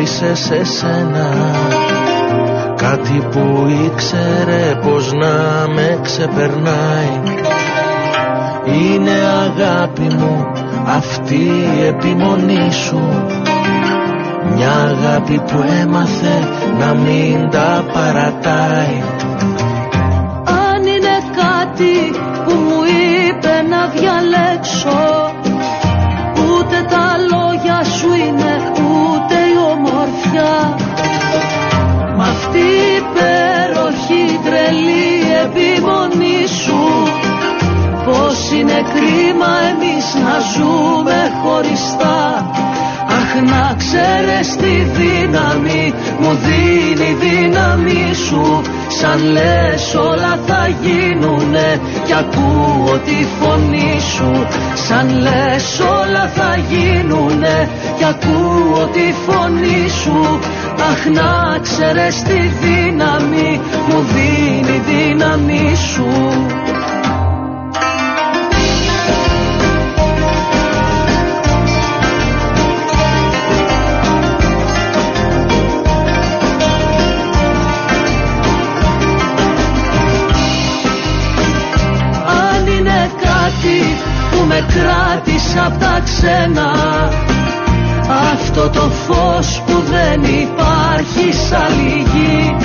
Κέρδισε 0.08 0.36
σε 0.36 0.64
σένα. 0.64 1.30
Κάτι 2.76 3.28
που 3.32 3.68
ήξερε 3.86 4.80
πως 4.84 5.14
να 5.14 5.68
με 5.74 6.00
ξεπερνάει. 6.02 7.36
Είναι 8.66 9.12
αγάπη 9.46 10.16
μου 10.16 10.46
αυτή 10.88 11.52
η 11.80 11.84
επιμονή 11.86 12.72
σου. 12.72 13.02
Μια 14.56 14.72
αγάπη 14.72 15.40
που 15.40 15.64
έμαθε 15.82 16.48
να 16.80 16.94
μην 16.94 17.50
τα 17.50 17.86
παρατάει. 17.94 19.04
Αν 20.46 20.86
είναι 20.86 21.18
κάτι 21.36 22.20
που 22.46 22.52
μου 22.52 22.82
είπε 23.28 23.64
να 23.70 23.88
διαλέξω 23.88 25.37
κρίμα 38.98 39.52
εμείς 39.72 40.06
να 40.26 40.36
ζούμε 40.54 41.20
χωριστά. 41.42 42.20
Αχ 43.18 43.32
να 43.52 43.76
ξέρεις 43.82 44.56
τη 44.62 44.76
δύναμη 45.00 45.94
μου 46.20 46.32
δίνει 46.46 47.10
η 47.10 47.18
δύναμη 47.24 48.14
σου. 48.26 48.62
Σαν 49.00 49.20
λες 49.32 49.96
όλα 50.10 50.40
θα 50.48 50.68
γίνουνε 50.82 51.80
κι 52.06 52.14
ακούω 52.14 52.98
τη 53.06 53.26
φωνή 53.40 54.00
σου. 54.14 54.32
Σαν 54.88 55.08
λες 55.26 55.80
όλα 56.00 56.32
θα 56.36 56.52
γίνουνε 56.70 57.70
κι 57.98 58.06
ακούω 58.14 58.90
τη 58.94 59.14
φωνή 59.26 59.90
σου. 60.02 60.40
Αχ 60.90 61.06
να 61.18 61.60
ξέρεις 61.60 62.24
τη 62.24 62.40
δύναμη 62.62 63.62
μου 63.88 64.06
δίνει 64.14 64.76
η 64.76 64.82
δύναμη 64.90 65.76
σου 65.76 66.08
απ' 86.18 86.24
τα 86.24 86.38
ξένα 86.38 86.72
Αυτό 88.34 88.70
το 88.70 88.90
φως 88.90 89.62
που 89.66 89.84
δεν 89.90 90.22
υπάρχει 90.24 91.34
σαν 91.50 91.74
λυγή 91.80 92.56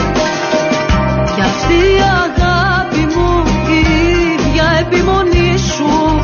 Κι 1.34 1.40
αυτή 1.40 1.74
η 1.74 2.02
αγάπη 2.24 3.14
μου 3.14 3.42
η 3.68 3.80
ίδια 4.32 4.66
επιμονή 4.80 5.58
σου. 5.58 6.20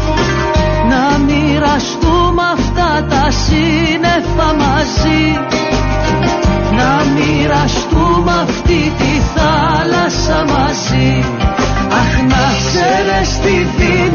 Να 0.89 1.19
μοιραστούμε 1.19 2.43
αυτά 2.53 3.07
τα 3.09 3.31
σύννεφα 3.31 4.55
μαζί. 4.59 5.25
Να 6.77 7.05
μοιραστούμε 7.15 8.33
αυτή 8.43 8.93
τη 8.99 9.13
θάλασσα 9.35 10.45
μαζί. 10.45 11.25
Αχ 12.01 12.23
να 12.23 12.45
ξέρεις 12.59 13.31
τη 13.39 13.67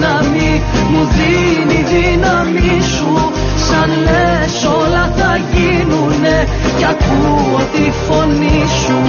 δύναμη 0.04 0.62
μου 0.92 1.08
δίνει 1.16 1.80
η 1.80 1.86
δύναμη 1.92 2.82
σου. 2.96 3.14
Σαν 3.68 3.90
λες 4.06 4.56
όλα 4.82 5.12
θα 5.18 5.32
γίνουνε 5.52 6.48
κι 6.78 6.86
ακούω 6.94 7.60
τη 7.74 7.86
φωνή 8.06 8.62
σου. 8.82 9.00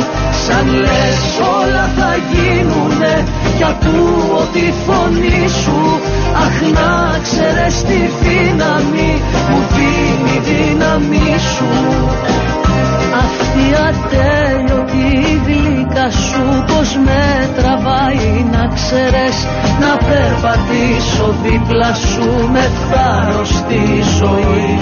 Σαν 0.45 0.67
λες 0.83 1.23
όλα 1.61 1.85
θα 1.97 2.13
γίνουνε 2.31 3.25
κι 3.57 3.65
ακούω 3.65 4.41
τη 4.53 4.67
φωνή 4.87 5.49
σου. 5.63 5.79
Αχ 6.45 6.57
να 6.77 7.19
ξέρεις 7.27 7.77
τη 7.89 8.01
δύναμη 8.23 9.11
μου 9.51 9.61
δίνει 9.75 10.37
η 10.37 10.43
δύναμη 10.49 11.39
σου 11.55 11.71
Αυτή 13.25 13.64
ατέλειωτη 13.89 15.05
γλυκά 15.47 16.05
δίπλα 16.05 16.11
σου 16.11 16.64
πως 16.66 16.97
με 17.05 17.51
τραβάει 17.57 18.47
να 18.53 18.68
ξέρεις 18.75 19.37
Να 19.81 19.97
περπατήσω 20.07 21.35
δίπλα 21.43 21.95
σου 21.95 22.49
με 22.53 22.70
θάρρος 22.91 23.49
στη 23.49 23.83
ζωή. 24.18 24.79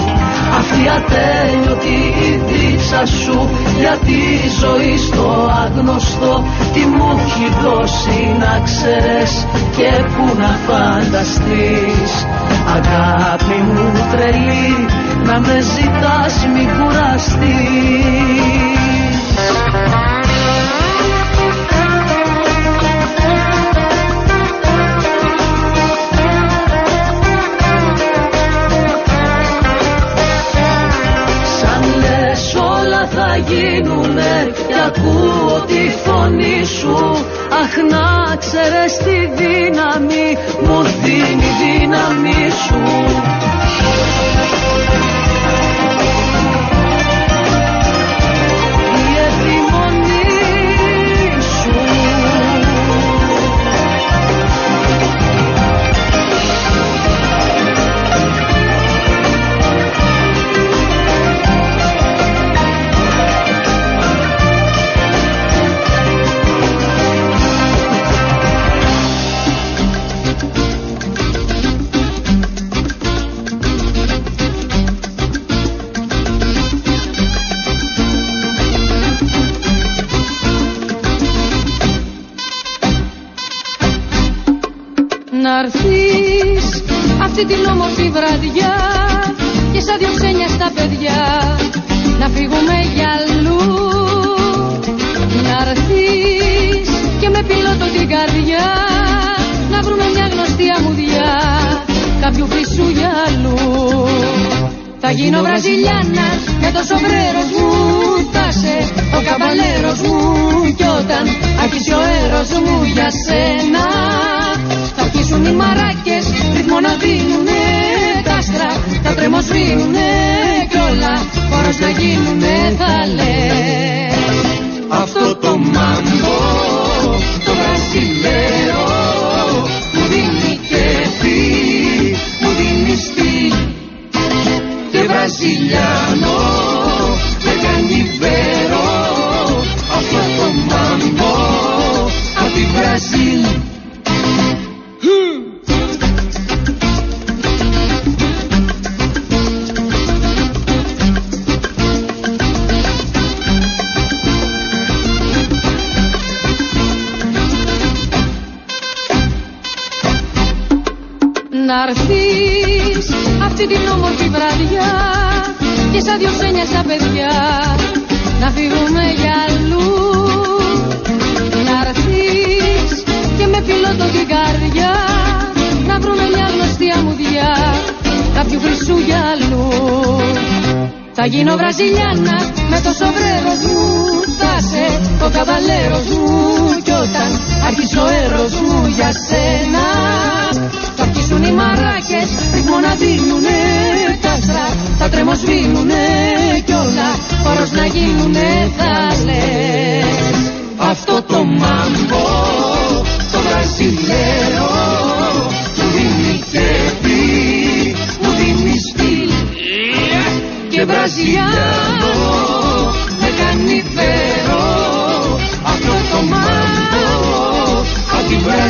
Αυτή 0.59 0.81
ατέλειωτη 0.97 1.99
η 2.27 2.31
δίψα 2.47 3.05
σου 3.05 3.49
για 3.79 3.97
τη 4.05 4.21
ζωή 4.61 4.97
στο 4.97 5.49
άγνωστο 5.63 6.43
Τι 6.73 6.79
μου 6.79 7.09
έχει 7.25 7.47
δώσει 7.63 8.35
να 8.39 8.53
ξέρεις 8.67 9.33
και 9.75 9.91
που 10.13 10.25
να 10.41 10.51
φανταστείς. 10.65 12.13
Αγάπη 12.75 13.57
μου 13.71 13.91
τρελή 14.11 14.87
να 15.25 15.39
με 15.39 15.61
ζητάς 15.61 16.47
μη 16.53 16.67
κουραστείς 16.77 18.82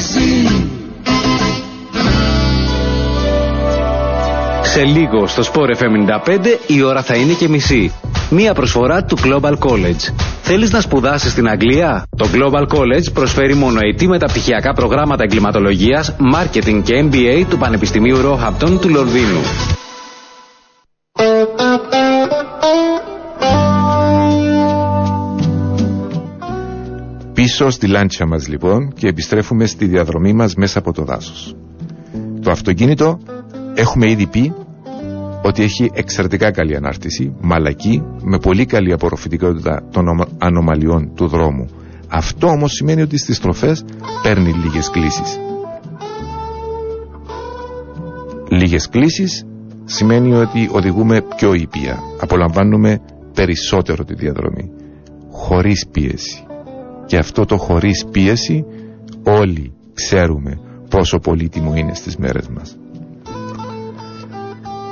απ' 0.04 0.10
τη 0.10 0.20
Βραζίλ 0.20 0.82
Σε 4.64 4.84
λίγο 4.84 5.28
στο 5.28 5.44
Sport 5.54 5.78
FM 5.78 6.20
95 6.26 6.40
η 6.68 6.82
ώρα 6.82 7.02
θα 7.02 7.16
είναι 7.16 7.34
και 7.34 7.48
μισή. 7.50 7.94
Μία 8.30 8.54
προσφορά 8.54 9.04
του 9.04 9.18
Global 9.18 9.54
College. 9.60 10.14
Θέλεις 10.42 10.72
να 10.72 10.82
σπουδάσεις 10.82 11.32
στην 11.32 11.48
Αγγλία; 11.50 12.04
Το 12.18 12.28
Global 12.34 12.62
College 12.62 13.14
προσφέρει 13.14 13.54
μονοετή 13.56 14.08
μεταπτυχιακά 14.08 14.74
προγράμματα 14.74 15.24
εγκληματολογίας, 15.24 16.16
marketing 16.36 16.82
και 16.84 17.06
MBA 17.12 17.44
του 17.50 17.58
Πανεπιστημίου 17.58 18.18
Roehampton 18.18 18.78
του 18.82 18.90
Λονδίνου. 18.90 19.42
Πίσω 27.44 27.70
στη 27.70 27.88
λάντσα 27.88 28.26
μας 28.28 28.48
λοιπόν 28.48 28.94
και 28.94 29.08
επιστρέφουμε 29.08 29.66
στη 29.66 29.86
διαδρομή 29.86 30.34
μας 30.34 30.56
μέσα 30.56 30.80
από 30.80 30.94
το 30.94 31.04
δάσος. 31.04 31.56
Το 32.42 32.52
αυτοκίνητο 32.52 33.20
έχουμε 33.76 34.10
ήδη 34.10 34.28
πει 34.28 34.54
ότι 35.44 35.64
έχει 35.64 35.92
εξαιρετικά 35.94 36.52
καλή 36.52 36.76
ανάρτηση, 36.76 37.36
μαλακή, 37.42 38.04
με 38.22 38.40
πολύ 38.40 38.66
καλή 38.66 38.94
απορροφητικότητα 38.94 39.88
των 39.92 40.06
ανομαλιών 40.38 41.12
του 41.16 41.28
δρόμου. 41.28 41.70
Αυτό 42.08 42.48
όμως 42.48 42.72
σημαίνει 42.72 43.02
ότι 43.02 43.18
στις 43.18 43.36
στροφές 43.36 43.86
παίρνει 44.24 44.54
λίγες 44.54 44.90
κλήσεις. 44.90 45.40
Λίγες 48.50 48.90
κλήσεις 48.90 49.46
σημαίνει 49.86 50.34
ότι 50.34 50.70
οδηγούμε 50.72 51.22
πιο 51.36 51.54
ήπια, 51.54 52.00
απολαμβάνουμε 52.20 53.00
περισσότερο 53.34 54.04
τη 54.04 54.14
διαδρομή, 54.14 54.70
χωρίς 55.32 55.88
πίεση. 55.92 56.44
Και 57.06 57.18
αυτό 57.18 57.46
το 57.46 57.58
χωρίς 57.58 58.06
πίεση 58.12 58.66
όλοι 59.24 59.74
ξέρουμε 59.94 60.60
πόσο 60.90 61.20
πολύτιμο 61.20 61.76
είναι 61.76 61.94
στις 61.94 62.18
μέρες 62.18 62.48
μας. 62.48 62.78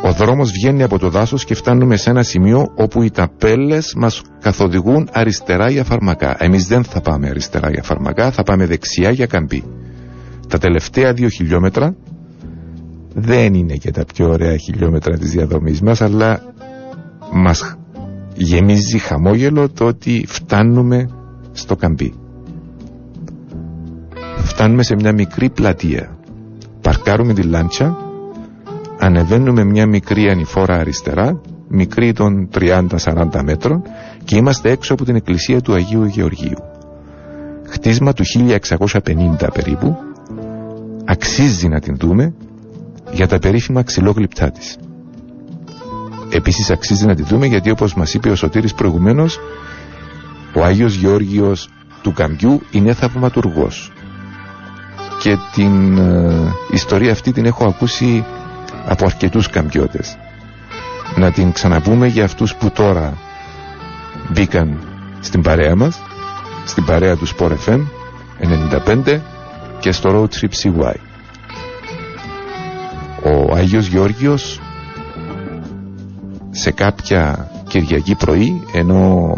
Ο 0.04 0.12
δρόμος 0.12 0.52
βγαίνει 0.52 0.84
από 0.84 1.00
το 1.00 1.10
δάσος 1.10 1.46
και 1.46 1.56
φτάνουμε 1.56 1.98
σε 1.98 2.10
ένα 2.10 2.24
σημείο 2.24 2.72
όπου 2.76 3.02
οι 3.02 3.12
ταπέλες 3.12 3.94
μας 3.98 4.22
καθοδηγούν 4.40 5.10
αριστερά 5.12 5.70
για 5.70 5.84
φαρμακά. 5.84 6.36
Εμείς 6.40 6.68
δεν 6.68 6.84
θα 6.84 7.02
πάμε 7.02 7.30
αριστερά 7.30 7.70
για 7.72 7.84
φαρμακά, 7.84 8.32
θα 8.32 8.44
πάμε 8.44 8.66
δεξιά 8.66 9.12
για 9.12 9.26
καμπή. 9.26 9.64
Τα 10.48 10.58
τελευταία 10.58 11.14
δύο 11.14 11.30
χιλιόμετρα 11.30 11.96
δεν 13.14 13.54
είναι 13.54 13.76
και 13.76 13.92
τα 13.92 14.06
πιο 14.14 14.30
ωραία 14.30 14.58
χιλιόμετρα 14.58 15.18
της 15.18 15.32
διαδρομής 15.32 15.82
μας, 15.82 16.02
αλλά 16.02 16.42
μας 17.32 17.76
γεμίζει 18.36 18.98
χαμόγελο 18.98 19.70
το 19.70 19.86
ότι 19.86 20.26
φτάνουμε 20.28 21.10
στο 21.52 21.76
καμπή. 21.76 22.14
Φτάνουμε 24.38 24.84
σε 24.84 24.96
μια 24.96 25.14
μικρή 25.14 25.50
πλατεία. 25.50 26.18
Παρκάρουμε 26.82 27.34
τη 27.34 27.42
λάντσα, 27.44 27.98
ανεβαίνουμε 29.00 29.64
μια 29.64 29.86
μικρή 29.88 30.30
ανηφόρα 30.30 30.76
αριστερά, 30.76 31.42
μικρή 31.68 32.14
των 32.14 32.50
30-40 32.60 33.42
μέτρων 33.44 33.82
και 34.24 34.36
είμαστε 34.36 34.72
έξω 34.72 34.94
από 34.94 35.06
την 35.06 35.16
εκκλησία 35.16 35.62
του 35.62 35.74
Αγίου 35.74 36.06
Γεωργίου. 36.06 36.58
Χτίσμα 37.70 38.14
του 38.14 38.24
1650 38.26 39.48
περίπου, 39.54 39.98
αξίζει 41.06 41.68
να 41.68 41.80
την 41.80 41.96
δούμε 41.98 42.34
για 43.12 43.28
τα 43.28 43.40
περίφημα 43.40 43.84
ξυλόγλυπτά 43.84 44.52
της. 44.52 44.78
Επίσης 46.32 46.70
αξίζει 46.72 47.06
να 47.06 47.16
τη 47.16 47.24
δούμε 47.24 47.46
γιατί 47.46 47.70
όπως 47.70 47.94
μας 47.94 48.14
είπε 48.14 48.30
ο 48.30 48.36
Σωτήρης 48.36 48.74
προηγουμένως 48.74 49.40
ο 50.54 50.64
Άγιος 50.64 50.94
Γεώργιος 50.94 51.70
του 52.02 52.14
Καμπιού 52.14 52.62
είναι 52.72 52.94
θαυματουργός. 52.94 53.92
Και 55.22 55.38
την 55.54 55.98
ε, 55.98 56.54
ιστορία 56.72 57.12
αυτή 57.12 57.32
την 57.32 57.46
έχω 57.46 57.66
ακούσει 57.66 58.26
από 58.86 59.06
αρκετούς 59.06 59.50
καμπιώτες. 59.50 60.18
Να 61.16 61.32
την 61.32 61.52
ξαναπούμε 61.52 62.08
για 62.08 62.24
αυτούς 62.24 62.56
που 62.56 62.70
τώρα 62.72 63.14
μπήκαν 64.32 64.78
στην 65.20 65.42
παρέα 65.42 65.76
μας 65.76 66.02
στην 66.66 66.86
παρέα 66.86 67.16
του 67.16 67.28
Sport 67.28 67.56
FM 67.68 67.82
95 69.06 69.20
και 69.80 69.92
στο 69.92 70.10
Road 70.32 70.40
Trip 70.40 70.50
CY 70.64 70.94
ο 73.24 73.56
Άγιος 73.56 73.88
Γεώργιος 73.88 74.60
σε 76.50 76.72
κάποια 76.72 77.50
Κυριακή 77.68 78.16
πρωί 78.16 78.64
ενώ 78.74 79.34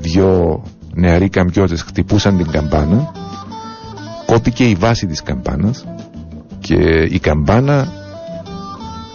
δυο 0.00 0.62
νεαροί 0.94 1.28
καμπιώτες 1.28 1.82
χτυπούσαν 1.82 2.36
την 2.36 2.50
καμπάνα 2.50 3.12
κόπηκε 4.26 4.68
η 4.68 4.74
βάση 4.74 5.06
της 5.06 5.22
καμπάνας 5.22 5.84
και 6.60 6.74
η 7.10 7.18
καμπάνα 7.18 7.92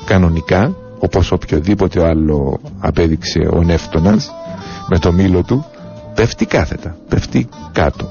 κανονικά 0.06 0.76
όπως 1.00 1.32
οποιοδήποτε 1.32 2.08
άλλο 2.08 2.60
απέδειξε 2.80 3.40
ο 3.54 3.64
Νεύτωνας 3.64 4.32
με 4.90 5.00
το 5.00 5.12
μήλο 5.12 5.44
του 5.44 5.66
πέφτει 6.16 6.46
κάθετα, 6.46 6.98
πέφτει 7.10 7.50
κάτω. 7.72 8.10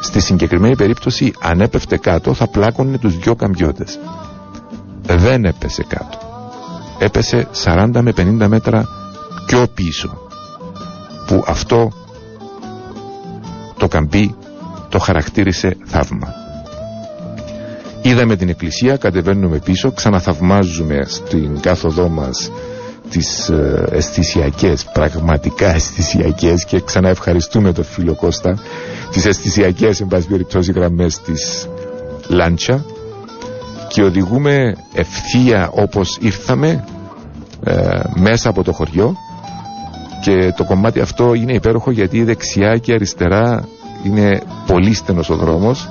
Στη 0.00 0.20
συγκεκριμένη 0.20 0.76
περίπτωση 0.76 1.32
αν 1.40 1.60
έπεφτε 1.60 1.96
κάτω 1.96 2.34
θα 2.34 2.48
πλάκωνε 2.48 2.98
τους 2.98 3.18
δυο 3.18 3.34
καμπιώτες 3.34 3.98
δεν 5.02 5.44
έπεσε 5.44 5.84
κάτω. 5.88 6.18
Έπεσε 6.98 7.48
40 7.64 7.88
με 8.00 8.12
50 8.16 8.46
μέτρα 8.48 8.88
πιο 9.46 9.66
πίσω 9.74 10.23
που 11.26 11.44
αυτό 11.46 11.92
το 13.78 13.88
καμπί 13.88 14.34
το 14.88 14.98
χαρακτήρισε 14.98 15.76
θαύμα. 15.84 16.34
Είδαμε 18.02 18.36
την 18.36 18.48
εκκλησία, 18.48 18.96
κατεβαίνουμε 18.96 19.58
πίσω, 19.58 19.92
ξαναθαυμάζουμε 19.92 21.04
στην 21.06 21.60
κάθοδό 21.60 22.08
μας 22.08 22.50
τις 23.10 23.48
ε, 23.48 23.84
αισθησιακές, 23.90 24.84
πραγματικά 24.92 25.74
αισθησιακές 25.74 26.64
και 26.64 26.80
ξαναευχαριστούμε 26.80 27.72
τον 27.72 27.84
φίλο 27.84 28.14
Κώστα 28.14 28.58
τις 29.10 29.24
αισθησιακές 29.26 30.00
εν 30.00 30.06
πάση 30.06 30.26
περιπτώσει 30.26 30.72
γραμμές 30.72 31.20
της 31.20 31.68
Λάντσα 32.28 32.84
και 33.88 34.02
οδηγούμε 34.02 34.74
ευθεία 34.94 35.70
όπως 35.74 36.18
ήρθαμε 36.20 36.84
ε, 37.64 38.00
μέσα 38.14 38.48
από 38.48 38.62
το 38.62 38.72
χωριό 38.72 39.16
και 40.24 40.52
το 40.56 40.64
κομμάτι 40.64 41.00
αυτό 41.00 41.34
είναι 41.34 41.52
υπέροχο 41.52 41.90
γιατί 41.90 42.24
δεξιά 42.24 42.76
και 42.78 42.92
αριστερά 42.92 43.64
είναι 44.04 44.42
πολύ 44.66 44.94
στενός 44.94 45.30
ο 45.30 45.34
δρόμος 45.36 45.88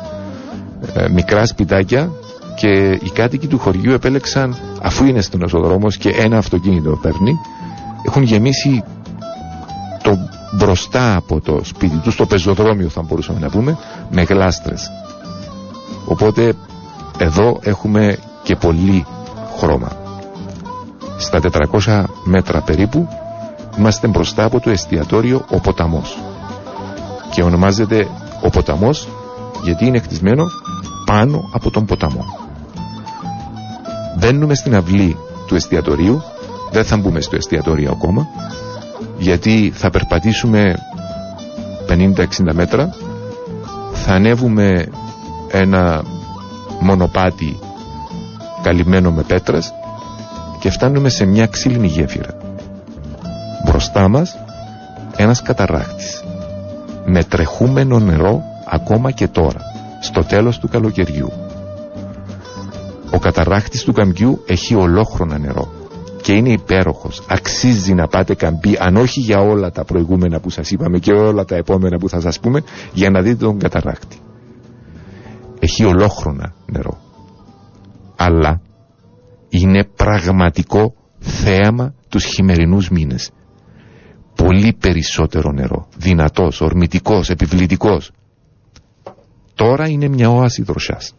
ε, 0.93 1.09
μικρά 1.09 1.45
σπιτάκια 1.45 2.11
και 2.55 2.99
οι 3.03 3.09
κάτοικοι 3.13 3.47
του 3.47 3.59
χωριού 3.59 3.91
επέλεξαν 3.93 4.57
αφού 4.81 5.05
είναι 5.05 5.21
στενός 5.21 5.53
ο 5.53 5.59
δρόμος 5.59 5.97
και 5.97 6.09
ένα 6.09 6.37
αυτοκίνητο 6.37 6.99
παίρνει 7.01 7.33
έχουν 8.05 8.23
γεμίσει 8.23 8.83
το 10.03 10.17
μπροστά 10.57 11.15
από 11.15 11.41
το 11.41 11.59
σπίτι 11.63 11.97
τους 11.97 12.13
στο 12.13 12.25
πεζοδρόμιο 12.25 12.89
θα 12.89 13.01
μπορούσαμε 13.01 13.39
να 13.39 13.49
πούμε 13.49 13.77
με 14.11 14.21
γλάστρες. 14.23 14.91
Οπότε 16.05 16.53
εδώ 17.17 17.59
έχουμε 17.63 18.17
και 18.43 18.55
πολύ 18.55 19.05
χρώμα. 19.57 19.91
Στα 21.17 21.39
400 21.85 22.03
μέτρα 22.23 22.61
περίπου 22.61 23.07
είμαστε 23.77 24.07
μπροστά 24.07 24.43
από 24.43 24.59
το 24.59 24.69
εστιατόριο 24.69 25.45
ο 25.49 25.59
ποταμός. 25.59 26.17
Και 27.31 27.43
ονομάζεται 27.43 28.07
ο 28.41 28.49
ποταμός 28.49 29.07
γιατί 29.63 29.85
είναι 29.85 29.99
χτισμένο 29.99 30.45
πάνω 31.05 31.49
από 31.53 31.71
τον 31.71 31.85
ποταμό. 31.85 32.25
Μπαίνουμε 34.17 34.55
στην 34.55 34.75
αυλή 34.75 35.17
του 35.47 35.55
εστιατορίου. 35.55 36.21
Δεν 36.71 36.85
θα 36.85 36.97
μπούμε 36.97 37.21
στο 37.21 37.35
εστιατόριο 37.35 37.91
ακόμα 37.91 38.27
γιατί 39.17 39.71
θα 39.75 39.89
περπατήσουμε 39.89 40.75
50-60 41.89 42.25
μέτρα. 42.53 42.95
Θα 43.93 44.13
ανέβουμε 44.13 44.85
ένα 45.51 46.03
μονοπάτι 46.79 47.59
καλυμμένο 48.63 49.11
με 49.11 49.21
πέτρας 49.23 49.73
και 50.59 50.69
φτάνουμε 50.69 51.09
σε 51.09 51.25
μια 51.25 51.47
ξύλινη 51.47 51.87
γέφυρα. 51.87 52.42
Μπροστά 53.73 54.07
μας 54.07 54.37
ένας 55.15 55.41
καταράχτης 55.41 56.23
με 57.05 57.23
τρεχούμενο 57.23 57.99
νερό 57.99 58.41
ακόμα 58.69 59.11
και 59.11 59.27
τώρα, 59.27 59.59
στο 60.01 60.23
τέλος 60.23 60.59
του 60.59 60.67
καλοκαιριού. 60.67 61.31
Ο 63.11 63.19
καταράχτης 63.19 63.83
του 63.83 63.93
καμπιού 63.93 64.43
έχει 64.45 64.75
ολόχρονα 64.75 65.37
νερό 65.37 65.71
και 66.21 66.33
είναι 66.33 66.49
υπέροχος. 66.49 67.21
Αξίζει 67.29 67.93
να 67.93 68.07
πάτε 68.07 68.35
καμπί, 68.35 68.77
αν 68.79 68.95
όχι 68.95 69.19
για 69.19 69.39
όλα 69.39 69.71
τα 69.71 69.83
προηγούμενα 69.83 70.39
που 70.39 70.49
σας 70.49 70.71
είπαμε 70.71 70.99
και 70.99 71.11
όλα 71.11 71.45
τα 71.45 71.55
επόμενα 71.55 71.97
που 71.97 72.09
θα 72.09 72.19
σας 72.19 72.39
πούμε, 72.39 72.61
για 72.93 73.09
να 73.09 73.21
δείτε 73.21 73.45
τον 73.45 73.59
καταράχτη. 73.59 74.17
Έχει 75.59 75.85
ολόχρονα 75.85 76.53
νερό. 76.65 76.97
Αλλά 78.15 78.61
είναι 79.49 79.83
πραγματικό 79.83 80.93
θέαμα 81.19 81.93
τους 82.09 82.23
χειμερινούς 82.23 82.89
μήνες. 82.89 83.31
Πολύ 84.35 84.73
περισσότερο 84.79 85.51
νερό, 85.51 85.87
δυνατός, 85.97 86.61
ορμητικός, 86.61 87.29
επιβλητικός. 87.29 88.11
Τώρα 89.55 89.87
είναι 89.89 90.07
μια 90.07 90.29
όαση 90.29 90.63
δροσιάς. 90.63 91.15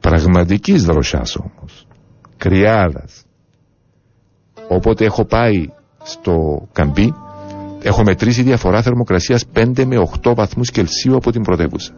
Πραγματικής 0.00 0.84
δροσιάς 0.84 1.36
όμως. 1.36 1.86
Κρυάδας. 2.36 3.24
Όποτε 4.68 5.04
έχω 5.04 5.24
πάει 5.24 5.68
στο 6.02 6.68
καμπί, 6.72 7.14
έχω 7.82 8.02
μετρήσει 8.02 8.42
διαφορά 8.42 8.82
θερμοκρασίας 8.82 9.44
5 9.52 9.84
με 9.84 9.96
8 10.22 10.34
βαθμούς 10.34 10.70
Κελσίου 10.70 11.16
από 11.16 11.32
την 11.32 11.42
πρωτεύουσα. 11.42 11.92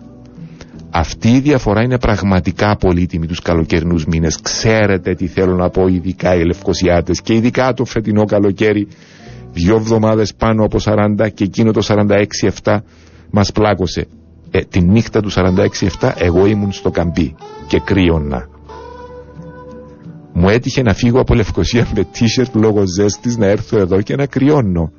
Αυτή 0.90 1.28
η 1.28 1.40
διαφορά 1.40 1.82
είναι 1.82 1.98
πραγματικά 1.98 2.76
πολύτιμη 2.76 3.26
τους 3.26 3.40
καλοκαιρινούς 3.40 4.04
μήνες. 4.06 4.40
Ξέρετε 4.40 5.14
τι 5.14 5.26
θέλω 5.26 5.54
να 5.56 5.70
πω 5.70 5.86
ειδικά 5.86 6.34
οι 6.34 6.44
Λευκοσιάτες 6.44 7.20
και 7.20 7.34
ειδικά 7.34 7.74
το 7.74 7.84
φετινό 7.84 8.24
καλοκαίρι 8.24 8.88
δύο 9.58 9.76
εβδομάδες 9.76 10.34
πάνω 10.34 10.64
από 10.64 10.78
40 10.84 11.28
και 11.34 11.44
εκείνο 11.44 11.72
το 11.72 11.80
46-7 12.62 12.78
μας 13.30 13.52
πλάκωσε. 13.52 14.06
Ε, 14.50 14.60
τη 14.60 14.80
νύχτα 14.80 15.20
του 15.20 15.30
46-7 15.32 16.12
εγώ 16.16 16.46
ήμουν 16.46 16.72
στο 16.72 16.90
καμπί 16.90 17.34
και 17.66 17.80
κρύωνα. 17.80 18.48
Μου 20.32 20.48
έτυχε 20.48 20.82
να 20.82 20.94
φύγω 20.94 21.20
από 21.20 21.34
Λευκοσία 21.34 21.86
με 21.94 22.06
t-shirt 22.14 22.52
λόγω 22.52 22.82
ζέστης 22.86 23.36
να 23.36 23.46
έρθω 23.46 23.78
εδώ 23.78 24.02
και 24.02 24.16
να 24.16 24.26
κρυώνω. 24.26 24.92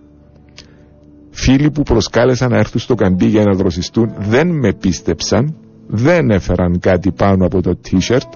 Φίλοι 1.29 1.71
που 1.71 1.83
προσκάλεσαν 1.83 2.49
να 2.49 2.57
έρθουν 2.57 2.79
στο 2.79 2.95
καμπί 2.95 3.25
για 3.25 3.43
να 3.43 3.53
δροσιστούν 3.53 4.11
δεν 4.17 4.47
με 4.47 4.73
πίστεψαν 4.73 5.55
δεν 5.87 6.29
έφεραν 6.29 6.79
κάτι 6.79 7.11
πάνω 7.11 7.45
από 7.45 7.61
το 7.61 7.79
t-shirt 7.85 8.29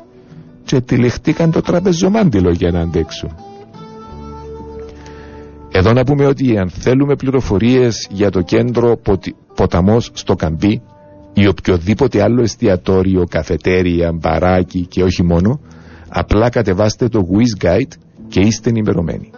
και 0.64 0.82
τυλιχτήκαν 0.82 1.52
το 1.52 1.62
τραπεζομάντιλο 1.62 2.52
για 2.52 2.72
να 2.72 2.80
αντέξουν. 2.80 3.30
Εδώ 5.76 5.94
να 5.94 6.04
πούμε 6.04 6.26
ότι 6.26 6.58
αν 6.58 6.70
θέλουμε 6.70 7.16
πληροφορίες 7.16 8.08
για 8.12 8.30
το 8.30 8.42
κέντρο 8.42 9.00
ποταμός 9.56 10.12
στο 10.14 10.36
Καμπί 10.36 10.82
ή 11.34 11.48
οποιοδήποτε 11.48 12.24
άλλο 12.24 12.42
εστιατόριο, 12.42 13.24
καφετέρια, 13.30 14.12
μπαράκι 14.12 14.86
και 14.86 15.04
όχι 15.04 15.24
μόνο, 15.24 15.60
Απλά 16.16 16.50
κατεβάστε 16.50 17.08
το 17.08 17.20
Wiz 17.32 17.66
Guide 17.66 17.94
και 18.28 18.40
είστε 18.40 18.70
ενημερωμένοι. 18.70 19.32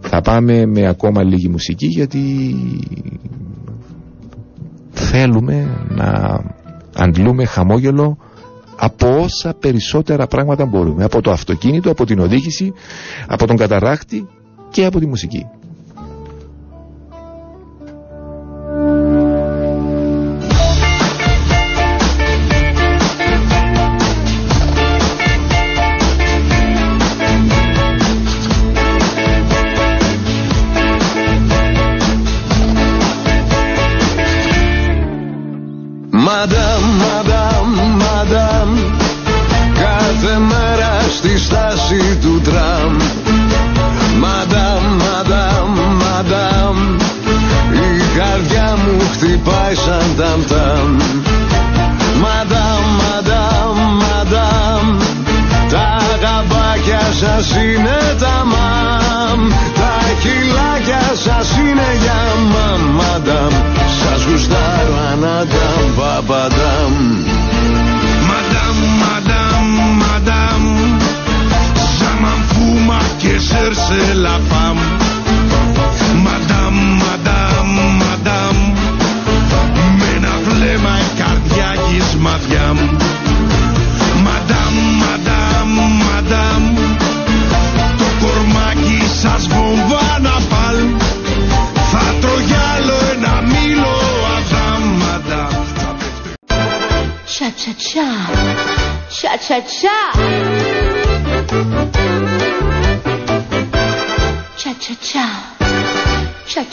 Θα 0.00 0.20
πάμε 0.20 0.66
με 0.66 0.88
ακόμα 0.88 1.22
λίγη 1.22 1.48
μουσική 1.48 1.86
γιατί 1.86 2.54
θέλουμε 4.90 5.86
να 5.88 6.40
αντλούμε 6.96 7.44
χαμόγελο 7.44 8.18
από 8.80 9.20
όσα 9.20 9.54
περισσότερα 9.54 10.26
πράγματα 10.26 10.66
μπορούμε. 10.66 11.04
Από 11.04 11.20
το 11.20 11.30
αυτοκίνητο, 11.30 11.90
από 11.90 12.04
την 12.04 12.18
οδήγηση, 12.18 12.72
από 13.26 13.46
τον 13.46 13.56
καταράκτη 13.56 14.26
και 14.70 14.84
από 14.84 14.98
τη 14.98 15.06
μουσική. 15.06 15.46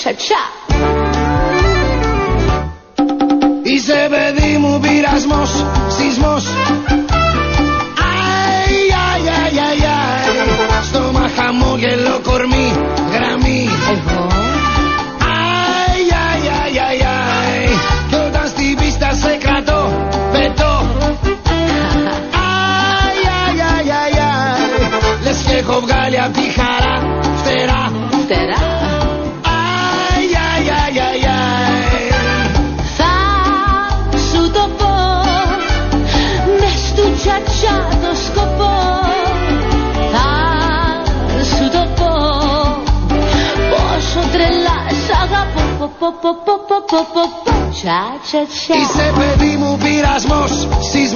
Cha 0.05 0.13
cha 0.13 0.64
Τσα, 47.85 48.19
τσα, 48.23 48.45
τσα. 48.51 48.73
Είσαι 48.81 49.13
παιδί 49.17 49.55
μου 49.55 49.77
πειρασμός, 49.83 50.67
σεισμός 50.79 51.14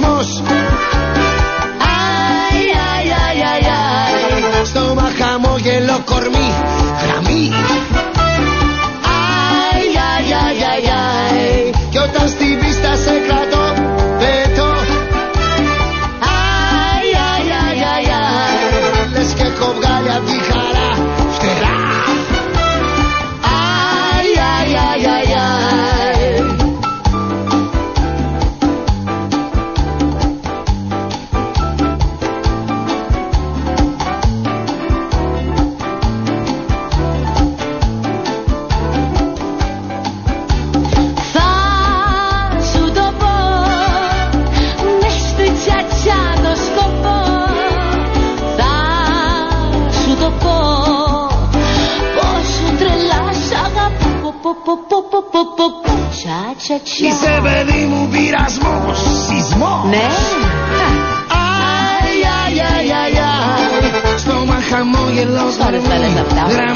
Ay, 61.28 62.22
ay, 62.22 62.60
ay, 62.60 62.90
ay, 62.90 63.16
ay. 63.16 64.18
Snowman, 64.18 64.62
jamón 64.62 65.14
y 65.14 65.18
el 65.18 65.36
oso. 65.36 65.62
Ahora 65.64 66.74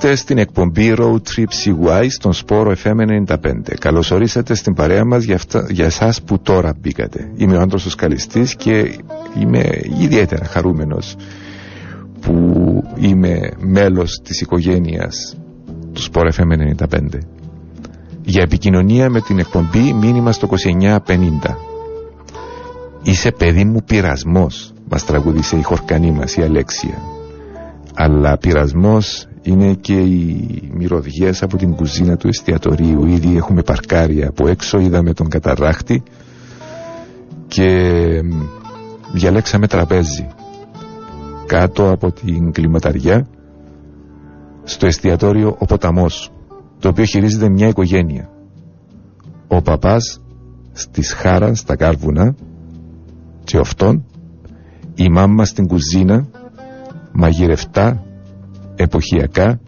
Είστε 0.00 0.14
στην 0.16 0.38
εκπομπή 0.38 0.94
Road 0.98 1.14
Trip 1.14 1.46
CY 1.64 2.06
στον 2.08 2.32
Σπόρο 2.32 2.74
FM 2.84 3.24
95. 3.26 3.36
Καλώς 3.80 4.10
ορίσατε 4.10 4.54
στην 4.54 4.74
παρέα 4.74 5.04
μας 5.04 5.24
για, 5.24 5.34
αυτά, 5.34 5.66
για 5.70 5.84
εσάς 5.84 6.22
που 6.22 6.38
τώρα 6.38 6.74
μπήκατε. 6.80 7.30
Είμαι 7.36 7.56
ο 7.56 7.60
Άντρος 7.60 7.86
ο 7.86 7.90
Σκαλιστής 7.90 8.54
και 8.54 8.98
είμαι 9.40 9.80
ιδιαίτερα 10.00 10.44
χαρούμενος 10.44 11.16
που 12.20 12.32
είμαι 12.98 13.50
μέλος 13.58 14.20
της 14.24 14.40
οικογένειας 14.40 15.36
του 15.92 16.02
Σπόρο 16.02 16.30
FM 16.36 16.76
95. 16.88 16.98
Για 18.22 18.42
επικοινωνία 18.42 19.10
με 19.10 19.20
την 19.20 19.38
εκπομπή 19.38 19.92
μήνυμα 19.92 20.32
στο 20.32 20.48
2950. 20.48 21.56
Είσαι 23.02 23.30
παιδί 23.30 23.64
μου 23.64 23.82
πειρασμός, 23.84 24.72
μας 24.90 25.04
τραγούδισε 25.04 25.56
η 25.56 25.62
χορκανή 25.62 26.10
μας 26.10 26.36
η 26.36 26.42
Αλέξια. 26.42 27.02
Αλλά 27.94 28.38
πειρασμός 28.38 29.27
είναι 29.42 29.74
και 29.74 29.94
οι 30.00 30.70
μυρωδιές 30.72 31.42
από 31.42 31.56
την 31.56 31.74
κουζίνα 31.74 32.16
του 32.16 32.28
εστιατορίου. 32.28 33.06
Ήδη 33.06 33.36
έχουμε 33.36 33.62
παρκάρια 33.62 34.28
από 34.28 34.48
έξω, 34.48 34.78
είδαμε 34.78 35.12
τον 35.12 35.28
καταράχτη 35.28 36.02
και 37.48 37.68
διαλέξαμε 39.12 39.66
τραπέζι. 39.66 40.26
Κάτω 41.46 41.90
από 41.90 42.12
την 42.12 42.52
κλιματαριά 42.52 43.28
στο 44.64 44.86
εστιατόριο 44.86 45.56
Ο 45.58 45.64
Ποταμός, 45.64 46.32
το 46.78 46.88
οποίο 46.88 47.04
χειρίζεται 47.04 47.48
μια 47.48 47.68
οικογένεια. 47.68 48.30
Ο 49.48 49.62
παπάς 49.62 50.20
στις 50.72 51.12
Χάραν 51.12 51.54
στα 51.54 51.76
Κάρβουνα 51.76 52.34
και 53.44 53.58
αυτόν, 53.58 54.04
η 54.94 55.08
μάμα 55.08 55.44
στην 55.44 55.66
κουζίνα, 55.66 56.28
μαγειρευτά, 57.12 58.02
εποχιακά 58.78 59.60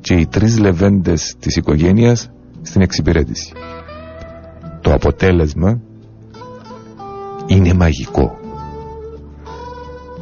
και 0.00 0.14
οι 0.14 0.26
τρεις 0.26 0.58
λεβέντες 0.58 1.34
της 1.38 1.56
οικογένειας 1.56 2.30
στην 2.62 2.82
εξυπηρέτηση. 2.82 3.52
Το 4.80 4.92
αποτέλεσμα 4.92 5.80
είναι 7.46 7.74
μαγικό. 7.74 8.38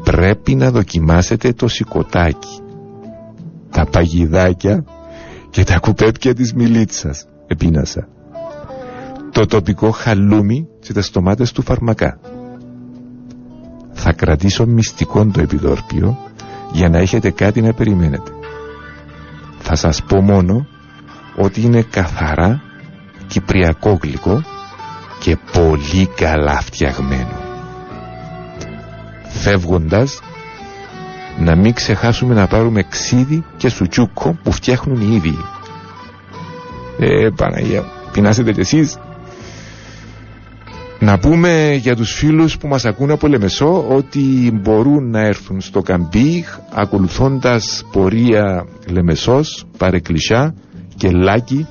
Πρέπει 0.04 0.54
να 0.54 0.70
δοκιμάσετε 0.70 1.52
το 1.52 1.68
σηκωτάκι, 1.68 2.60
τα 3.70 3.84
παγιδάκια 3.86 4.84
και 5.50 5.64
τα 5.64 5.78
κουπέπια 5.78 6.34
της 6.34 6.52
μιλίτσας, 6.54 7.26
επίνασα. 7.46 8.08
Το 9.32 9.46
τοπικό 9.46 9.90
χαλούμι 9.90 10.68
και 10.80 10.92
τα 10.92 11.02
στομάτες 11.02 11.52
του 11.52 11.62
φαρμακά. 11.62 12.20
Θα 13.92 14.12
κρατήσω 14.12 14.66
μυστικό 14.66 15.26
το 15.26 15.40
επιδόρπιο 15.40 16.27
για 16.72 16.88
να 16.88 16.98
έχετε 16.98 17.30
κάτι 17.30 17.60
να 17.60 17.72
περιμένετε. 17.72 18.30
Θα 19.58 19.74
σας 19.76 20.02
πω 20.02 20.22
μόνο 20.22 20.66
ότι 21.36 21.60
είναι 21.60 21.82
καθαρά 21.82 22.62
κυπριακό 23.26 23.98
γλυκό 24.02 24.42
και 25.20 25.38
πολύ 25.52 26.06
καλά 26.16 26.60
φτιαγμένο. 26.60 27.40
Φεύγοντας 29.28 30.20
να 31.38 31.56
μην 31.56 31.72
ξεχάσουμε 31.72 32.34
να 32.34 32.46
πάρουμε 32.46 32.82
ξύδι 32.82 33.44
και 33.56 33.68
σουτσούκο 33.68 34.38
που 34.42 34.52
φτιάχνουν 34.52 35.00
οι 35.00 35.14
ίδιοι. 35.14 35.38
Ε, 36.98 37.28
Παναγία, 37.36 37.84
πεινάσετε 38.12 38.52
κι 38.52 38.60
εσείς. 38.60 38.98
Να 41.00 41.18
πούμε 41.18 41.78
για 41.80 41.96
τους 41.96 42.12
φίλους 42.12 42.58
που 42.58 42.68
μας 42.68 42.84
ακούν 42.84 43.10
από 43.10 43.26
Λεμεσό 43.26 43.88
ότι 43.88 44.50
μπορούν 44.62 45.10
να 45.10 45.20
έρθουν 45.20 45.60
στο 45.60 45.82
Καμπί 45.82 46.44
ακολουθώντας 46.72 47.84
πορεία 47.92 48.66
Λεμεσός, 48.90 49.66
Παρεκκλησιά, 49.78 50.54
Κελάκι, 50.96 51.66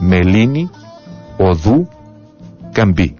Μελίνη, 0.00 0.70
Οδού, 1.36 1.88
Καμπί. 2.72 3.14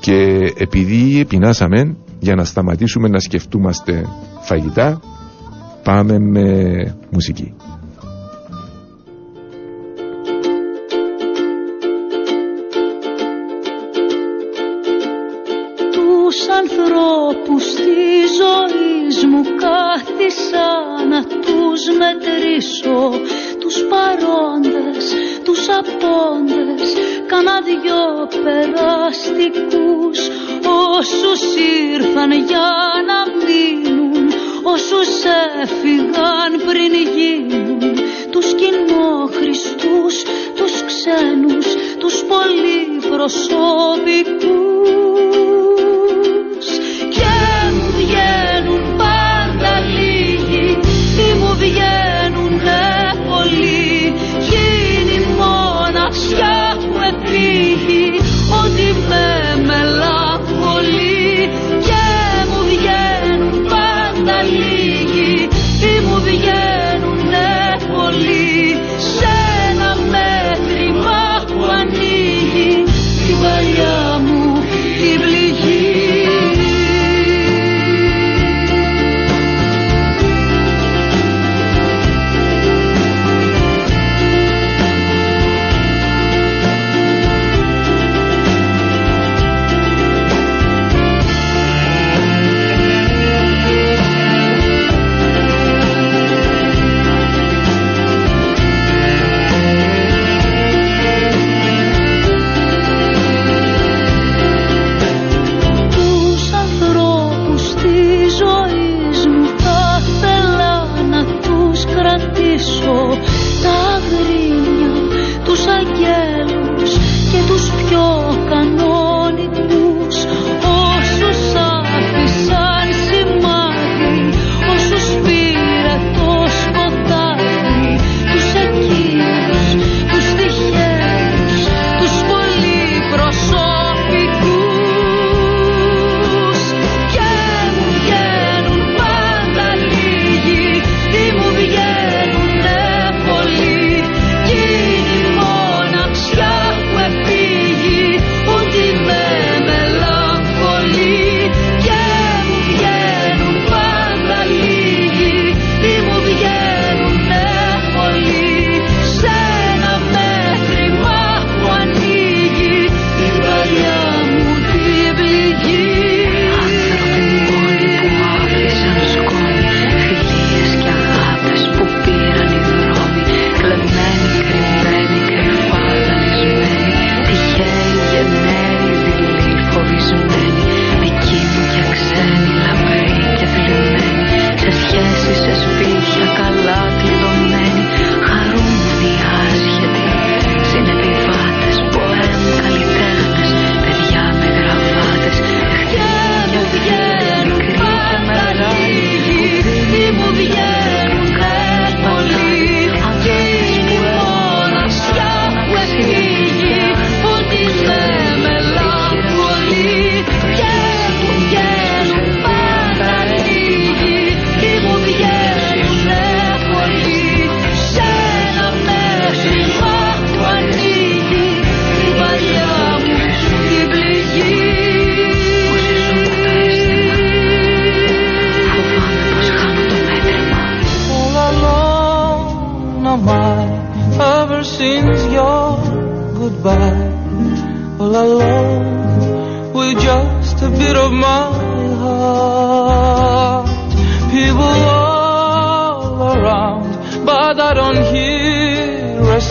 Και 0.00 0.52
επειδή 0.56 1.24
πεινάσαμε 1.24 1.96
για 2.18 2.34
να 2.34 2.44
σταματήσουμε 2.44 3.08
να 3.08 3.20
σκεφτούμαστε 3.20 4.04
φαγητά 4.40 5.00
πάμε 5.82 6.18
με 6.18 6.42
μουσική. 7.10 7.54
Τους 16.82 16.90
ανθρώπους 16.90 17.64
της 17.74 18.30
ζωής 18.40 19.16
μου 19.24 19.42
κάθισα 19.62 20.70
να 21.08 21.24
τους 21.24 21.82
μετρήσω. 21.98 23.00
Τους 23.60 23.76
παρόντες, 23.90 25.14
τους 25.44 25.68
απόντες 25.68 26.92
κάνα 27.26 27.60
δυο 27.60 28.28
περαστικούς. 28.44 30.18
Όσους 30.98 31.40
ήρθαν 31.92 32.32
για 32.32 32.70
να 33.08 33.18
μείνουν 33.44 34.32
όσους 34.62 35.10
έφυγαν 35.62 36.50
πριν 36.66 36.92
γίνουν. 37.14 37.80
Τους 38.30 38.54
κοινόχρηστούς, 38.54 40.14
τους 40.56 40.74
ξένους, 40.86 41.66
τους 41.98 42.24
πολυπροσωπικούς 42.30 45.01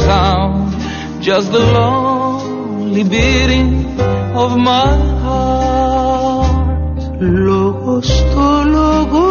sound, 0.07 0.71
just 1.27 1.51
the 1.51 1.63
lonely 1.77 3.03
beating 3.03 3.69
of 4.43 4.49
my 4.57 4.89
heart. 5.23 5.91
Λόγος 7.23 8.05
στο 8.05 8.63
λόγο 8.65 9.25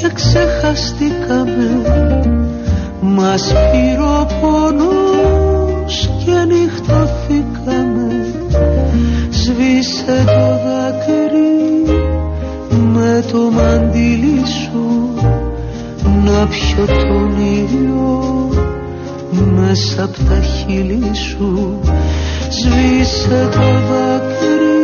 και 0.00 0.08
ξεχαστήκαμε 0.14 1.82
Μας 3.00 3.42
πήρε 3.42 4.02
ο 4.02 4.26
πόνος 4.40 6.10
και 6.24 6.44
νυχτωθήκαμε 6.46 8.34
Σβήσε 9.30 10.24
το 10.26 10.48
δάκρυ 10.64 11.62
με 12.92 13.24
το 13.32 13.38
μαντίλι 13.38 14.42
σου 14.46 15.14
Να 16.24 16.46
πιω 16.46 16.86
τον 16.86 17.36
ήλιο 17.38 18.50
μέσα 19.42 20.04
απ' 20.04 20.16
τα 20.28 20.40
χείλη 20.40 21.14
σου. 21.14 21.78
Σβήσε 22.48 23.48
το 23.52 23.68
δάκρυ 23.88 24.82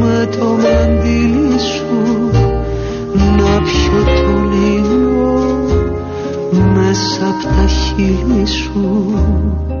με 0.00 0.28
το 0.38 0.44
μαντίλι 0.44 1.58
σου. 1.58 2.30
Να 3.36 3.60
πιω 3.62 4.04
τον 4.04 4.52
ήλιο 4.52 5.64
μέσα 6.74 7.28
απ' 7.28 7.42
τα 7.42 7.66
χείλη 7.66 8.46
σου 8.46 9.73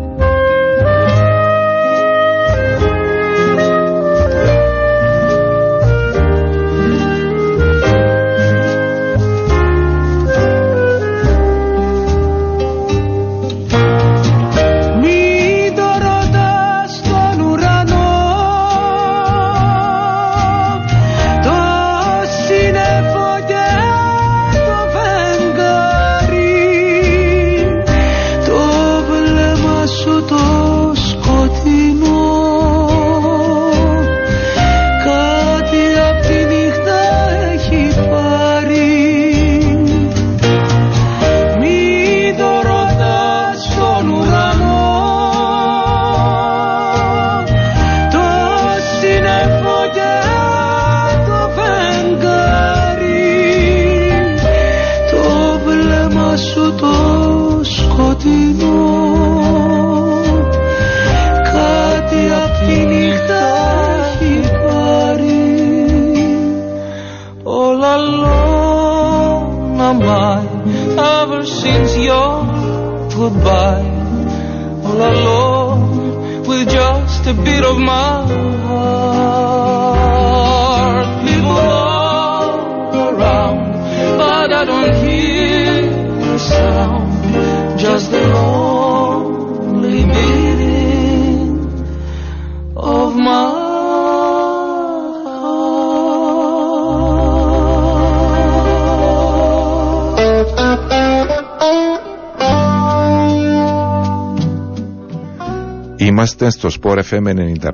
FM 107.10 107.26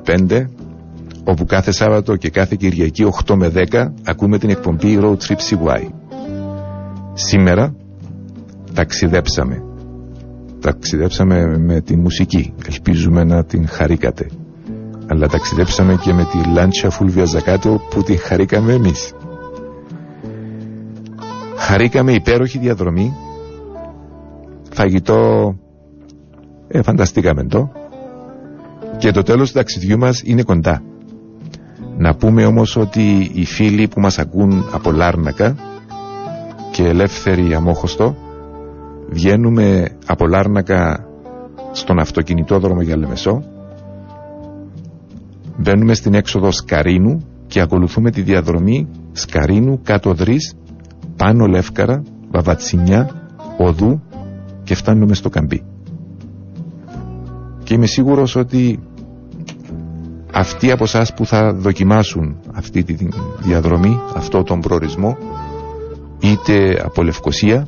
95 0.05 0.45
όπου 1.23 1.45
κάθε 1.45 1.71
Σάββατο 1.71 2.15
και 2.15 2.29
κάθε 2.29 2.55
Κυριακή 2.59 3.05
8 3.25 3.35
με 3.35 3.51
10 3.71 3.85
ακούμε 4.05 4.37
την 4.37 4.49
εκπομπή 4.49 4.97
Road 5.01 5.17
Trip 5.17 5.37
CY. 5.49 5.87
Σήμερα 7.13 7.75
ταξιδέψαμε. 8.73 9.63
Ταξιδέψαμε 10.61 11.57
με 11.57 11.81
τη 11.81 11.95
μουσική. 11.95 12.53
Ελπίζουμε 12.69 13.23
να 13.23 13.43
την 13.45 13.67
χαρήκατε. 13.67 14.29
Αλλά 15.07 15.27
ταξιδέψαμε 15.27 15.95
και 16.01 16.13
με 16.13 16.23
τη 16.23 16.49
Λάντσια 16.53 16.89
Φούλβια 16.89 17.25
Ζακάτο 17.25 17.81
που 17.89 18.03
την 18.03 18.17
χαρήκαμε 18.19 18.73
εμείς. 18.73 19.13
Χαρήκαμε 21.57 22.11
υπέροχη 22.11 22.57
διαδρομή. 22.57 23.13
Φαγητό 24.73 25.55
ε, 26.67 26.81
φανταστήκαμε 26.81 27.43
το. 27.43 27.71
Και 29.01 29.11
το 29.11 29.21
τέλος 29.23 29.51
του 29.51 29.57
ταξιδιού 29.57 29.97
μας 29.97 30.21
είναι 30.25 30.43
κοντά. 30.43 30.81
Να 31.97 32.15
πούμε 32.15 32.45
όμως 32.45 32.75
ότι 32.75 33.31
οι 33.33 33.45
φίλοι 33.45 33.87
που 33.87 33.99
μας 33.99 34.19
ακούν 34.19 34.65
από 34.71 34.91
Λάρνακα 34.91 35.55
και 36.71 36.83
ελεύθεροι 36.83 37.53
αμόχωστο 37.53 38.15
βγαίνουμε 39.09 39.87
από 40.05 40.27
Λάρνακα 40.27 41.05
στον 41.71 41.99
αυτοκινητόδρομο 41.99 42.81
για 42.81 42.97
Λεμεσό 42.97 43.43
μπαίνουμε 45.57 45.93
στην 45.93 46.13
έξοδο 46.13 46.51
Σκαρίνου 46.51 47.25
και 47.47 47.61
ακολουθούμε 47.61 48.11
τη 48.11 48.21
διαδρομή 48.21 48.87
Σκαρίνου 49.11 49.81
κάτω 49.83 50.13
Δρύς 50.13 50.53
πάνω 51.15 51.45
Λεύκαρα, 51.45 52.03
Βαβατσινιά, 52.31 53.09
Οδού 53.57 54.01
και 54.63 54.75
φτάνουμε 54.75 55.13
στο 55.13 55.29
Καμπί. 55.29 55.63
Και 57.63 57.73
είμαι 57.73 57.85
σίγουρος 57.85 58.35
ότι 58.35 58.79
αυτοί 60.33 60.71
από 60.71 60.83
εσάς 60.83 61.13
που 61.13 61.25
θα 61.25 61.53
δοκιμάσουν 61.53 62.39
αυτή 62.53 62.83
τη 62.83 63.07
διαδρομή, 63.39 64.01
αυτό 64.15 64.43
τον 64.43 64.59
προορισμό, 64.59 65.17
είτε 66.19 66.81
από 66.85 67.03
Λευκοσία, 67.03 67.67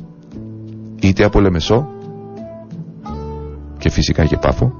είτε 1.00 1.24
από 1.24 1.40
Λεμεσό 1.40 1.88
και 3.78 3.90
φυσικά 3.90 4.24
και 4.24 4.36
Πάφο, 4.36 4.72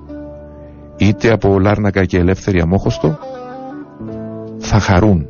είτε 0.97 1.33
από 1.33 1.59
Λάρνακα 1.59 2.05
και 2.05 2.19
Ελεύθερη 2.19 2.61
Αμόχωστο, 2.61 3.19
θα 4.59 4.79
χαρούν 4.79 5.27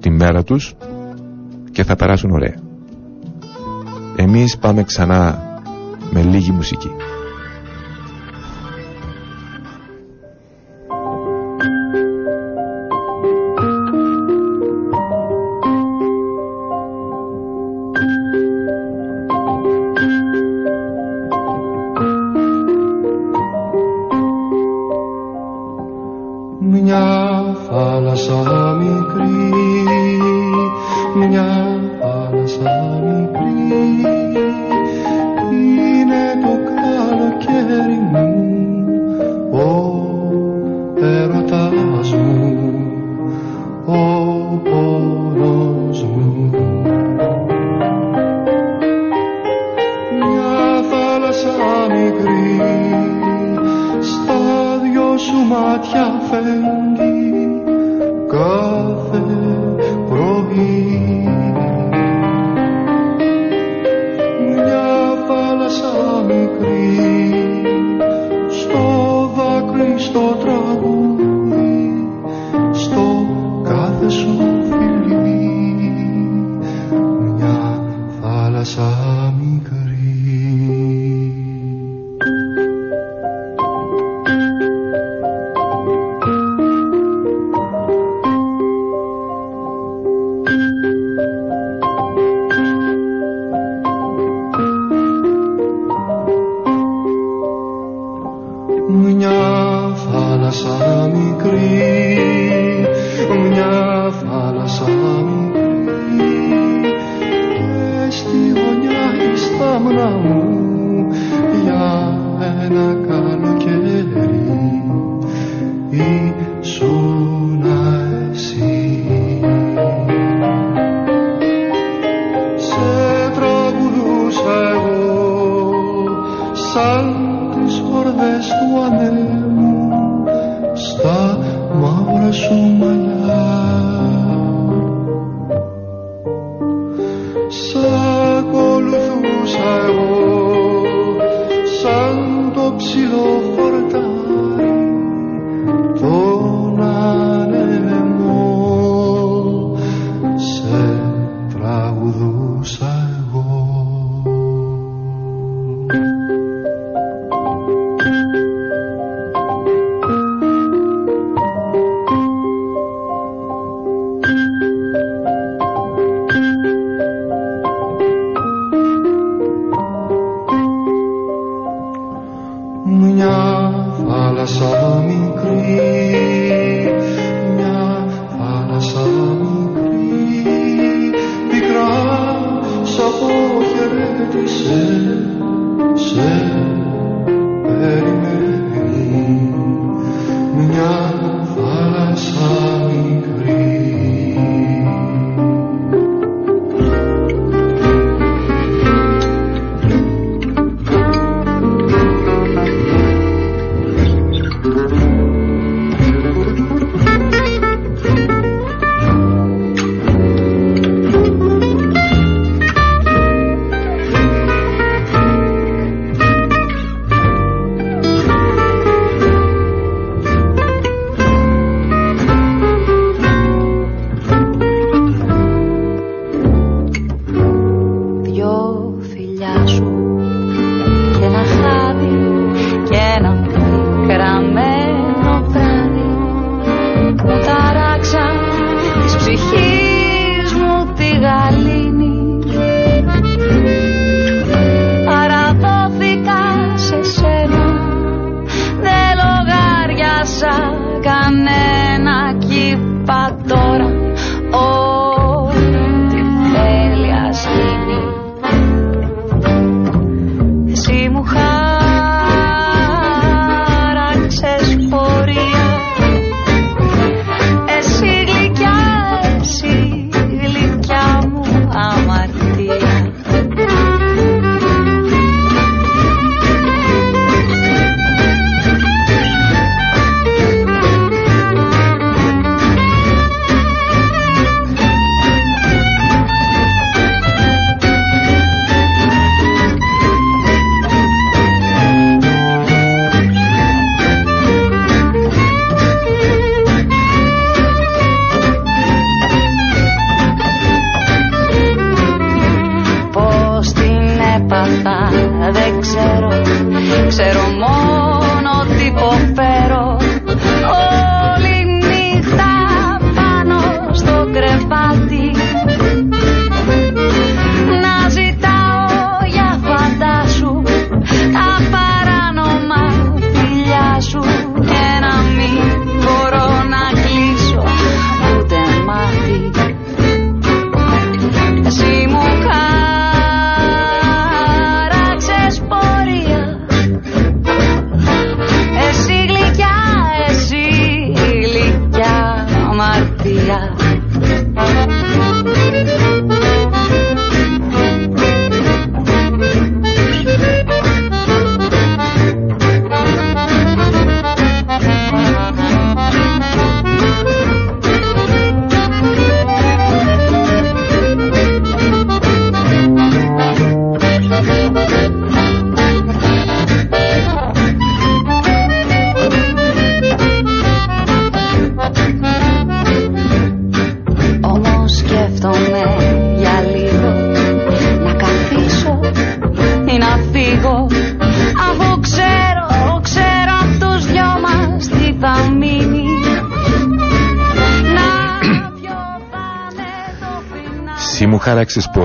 τη 0.00 0.10
μέρα 0.10 0.42
τους 0.42 0.74
και 1.70 1.84
θα 1.84 1.96
περάσουν 1.96 2.30
ωραία. 2.30 2.54
Εμείς 4.16 4.58
πάμε 4.58 4.82
ξανά 4.82 5.42
με 6.10 6.22
λίγη 6.22 6.50
μουσική. 6.50 6.90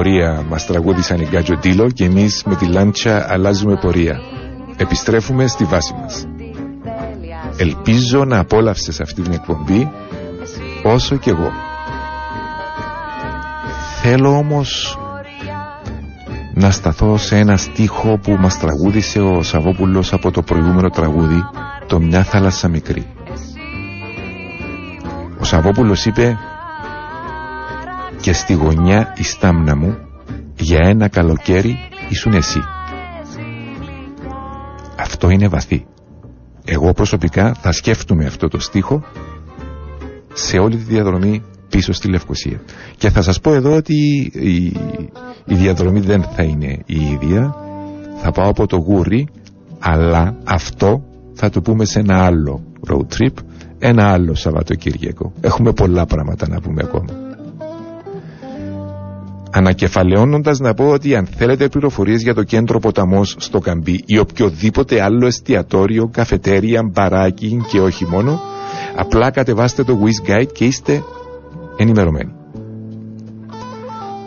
πορεία 0.03 0.45
μας 0.49 0.65
τραγούδισαν 0.65 1.19
οι 1.21 1.27
Γκάτζο 1.29 1.57
Ντίλο 1.57 1.91
και 1.91 2.03
εμείς 2.03 2.43
με 2.45 2.55
τη 2.55 2.65
Λάντσα 2.65 3.31
αλλάζουμε 3.31 3.75
πορεία. 3.75 4.19
Επιστρέφουμε 4.77 5.47
στη 5.47 5.63
βάση 5.63 5.93
μας. 6.01 6.25
Ελπίζω 7.57 8.25
να 8.25 8.39
απόλαυσες 8.39 8.99
αυτή 8.99 9.21
την 9.21 9.31
εκπομπή 9.31 9.91
όσο 10.83 11.15
και 11.15 11.29
εγώ. 11.29 11.51
Θέλω 14.01 14.37
όμως 14.37 14.97
να 16.53 16.71
σταθώ 16.71 17.17
σε 17.17 17.37
ένα 17.37 17.57
στίχο 17.57 18.17
που 18.17 18.31
μας 18.39 18.59
τραγούδισε 18.59 19.19
ο 19.19 19.43
Σαββόπουλος 19.43 20.13
από 20.13 20.31
το 20.31 20.41
προηγούμενο 20.41 20.89
τραγούδι 20.89 21.43
το 21.87 21.99
«Μια 21.99 22.23
θάλασσα 22.23 22.67
μικρή». 22.67 23.05
Ο 25.39 25.43
Σαββόπουλος 25.43 26.05
είπε 26.05 26.37
και 28.23 28.33
στη 28.33 28.53
γωνιά 28.53 29.13
η 29.17 29.23
στάμνα 29.23 29.75
μου 29.75 29.97
για 30.59 30.79
ένα 30.83 31.07
καλοκαίρι 31.07 31.77
ήσουν 32.09 32.33
εσύ. 32.33 32.59
Αυτό 34.99 35.29
είναι 35.29 35.47
βαθύ. 35.47 35.85
Εγώ 36.65 36.93
προσωπικά 36.93 37.53
θα 37.53 37.71
σκέφτομαι 37.71 38.25
αυτό 38.25 38.47
το 38.47 38.59
στίχο 38.59 39.03
σε 40.33 40.57
όλη 40.57 40.75
τη 40.75 40.83
διαδρομή 40.83 41.43
πίσω 41.69 41.93
στη 41.93 42.09
Λευκοσία. 42.09 42.61
Και 42.97 43.09
θα 43.09 43.21
σας 43.21 43.39
πω 43.39 43.53
εδώ 43.53 43.75
ότι 43.75 44.31
η, 45.45 45.55
διαδρομή 45.55 45.99
δεν 45.99 46.23
θα 46.23 46.43
είναι 46.43 46.79
η 46.85 47.01
ίδια. 47.11 47.55
Θα 48.21 48.31
πάω 48.31 48.49
από 48.49 48.67
το 48.67 48.77
γούρι, 48.77 49.27
αλλά 49.79 50.37
αυτό 50.43 51.03
θα 51.33 51.49
το 51.49 51.61
πούμε 51.61 51.85
σε 51.85 51.99
ένα 51.99 52.25
άλλο 52.25 52.63
road 52.89 53.17
trip, 53.17 53.33
ένα 53.79 54.11
άλλο 54.11 54.35
Σαββατοκύριακο. 54.35 55.33
Έχουμε 55.41 55.73
πολλά 55.73 56.05
πράγματα 56.05 56.47
να 56.47 56.61
πούμε 56.61 56.81
ακόμα. 56.83 57.23
Ανακεφαλαιώνοντας 59.55 60.59
να 60.59 60.73
πω 60.73 60.89
ότι 60.89 61.15
αν 61.15 61.25
θέλετε 61.25 61.67
πληροφορίες 61.67 62.21
για 62.21 62.33
το 62.33 62.43
κέντρο 62.43 62.79
ποταμός 62.79 63.35
στο 63.39 63.59
Καμπί 63.59 64.03
ή 64.05 64.17
οποιοδήποτε 64.17 65.01
άλλο 65.01 65.25
εστιατόριο, 65.25 66.07
καφετέρια, 66.07 66.83
μπαράκι 66.83 67.61
και 67.71 67.79
όχι 67.79 68.05
μόνο, 68.05 68.39
απλά 68.95 69.31
κατεβάστε 69.31 69.83
το 69.83 69.99
Wiz 70.01 70.29
Guide 70.29 70.51
και 70.53 70.65
είστε 70.65 71.03
ενημερωμένοι. 71.77 72.33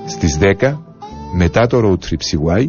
Στις 0.06 0.38
10, 0.40 0.78
μετά 1.36 1.66
το 1.66 1.78
Road 1.78 2.04
Trip 2.04 2.56
CY, 2.56 2.66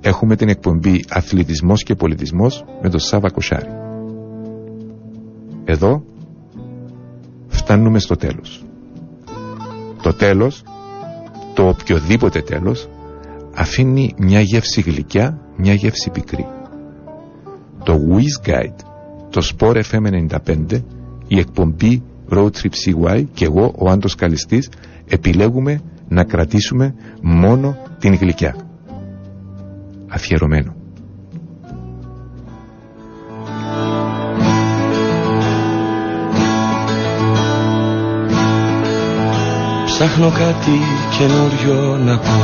έχουμε 0.00 0.36
την 0.36 0.48
εκπομπή 0.48 1.04
Αθλητισμός 1.08 1.82
και 1.82 1.94
Πολιτισμός 1.94 2.64
με 2.82 2.90
τον 2.90 3.00
Σάβα 3.00 3.30
Κοσάρη. 3.30 3.70
Εδώ 5.64 6.02
φτάνουμε 7.46 7.98
στο 7.98 8.16
τέλος. 8.16 8.64
Το 10.02 10.12
τέλος 10.12 10.62
το 11.58 11.68
οποιοδήποτε 11.68 12.40
τέλος 12.40 12.88
αφήνει 13.54 14.14
μια 14.18 14.40
γεύση 14.40 14.80
γλυκιά, 14.80 15.38
μια 15.56 15.74
γεύση 15.74 16.10
πικρή. 16.10 16.46
Το 17.82 17.98
Wiz 18.10 18.48
Guide, 18.48 18.84
το 19.30 19.48
Sport 19.50 19.82
FM 19.90 20.26
95, 20.46 20.82
η 21.28 21.38
εκπομπή 21.38 22.02
Road 22.30 22.50
Trip 22.50 22.72
CY 22.84 23.24
και 23.32 23.44
εγώ, 23.44 23.74
ο 23.78 23.90
Άντος 23.90 24.14
Καλιστής, 24.14 24.70
επιλέγουμε 25.08 25.80
να 26.08 26.24
κρατήσουμε 26.24 26.94
μόνο 27.22 27.76
την 27.98 28.14
γλυκιά. 28.14 28.56
Αφιερωμένο. 30.08 30.77
Ψάχνω 39.98 40.30
κάτι 40.30 40.80
καινούριο 41.18 41.96
να 41.96 42.18
πω. 42.18 42.40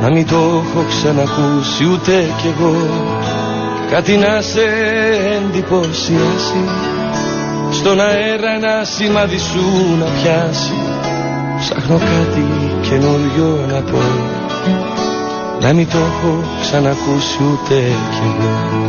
Να 0.00 0.10
μην 0.10 0.26
το 0.26 0.36
έχω 0.36 0.84
ξανακούσει 0.88 1.84
ούτε 1.92 2.30
κι 2.40 2.54
εγώ. 2.58 2.76
Κάτι 3.90 4.16
να 4.16 4.40
σε 4.40 4.64
εντυπωσιάσει 5.36 6.64
Στον 7.72 8.00
αέρα 8.00 8.50
ένα 8.56 8.84
σημάδι 8.84 9.38
σου 9.38 9.96
να 9.98 10.04
πιάσει. 10.04 10.72
Ψάχνω 11.60 11.98
κάτι 11.98 12.46
καινούριο 12.88 13.66
να 13.68 13.80
πω. 13.80 14.02
Να 15.60 15.72
μην 15.72 15.88
το 15.90 15.98
έχω 15.98 16.44
ξανακούσει 16.60 17.38
ούτε 17.42 17.74
κι 18.10 18.22
εγώ 18.38 18.86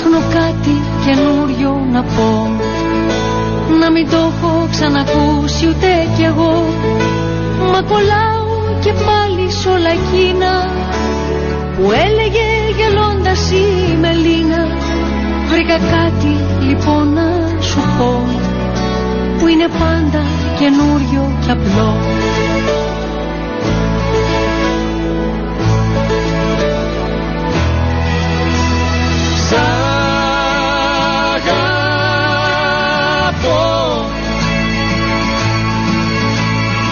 Ψάχνω 0.00 0.22
κάτι 0.40 0.76
καινούριο 1.04 1.86
να 1.92 2.02
πω. 2.02 2.50
Να 3.80 3.90
μην 3.90 4.10
το 4.10 4.16
έχω 4.16 4.68
ξανακούσει 4.70 5.66
ούτε 5.68 5.90
κι 6.16 6.22
εγώ. 6.22 6.54
Μα 7.72 7.82
κολλάω 7.82 8.46
και 8.80 8.92
πάλι 8.92 9.50
σ' 9.50 9.66
όλα 9.66 9.90
εκείνα 9.98 10.52
Που 11.76 11.84
έλεγε 12.04 12.46
γελώντας 12.78 13.50
η 13.50 13.96
Μελίνα. 14.00 14.62
Βρήκα 15.48 15.78
κάτι 15.78 16.34
λοιπόν 16.68 17.12
να 17.12 17.60
σου 17.60 17.80
πω 17.98 18.22
Που 19.38 19.46
είναι 19.46 19.68
πάντα 19.68 20.22
καινούριο 20.58 21.38
και 21.44 21.50
απλό 21.50 21.90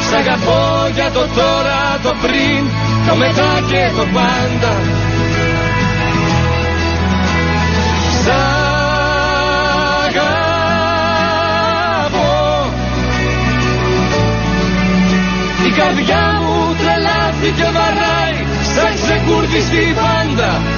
Σ' 0.08 0.12
αγαπώ 0.12 0.88
για 0.94 1.10
το 1.10 1.26
τώρα, 1.34 1.98
το 2.02 2.14
πριν, 2.22 2.62
το 3.08 3.16
μετά 3.16 3.60
και 3.70 3.90
το 3.96 4.04
πάντα. 4.14 4.72
Σ' 8.22 8.28
αγαπώ. 10.06 11.16
Η 15.66 15.70
καρδιά 15.70 16.40
μου 16.42 16.76
τρελάθηκε 16.78 17.66
βαράει 17.76 18.38
σαν 18.74 18.94
ξεκούρδιστη 18.94 19.94
πάντα 19.94 20.77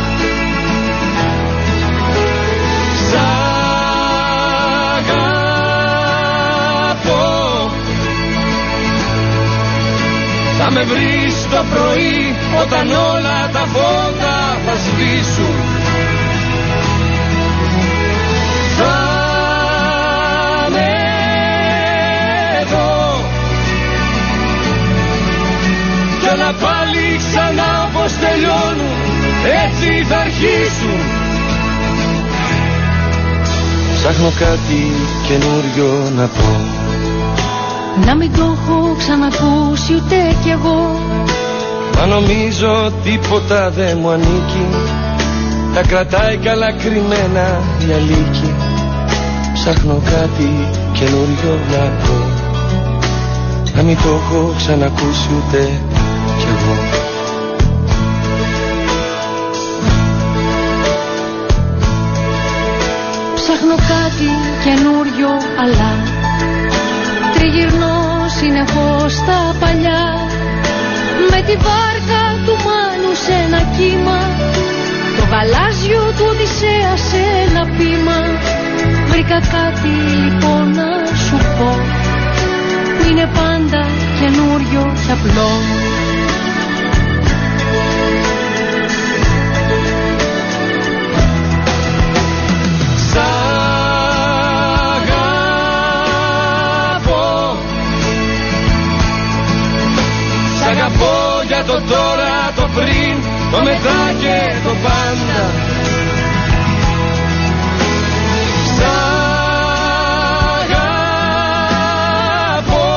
Θα 10.62 10.70
με 10.70 10.82
βρεις 10.82 11.34
το 11.50 11.64
πρωί 11.70 12.36
όταν 12.62 12.90
όλα 12.90 13.50
τα 13.52 13.64
φώτα 13.72 14.58
θα 14.66 14.74
σβήσουν. 14.84 15.54
Θα 18.78 18.96
με 20.70 20.92
δω. 22.70 23.24
Κι 26.20 26.28
όλα 26.34 26.52
πάλι 26.52 27.20
ξανά 27.28 27.88
όπως 27.88 28.12
τελειώνουν 28.12 28.98
έτσι 29.64 30.04
θα 30.08 30.16
αρχίσουν. 30.16 31.00
Ψάχνω 33.94 34.32
κάτι 34.38 34.92
καινούριο 35.26 36.10
να 36.16 36.26
πω 36.26 36.79
Να 38.06 38.14
μην 38.14 38.30
το 38.36 38.42
έχω 38.42 38.94
ξανακούσει 38.98 39.94
ούτε 39.94 40.16
κι 40.42 40.50
εγώ. 40.50 40.98
Μα 41.98 42.06
νομίζω 42.06 42.92
τίποτα 43.04 43.70
δεν 43.70 43.98
μου 44.00 44.10
ανήκει. 44.10 44.66
Τα 45.74 45.82
κρατάει 45.82 46.36
καλά 46.36 46.72
κρυμμένα 46.72 47.60
η 47.88 47.92
αλήκη 47.92 48.54
Ψάχνω 49.62 50.02
κάτι 50.04 50.68
καινούριο 50.92 51.58
να 51.70 51.84
πω. 52.04 52.14
Να 53.76 53.82
μην 53.82 53.96
το 53.96 54.08
έχω 54.08 54.54
ξανακούσει 54.56 55.28
ούτε 55.36 55.70
κι 56.38 56.46
εγώ. 56.46 56.76
Ψάχνω 63.34 63.74
κάτι 63.74 64.30
καινούριο 64.64 65.28
αλλά 65.62 66.09
Τριγυρνώ 67.40 68.26
συνεχώς 68.38 69.14
τα 69.26 69.56
παλιά. 69.60 70.04
Με 71.30 71.40
τη 71.46 71.54
βάρκα 71.66 72.22
του 72.44 72.54
Μάνου 72.66 73.12
σε 73.24 73.32
ένα 73.46 73.60
κύμα 73.76 74.20
Το 75.16 75.22
γαλάζιο 75.30 76.04
του 76.16 76.24
Οδυσσέα 76.30 76.92
σε 77.08 77.22
ένα 77.44 77.62
πείμα. 77.76 78.18
Βρήκα 79.10 79.38
κάτι 79.56 79.92
λοιπόν 80.22 80.64
να 80.78 80.90
σου 81.24 81.36
πω 81.58 81.70
Που 82.96 83.02
είναι 83.10 83.28
πάντα 83.38 83.82
καινούριο 84.20 84.82
και 85.06 85.12
απλό 85.12 85.79
το 101.66 101.72
τώρα, 101.72 102.52
το 102.56 102.68
πριν, 102.74 103.22
το 103.50 103.62
μετά 103.62 104.12
και 104.20 104.54
το 104.64 104.70
πάντα. 104.82 105.42
Σ' 108.74 108.82
αγαπώ. 111.82 112.88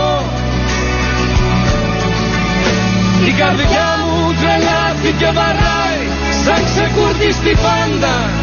Η 3.28 3.32
καρδιά 3.32 3.98
μου 4.06 4.34
τρελάθηκε 4.42 5.32
βαράει 5.34 6.04
σαν 6.46 6.62
ξεκουρδιστή 6.66 7.54
πάντα. 7.62 8.43